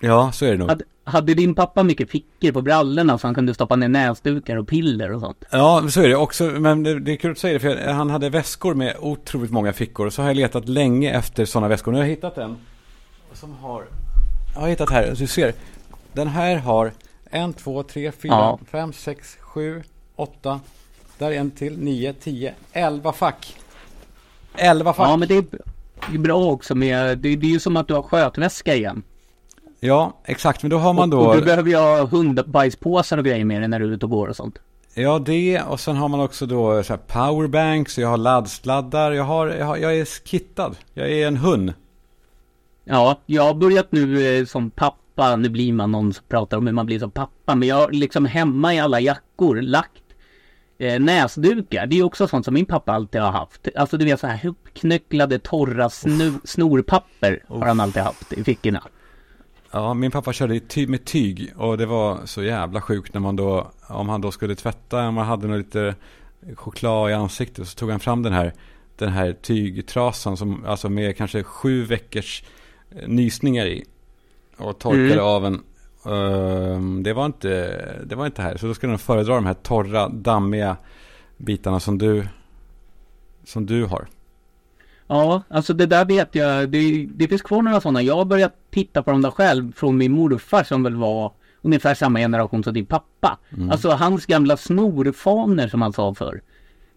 Ja, 0.00 0.32
så 0.32 0.44
är 0.44 0.50
det 0.50 0.56
nog. 0.56 0.68
Hade, 0.68 0.84
hade 1.08 1.34
din 1.34 1.54
pappa 1.54 1.82
mycket 1.82 2.10
fickor 2.10 2.52
på 2.52 2.62
brallorna 2.62 3.18
så 3.18 3.26
han 3.26 3.34
kunde 3.34 3.54
stoppa 3.54 3.76
ner 3.76 3.88
näsdukar 3.88 4.56
och 4.56 4.68
piller 4.68 5.12
och 5.12 5.20
sånt? 5.20 5.44
Ja, 5.50 5.88
så 5.90 6.02
är 6.02 6.08
det 6.08 6.16
också. 6.16 6.44
Men 6.44 6.82
det, 6.82 7.00
det 7.00 7.12
är 7.12 7.16
kul 7.16 7.30
att 7.30 7.38
säga 7.38 7.52
det, 7.52 7.60
för 7.60 7.92
han 7.92 8.10
hade 8.10 8.30
väskor 8.30 8.74
med 8.74 8.96
otroligt 9.00 9.50
många 9.50 9.72
fickor. 9.72 10.10
Så 10.10 10.22
har 10.22 10.28
jag 10.28 10.36
letat 10.36 10.68
länge 10.68 11.12
efter 11.18 11.44
sådana 11.44 11.68
väskor. 11.68 11.92
Nu 11.92 11.98
har 11.98 12.04
jag 12.04 12.10
hittat 12.10 12.38
en 12.38 12.56
som 13.32 13.54
har... 13.54 13.84
Jag 14.54 14.60
har 14.60 14.68
hittat 14.68 14.90
här, 14.90 15.14
du 15.18 15.26
ser. 15.26 15.54
Den 16.12 16.28
här 16.28 16.56
har 16.56 16.92
en, 17.30 17.52
två, 17.52 17.82
tre, 17.82 18.12
fyra, 18.12 18.32
ja. 18.32 18.58
fem, 18.70 18.92
sex, 18.92 19.36
sju, 19.40 19.82
åtta. 20.16 20.60
Där 21.18 21.30
är 21.30 21.36
en 21.36 21.50
till, 21.50 21.78
nio, 21.78 22.12
tio, 22.12 22.54
elva 22.72 23.12
fack. 23.12 23.56
11 24.54 24.92
fack. 24.92 25.08
Ja, 25.08 25.16
men 25.16 25.28
det 25.28 25.34
är 25.34 26.18
bra 26.18 26.44
också 26.44 26.74
med, 26.74 27.18
det, 27.18 27.36
det 27.36 27.46
är 27.46 27.50
ju 27.50 27.60
som 27.60 27.76
att 27.76 27.88
du 27.88 27.94
har 27.94 28.02
skötväska 28.02 28.74
igen. 28.74 29.02
Ja, 29.80 30.20
exakt, 30.24 30.62
men 30.62 30.70
då 30.70 30.78
har 30.78 30.92
man 30.92 31.10
då... 31.10 31.20
Och, 31.20 31.26
och 31.26 31.36
du 31.36 31.42
behöver 31.42 31.70
ju 31.70 31.76
ha 31.76 32.06
hundbajspåsar 32.06 33.18
och 33.18 33.24
grejer 33.24 33.44
med 33.44 33.60
dig 33.62 33.68
när 33.68 33.78
du 33.78 33.84
är 33.84 33.90
ute 33.90 34.06
och 34.06 34.10
går 34.10 34.28
och 34.28 34.36
sånt. 34.36 34.58
Ja, 34.94 35.18
det 35.18 35.62
och 35.62 35.80
sen 35.80 35.96
har 35.96 36.08
man 36.08 36.20
också 36.20 36.46
då 36.46 36.82
så 36.82 36.96
powerbanks, 36.96 37.98
jag 37.98 38.08
har 38.08 38.16
laddsladdar, 38.16 39.12
jag, 39.12 39.24
har, 39.24 39.46
jag, 39.46 39.66
har, 39.66 39.76
jag 39.76 39.98
är 39.98 40.24
kittad. 40.24 40.76
Jag 40.94 41.10
är 41.10 41.26
en 41.26 41.36
hund. 41.36 41.72
Ja, 42.84 43.20
jag 43.26 43.42
har 43.42 43.54
börjat 43.54 43.92
nu 43.92 44.38
eh, 44.38 44.44
som 44.44 44.70
pappa, 44.70 45.36
nu 45.36 45.48
blir 45.48 45.72
man 45.72 45.92
någon 45.92 46.12
som 46.12 46.24
pratar 46.28 46.56
om 46.56 46.66
hur 46.66 46.74
man 46.74 46.86
blir 46.86 46.98
som 46.98 47.10
pappa, 47.10 47.54
men 47.54 47.68
jag 47.68 47.76
har 47.76 47.90
liksom 47.90 48.26
hemma 48.26 48.74
i 48.74 48.80
alla 48.80 49.00
jackor 49.00 49.62
lagt 49.62 50.02
eh, 50.78 51.00
näsdukar. 51.00 51.86
Det 51.86 51.98
är 51.98 52.02
också 52.02 52.28
sånt 52.28 52.44
som 52.44 52.54
min 52.54 52.66
pappa 52.66 52.92
alltid 52.92 53.20
har 53.20 53.30
haft. 53.30 53.68
Alltså 53.76 53.96
du 53.96 54.04
vet 54.04 54.20
så 54.20 54.26
här 54.26 54.46
uppknöcklade 54.46 55.38
torra 55.38 55.90
snu, 55.90 56.32
snorpapper 56.44 57.44
har 57.48 57.66
han 57.66 57.80
alltid 57.80 58.02
haft 58.02 58.32
i 58.32 58.44
fickorna. 58.44 58.82
Ja, 59.70 59.94
min 59.94 60.10
pappa 60.10 60.32
körde 60.32 60.86
med 60.86 61.04
tyg 61.04 61.52
och 61.56 61.78
det 61.78 61.86
var 61.86 62.26
så 62.26 62.42
jävla 62.42 62.80
sjukt 62.80 63.14
när 63.14 63.20
man 63.20 63.36
då, 63.36 63.70
om 63.86 64.08
han 64.08 64.20
då 64.20 64.30
skulle 64.30 64.54
tvätta, 64.54 65.08
om 65.08 65.14
man 65.14 65.26
hade 65.26 65.46
något 65.46 65.58
lite 65.58 65.94
choklad 66.54 67.10
i 67.10 67.14
ansiktet 67.14 67.68
så 67.68 67.78
tog 67.78 67.90
han 67.90 68.00
fram 68.00 68.22
den 68.22 68.32
här, 68.32 68.52
den 68.96 69.08
här 69.08 69.32
tygtrasan 69.32 70.36
som, 70.36 70.64
alltså 70.64 70.88
med 70.88 71.16
kanske 71.16 71.42
sju 71.42 71.84
veckors 71.84 72.44
eh, 72.90 73.08
nysningar 73.08 73.66
i. 73.66 73.84
Och 74.56 74.78
torkade 74.78 75.12
mm. 75.12 75.24
av 75.24 75.46
en 75.46 75.62
Ehm, 76.08 77.02
det, 77.02 77.12
var 77.12 77.26
inte, 77.26 77.82
det 78.06 78.14
var 78.14 78.26
inte 78.26 78.42
här. 78.42 78.56
Så 78.56 78.66
då 78.66 78.74
skulle 78.74 78.92
de 78.92 78.98
föredra 78.98 79.34
de 79.34 79.46
här 79.46 79.54
torra, 79.54 80.08
dammiga 80.08 80.76
bitarna 81.36 81.80
som 81.80 81.98
du, 81.98 82.26
som 83.44 83.66
du 83.66 83.84
har. 83.84 84.08
Ja, 85.08 85.42
alltså 85.48 85.74
det 85.74 85.86
där 85.86 86.04
vet 86.04 86.34
jag. 86.34 86.70
Det, 86.70 87.06
det 87.14 87.28
finns 87.28 87.42
kvar 87.42 87.62
några 87.62 87.80
sådana. 87.80 88.02
Jag 88.02 88.16
har 88.16 88.24
börjat 88.24 88.54
titta 88.70 89.02
på 89.02 89.10
dem 89.10 89.22
där 89.22 89.30
själv 89.30 89.72
från 89.72 89.96
min 89.96 90.12
morfar 90.12 90.64
som 90.64 90.82
väl 90.82 90.94
var 90.94 91.32
ungefär 91.62 91.94
samma 91.94 92.18
generation 92.18 92.64
som 92.64 92.74
din 92.74 92.86
pappa. 92.86 93.38
Mm. 93.56 93.70
Alltså 93.70 93.90
hans 93.90 94.26
gamla 94.26 94.56
snorfaner 94.56 95.68
som 95.68 95.82
han 95.82 95.92
sa 95.92 96.14
för. 96.14 96.40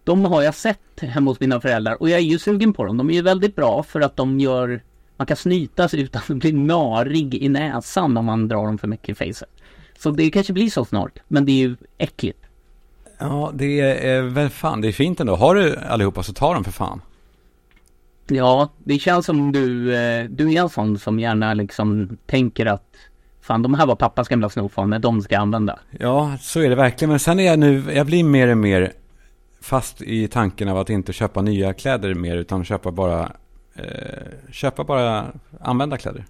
De 0.04 0.24
har 0.24 0.42
jag 0.42 0.54
sett 0.54 1.00
hemma 1.00 1.30
hos 1.30 1.40
mina 1.40 1.60
föräldrar 1.60 2.02
och 2.02 2.10
jag 2.10 2.18
är 2.18 2.24
ju 2.24 2.38
sugen 2.38 2.72
på 2.72 2.84
dem. 2.84 2.96
De 2.96 3.10
är 3.10 3.14
ju 3.14 3.22
väldigt 3.22 3.56
bra 3.56 3.82
för 3.82 4.00
att 4.00 4.16
de 4.16 4.40
gör 4.40 4.82
man 5.16 5.26
kan 5.26 5.36
snytas 5.36 5.94
utan 5.94 6.22
att 6.28 6.36
bli 6.36 6.52
narig 6.52 7.34
i 7.34 7.48
näsan 7.48 8.16
om 8.16 8.24
man 8.24 8.48
drar 8.48 8.66
dem 8.66 8.78
för 8.78 8.88
mycket 8.88 9.08
i 9.08 9.14
facet. 9.14 9.48
Så 9.98 10.10
det 10.10 10.30
kanske 10.30 10.52
blir 10.52 10.70
så 10.70 10.84
snart, 10.84 11.18
men 11.28 11.44
det 11.44 11.52
är 11.52 11.56
ju 11.56 11.76
äckligt. 11.98 12.38
Ja, 13.18 13.50
det 13.54 13.80
är 13.80 14.22
väl 14.22 14.48
fan, 14.48 14.80
det 14.80 14.88
är 14.88 14.92
fint 14.92 15.20
ändå. 15.20 15.36
Har 15.36 15.54
du 15.54 15.76
allihopa 15.76 16.22
så 16.22 16.32
ta 16.32 16.54
dem 16.54 16.64
för 16.64 16.72
fan. 16.72 17.00
Ja, 18.26 18.72
det 18.84 18.98
känns 18.98 19.26
som 19.26 19.52
du, 19.52 19.94
eh, 19.94 20.24
du 20.24 20.52
är 20.52 20.60
en 20.60 20.68
sån 20.68 20.98
som 20.98 21.20
gärna 21.20 21.54
liksom 21.54 22.18
tänker 22.26 22.66
att 22.66 22.96
fan 23.40 23.62
de 23.62 23.74
här 23.74 23.86
var 23.86 23.96
pappas 23.96 24.28
gamla 24.28 24.48
snorfan, 24.48 24.96
de 25.00 25.22
ska 25.22 25.34
jag 25.34 25.42
använda. 25.42 25.78
Ja, 25.90 26.36
så 26.40 26.60
är 26.60 26.68
det 26.68 26.74
verkligen. 26.74 27.10
Men 27.10 27.18
sen 27.18 27.40
är 27.40 27.46
jag 27.46 27.58
nu, 27.58 27.84
jag 27.94 28.06
blir 28.06 28.24
mer 28.24 28.48
och 28.48 28.58
mer 28.58 28.92
fast 29.60 30.02
i 30.02 30.28
tanken 30.28 30.68
av 30.68 30.78
att 30.78 30.90
inte 30.90 31.12
köpa 31.12 31.42
nya 31.42 31.72
kläder 31.72 32.14
mer 32.14 32.36
utan 32.36 32.64
köpa 32.64 32.90
bara, 32.90 33.32
eh, 33.74 34.52
köpa 34.52 34.84
bara 34.84 35.26
använda 35.60 35.96
kläder. 35.96 36.24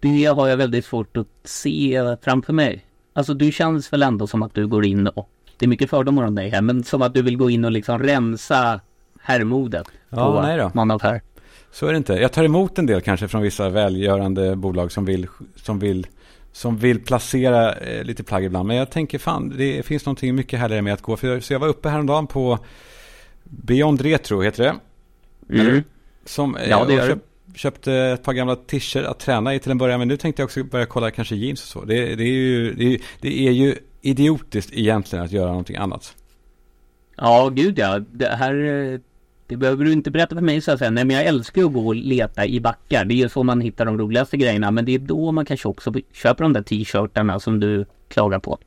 Det 0.00 0.24
har 0.24 0.48
jag 0.48 0.56
väldigt 0.56 0.84
svårt 0.84 1.16
att 1.16 1.26
se 1.44 2.16
framför 2.22 2.52
mig. 2.52 2.84
Alltså 3.12 3.34
du 3.34 3.52
känns 3.52 3.92
väl 3.92 4.02
ändå 4.02 4.26
som 4.26 4.42
att 4.42 4.54
du 4.54 4.66
går 4.66 4.84
in 4.84 5.06
och, 5.06 5.30
det 5.58 5.66
är 5.66 5.68
mycket 5.68 5.90
fördomar 5.90 6.24
om 6.24 6.34
dig 6.34 6.48
här, 6.48 6.62
men 6.62 6.84
som 6.84 7.02
att 7.02 7.14
du 7.14 7.22
vill 7.22 7.36
gå 7.36 7.50
in 7.50 7.64
och 7.64 7.70
liksom 7.70 7.98
rensa 7.98 8.80
herrmodet 9.22 9.86
ja, 10.08 10.16
på 10.16 10.56
då. 10.56 10.70
någon 10.74 10.90
affär. 10.90 11.20
Så 11.70 11.86
är 11.86 11.92
det 11.92 11.96
inte. 11.96 12.12
Jag 12.12 12.32
tar 12.32 12.44
emot 12.44 12.78
en 12.78 12.86
del 12.86 13.00
kanske 13.00 13.28
från 13.28 13.42
vissa 13.42 13.68
välgörande 13.68 14.56
bolag 14.56 14.92
som 14.92 15.04
vill, 15.04 15.26
som 15.56 15.78
vill, 15.78 16.06
som 16.52 16.78
vill 16.78 17.04
placera 17.04 17.72
eh, 17.72 18.04
lite 18.04 18.22
plagg 18.22 18.44
ibland. 18.44 18.68
Men 18.68 18.76
jag 18.76 18.90
tänker 18.90 19.18
fan, 19.18 19.54
det 19.56 19.86
finns 19.86 20.06
någonting 20.06 20.34
mycket 20.34 20.60
härligare 20.60 20.82
med 20.82 20.92
att 20.92 21.02
gå. 21.02 21.16
För 21.16 21.28
jag, 21.28 21.42
så 21.42 21.52
jag 21.52 21.60
var 21.60 21.68
uppe 21.68 21.88
häromdagen 21.88 22.26
på 22.26 22.58
Beyond 23.44 24.00
Retro, 24.00 24.42
heter 24.42 24.62
det. 24.62 24.74
Mm. 25.60 25.82
Som, 26.24 26.56
eh, 26.56 26.70
ja, 26.70 26.84
det 26.84 26.92
gör 26.92 27.08
köp, 27.08 27.18
köpte 27.54 27.92
ett 27.94 28.22
par 28.22 28.32
gamla 28.32 28.56
t-shirts 28.56 29.08
att 29.08 29.18
träna 29.18 29.54
i 29.54 29.58
till 29.58 29.70
en 29.70 29.78
början. 29.78 29.98
Men 29.98 30.08
nu 30.08 30.16
tänkte 30.16 30.42
jag 30.42 30.46
också 30.46 30.64
börja 30.64 30.86
kolla 30.86 31.10
kanske 31.10 31.34
jeans 31.36 31.62
och 31.62 31.68
så. 31.68 31.84
Det, 31.84 32.14
det, 32.14 32.22
är, 32.22 32.32
ju, 32.32 32.74
det, 32.74 32.94
är, 32.94 33.00
det 33.20 33.48
är 33.48 33.52
ju 33.52 33.74
idiotiskt 34.00 34.72
egentligen 34.72 35.24
att 35.24 35.32
göra 35.32 35.48
någonting 35.48 35.76
annat. 35.76 36.16
Ja, 37.16 37.48
gud 37.48 37.78
ja. 37.78 37.98
Det 37.98 38.28
här 38.28 38.54
eh, 38.54 39.00
det 39.50 39.56
behöver 39.56 39.84
du 39.84 39.92
inte 39.92 40.10
berätta 40.10 40.34
för 40.34 40.42
mig 40.42 40.60
så 40.60 40.72
att 40.72 40.78
säga. 40.78 40.90
Nej 40.90 41.04
men 41.04 41.16
jag 41.16 41.26
älskar 41.26 41.64
att 41.64 41.72
gå 41.72 41.86
och 41.86 41.94
leta 41.94 42.46
i 42.46 42.60
backar. 42.60 43.04
Det 43.04 43.14
är 43.14 43.16
ju 43.16 43.28
så 43.28 43.42
man 43.42 43.60
hittar 43.60 43.84
de 43.84 43.98
roligaste 43.98 44.36
grejerna. 44.36 44.70
Men 44.70 44.84
det 44.84 44.94
är 44.94 44.98
då 44.98 45.32
man 45.32 45.44
kanske 45.44 45.68
också 45.68 45.92
köper 46.12 46.44
de 46.44 46.52
där 46.52 46.62
t-shirtarna 46.62 47.40
som 47.40 47.60
du 47.60 47.86
klagar 48.08 48.38
på. 48.38 48.58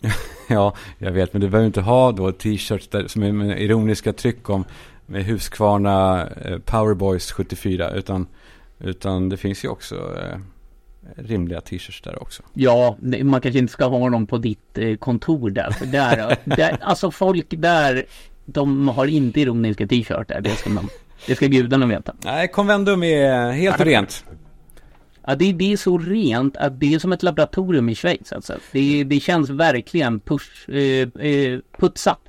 ja, 0.48 0.74
jag 0.98 1.12
vet. 1.12 1.32
Men 1.32 1.40
du 1.40 1.48
behöver 1.48 1.66
inte 1.66 1.80
ha 1.80 2.12
då 2.12 2.32
t-shirts 2.32 2.88
som 3.06 3.22
är 3.22 3.32
med 3.32 3.62
ironiska 3.62 4.12
tryck 4.12 4.50
om 4.50 4.64
med 5.06 5.24
Husqvarna 5.24 6.28
eh, 6.44 6.58
Powerboys 6.58 7.32
74. 7.32 7.90
Utan, 7.90 8.26
utan 8.78 9.28
det 9.28 9.36
finns 9.36 9.64
ju 9.64 9.68
också 9.68 9.94
eh, 9.94 10.38
rimliga 11.16 11.60
t-shirts 11.60 12.02
där 12.02 12.22
också. 12.22 12.42
Ja, 12.54 12.96
man 13.22 13.40
kanske 13.40 13.58
inte 13.58 13.72
ska 13.72 13.84
ha 13.84 14.10
dem 14.10 14.26
på 14.26 14.38
ditt 14.38 14.78
eh, 14.78 14.96
kontor 14.96 15.50
där. 15.50 15.76
Där, 15.92 16.36
där 16.56 16.78
alltså 16.80 17.10
folk 17.10 17.46
där 17.50 18.04
de 18.44 18.88
har 18.88 19.06
inte 19.06 19.40
ironiska 19.40 19.86
t-shirtar, 19.86 20.40
det 20.40 20.50
ska 20.50 20.70
man, 20.70 20.88
det 21.26 21.36
ska 21.36 21.46
gudarna 21.46 21.86
veta. 21.86 22.14
Nej, 22.24 22.48
Convendum 22.48 23.02
är 23.02 23.50
helt 23.50 23.80
rent. 23.80 24.24
Ja, 25.26 25.34
det, 25.34 25.52
det 25.52 25.72
är 25.72 25.76
så 25.76 25.98
rent 25.98 26.56
att 26.56 26.80
det 26.80 26.94
är 26.94 26.98
som 26.98 27.12
ett 27.12 27.22
laboratorium 27.22 27.88
i 27.88 27.94
Schweiz 27.94 28.32
alltså. 28.32 28.54
Det, 28.72 29.04
det 29.04 29.20
känns 29.20 29.50
verkligen 29.50 30.20
push, 30.20 30.70
eh, 30.70 31.08
eh, 31.26 31.60
putsat. 31.78 32.20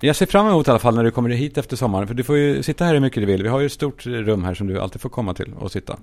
Jag 0.00 0.16
ser 0.16 0.26
fram 0.26 0.46
emot 0.46 0.68
i 0.68 0.70
alla 0.70 0.78
fall 0.78 0.94
när 0.94 1.04
du 1.04 1.10
kommer 1.10 1.30
hit 1.30 1.58
efter 1.58 1.76
sommaren. 1.76 2.08
För 2.08 2.14
du 2.14 2.24
får 2.24 2.36
ju 2.36 2.62
sitta 2.62 2.84
här 2.84 2.92
hur 2.92 3.00
mycket 3.00 3.22
du 3.22 3.26
vill. 3.26 3.42
Vi 3.42 3.48
har 3.48 3.60
ju 3.60 3.66
ett 3.66 3.72
stort 3.72 4.06
rum 4.06 4.44
här 4.44 4.54
som 4.54 4.66
du 4.66 4.80
alltid 4.80 5.00
får 5.00 5.08
komma 5.08 5.34
till 5.34 5.52
och 5.54 5.72
sitta. 5.72 5.98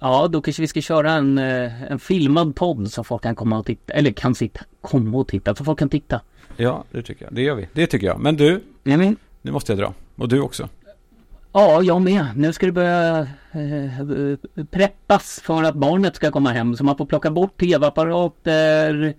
Ja, 0.00 0.28
då 0.28 0.42
kanske 0.42 0.62
vi 0.62 0.68
ska 0.68 0.80
köra 0.80 1.12
en, 1.12 1.38
eh, 1.38 1.82
en 1.82 1.98
filmad 1.98 2.56
podd 2.56 2.92
så 2.92 3.04
folk 3.04 3.22
kan 3.22 3.34
komma 3.34 3.58
och 3.58 3.66
titta. 3.66 3.92
Eller 3.92 4.10
kan 4.10 4.34
sitta, 4.34 4.60
komma 4.80 5.18
och 5.18 5.28
titta, 5.28 5.54
så 5.54 5.64
folk 5.64 5.78
kan 5.78 5.88
titta. 5.88 6.20
Ja, 6.56 6.84
det 6.90 7.02
tycker 7.02 7.24
jag. 7.24 7.34
Det 7.34 7.42
gör 7.42 7.54
vi. 7.54 7.68
Det 7.72 7.86
tycker 7.86 8.06
jag. 8.06 8.20
Men 8.20 8.36
du, 8.36 8.60
mm. 8.84 9.16
nu 9.42 9.52
måste 9.52 9.72
jag 9.72 9.78
dra. 9.78 9.94
Och 10.16 10.28
du 10.28 10.40
också. 10.40 10.68
Ja, 11.52 11.82
jag 11.82 12.02
med. 12.02 12.26
Nu 12.36 12.52
ska 12.52 12.66
det 12.66 12.72
börja 12.72 13.18
eh, 13.52 14.64
preppas 14.70 15.40
för 15.40 15.62
att 15.62 15.74
barnet 15.74 16.16
ska 16.16 16.30
komma 16.30 16.50
hem. 16.50 16.76
Så 16.76 16.84
man 16.84 16.96
får 16.96 17.06
plocka 17.06 17.30
bort 17.30 17.60
tv-apparater, 17.60 19.14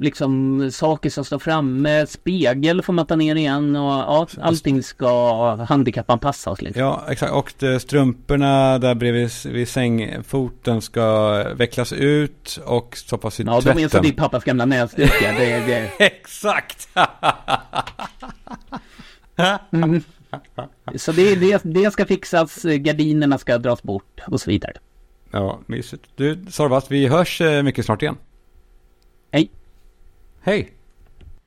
liksom 0.00 0.70
saker 0.72 1.10
som 1.10 1.24
står 1.24 1.38
framme, 1.38 2.06
spegel 2.06 2.82
får 2.82 2.92
man 2.92 3.06
ta 3.06 3.16
ner 3.16 3.34
igen 3.34 3.76
och 3.76 3.92
ja, 3.92 4.26
allting 4.40 4.82
ska 4.82 5.54
handikappanpassas. 5.54 6.62
Liksom. 6.62 6.82
Ja, 6.82 7.04
exakt. 7.08 7.32
Och 7.32 7.52
strumporna 7.80 8.78
där 8.78 8.94
bredvid 8.94 9.30
vid 9.44 9.68
sängfoten 9.68 10.82
ska 10.82 11.44
vecklas 11.54 11.92
ut 11.92 12.58
och 12.64 12.96
stoppas 12.96 13.40
i 13.40 13.42
ja, 13.42 13.60
tvätten. 13.60 13.68
Ja, 13.68 13.74
de 13.74 13.84
är 13.84 13.88
som 13.88 14.02
din 14.02 14.16
pappas 14.16 14.44
gamla 14.44 14.64
näsdukar. 14.64 15.32
det, 15.38 15.66
det... 15.66 15.90
exakt! 16.04 16.88
mm. 19.72 20.02
Så 20.96 21.12
det, 21.12 21.34
det, 21.34 21.60
det 21.64 21.90
ska 21.90 22.06
fixas, 22.06 22.62
gardinerna 22.62 23.38
ska 23.38 23.58
dras 23.58 23.82
bort 23.82 24.20
och 24.26 24.40
så 24.40 24.50
vidare. 24.50 24.72
Ja, 25.30 25.60
mysigt. 25.66 26.04
Du, 26.16 26.44
Sorvas, 26.50 26.90
vi 26.90 27.06
hörs 27.06 27.40
eh, 27.40 27.62
mycket 27.62 27.84
snart 27.84 28.02
igen. 28.02 28.16
Hej. 30.42 30.56
Hej! 30.62 30.79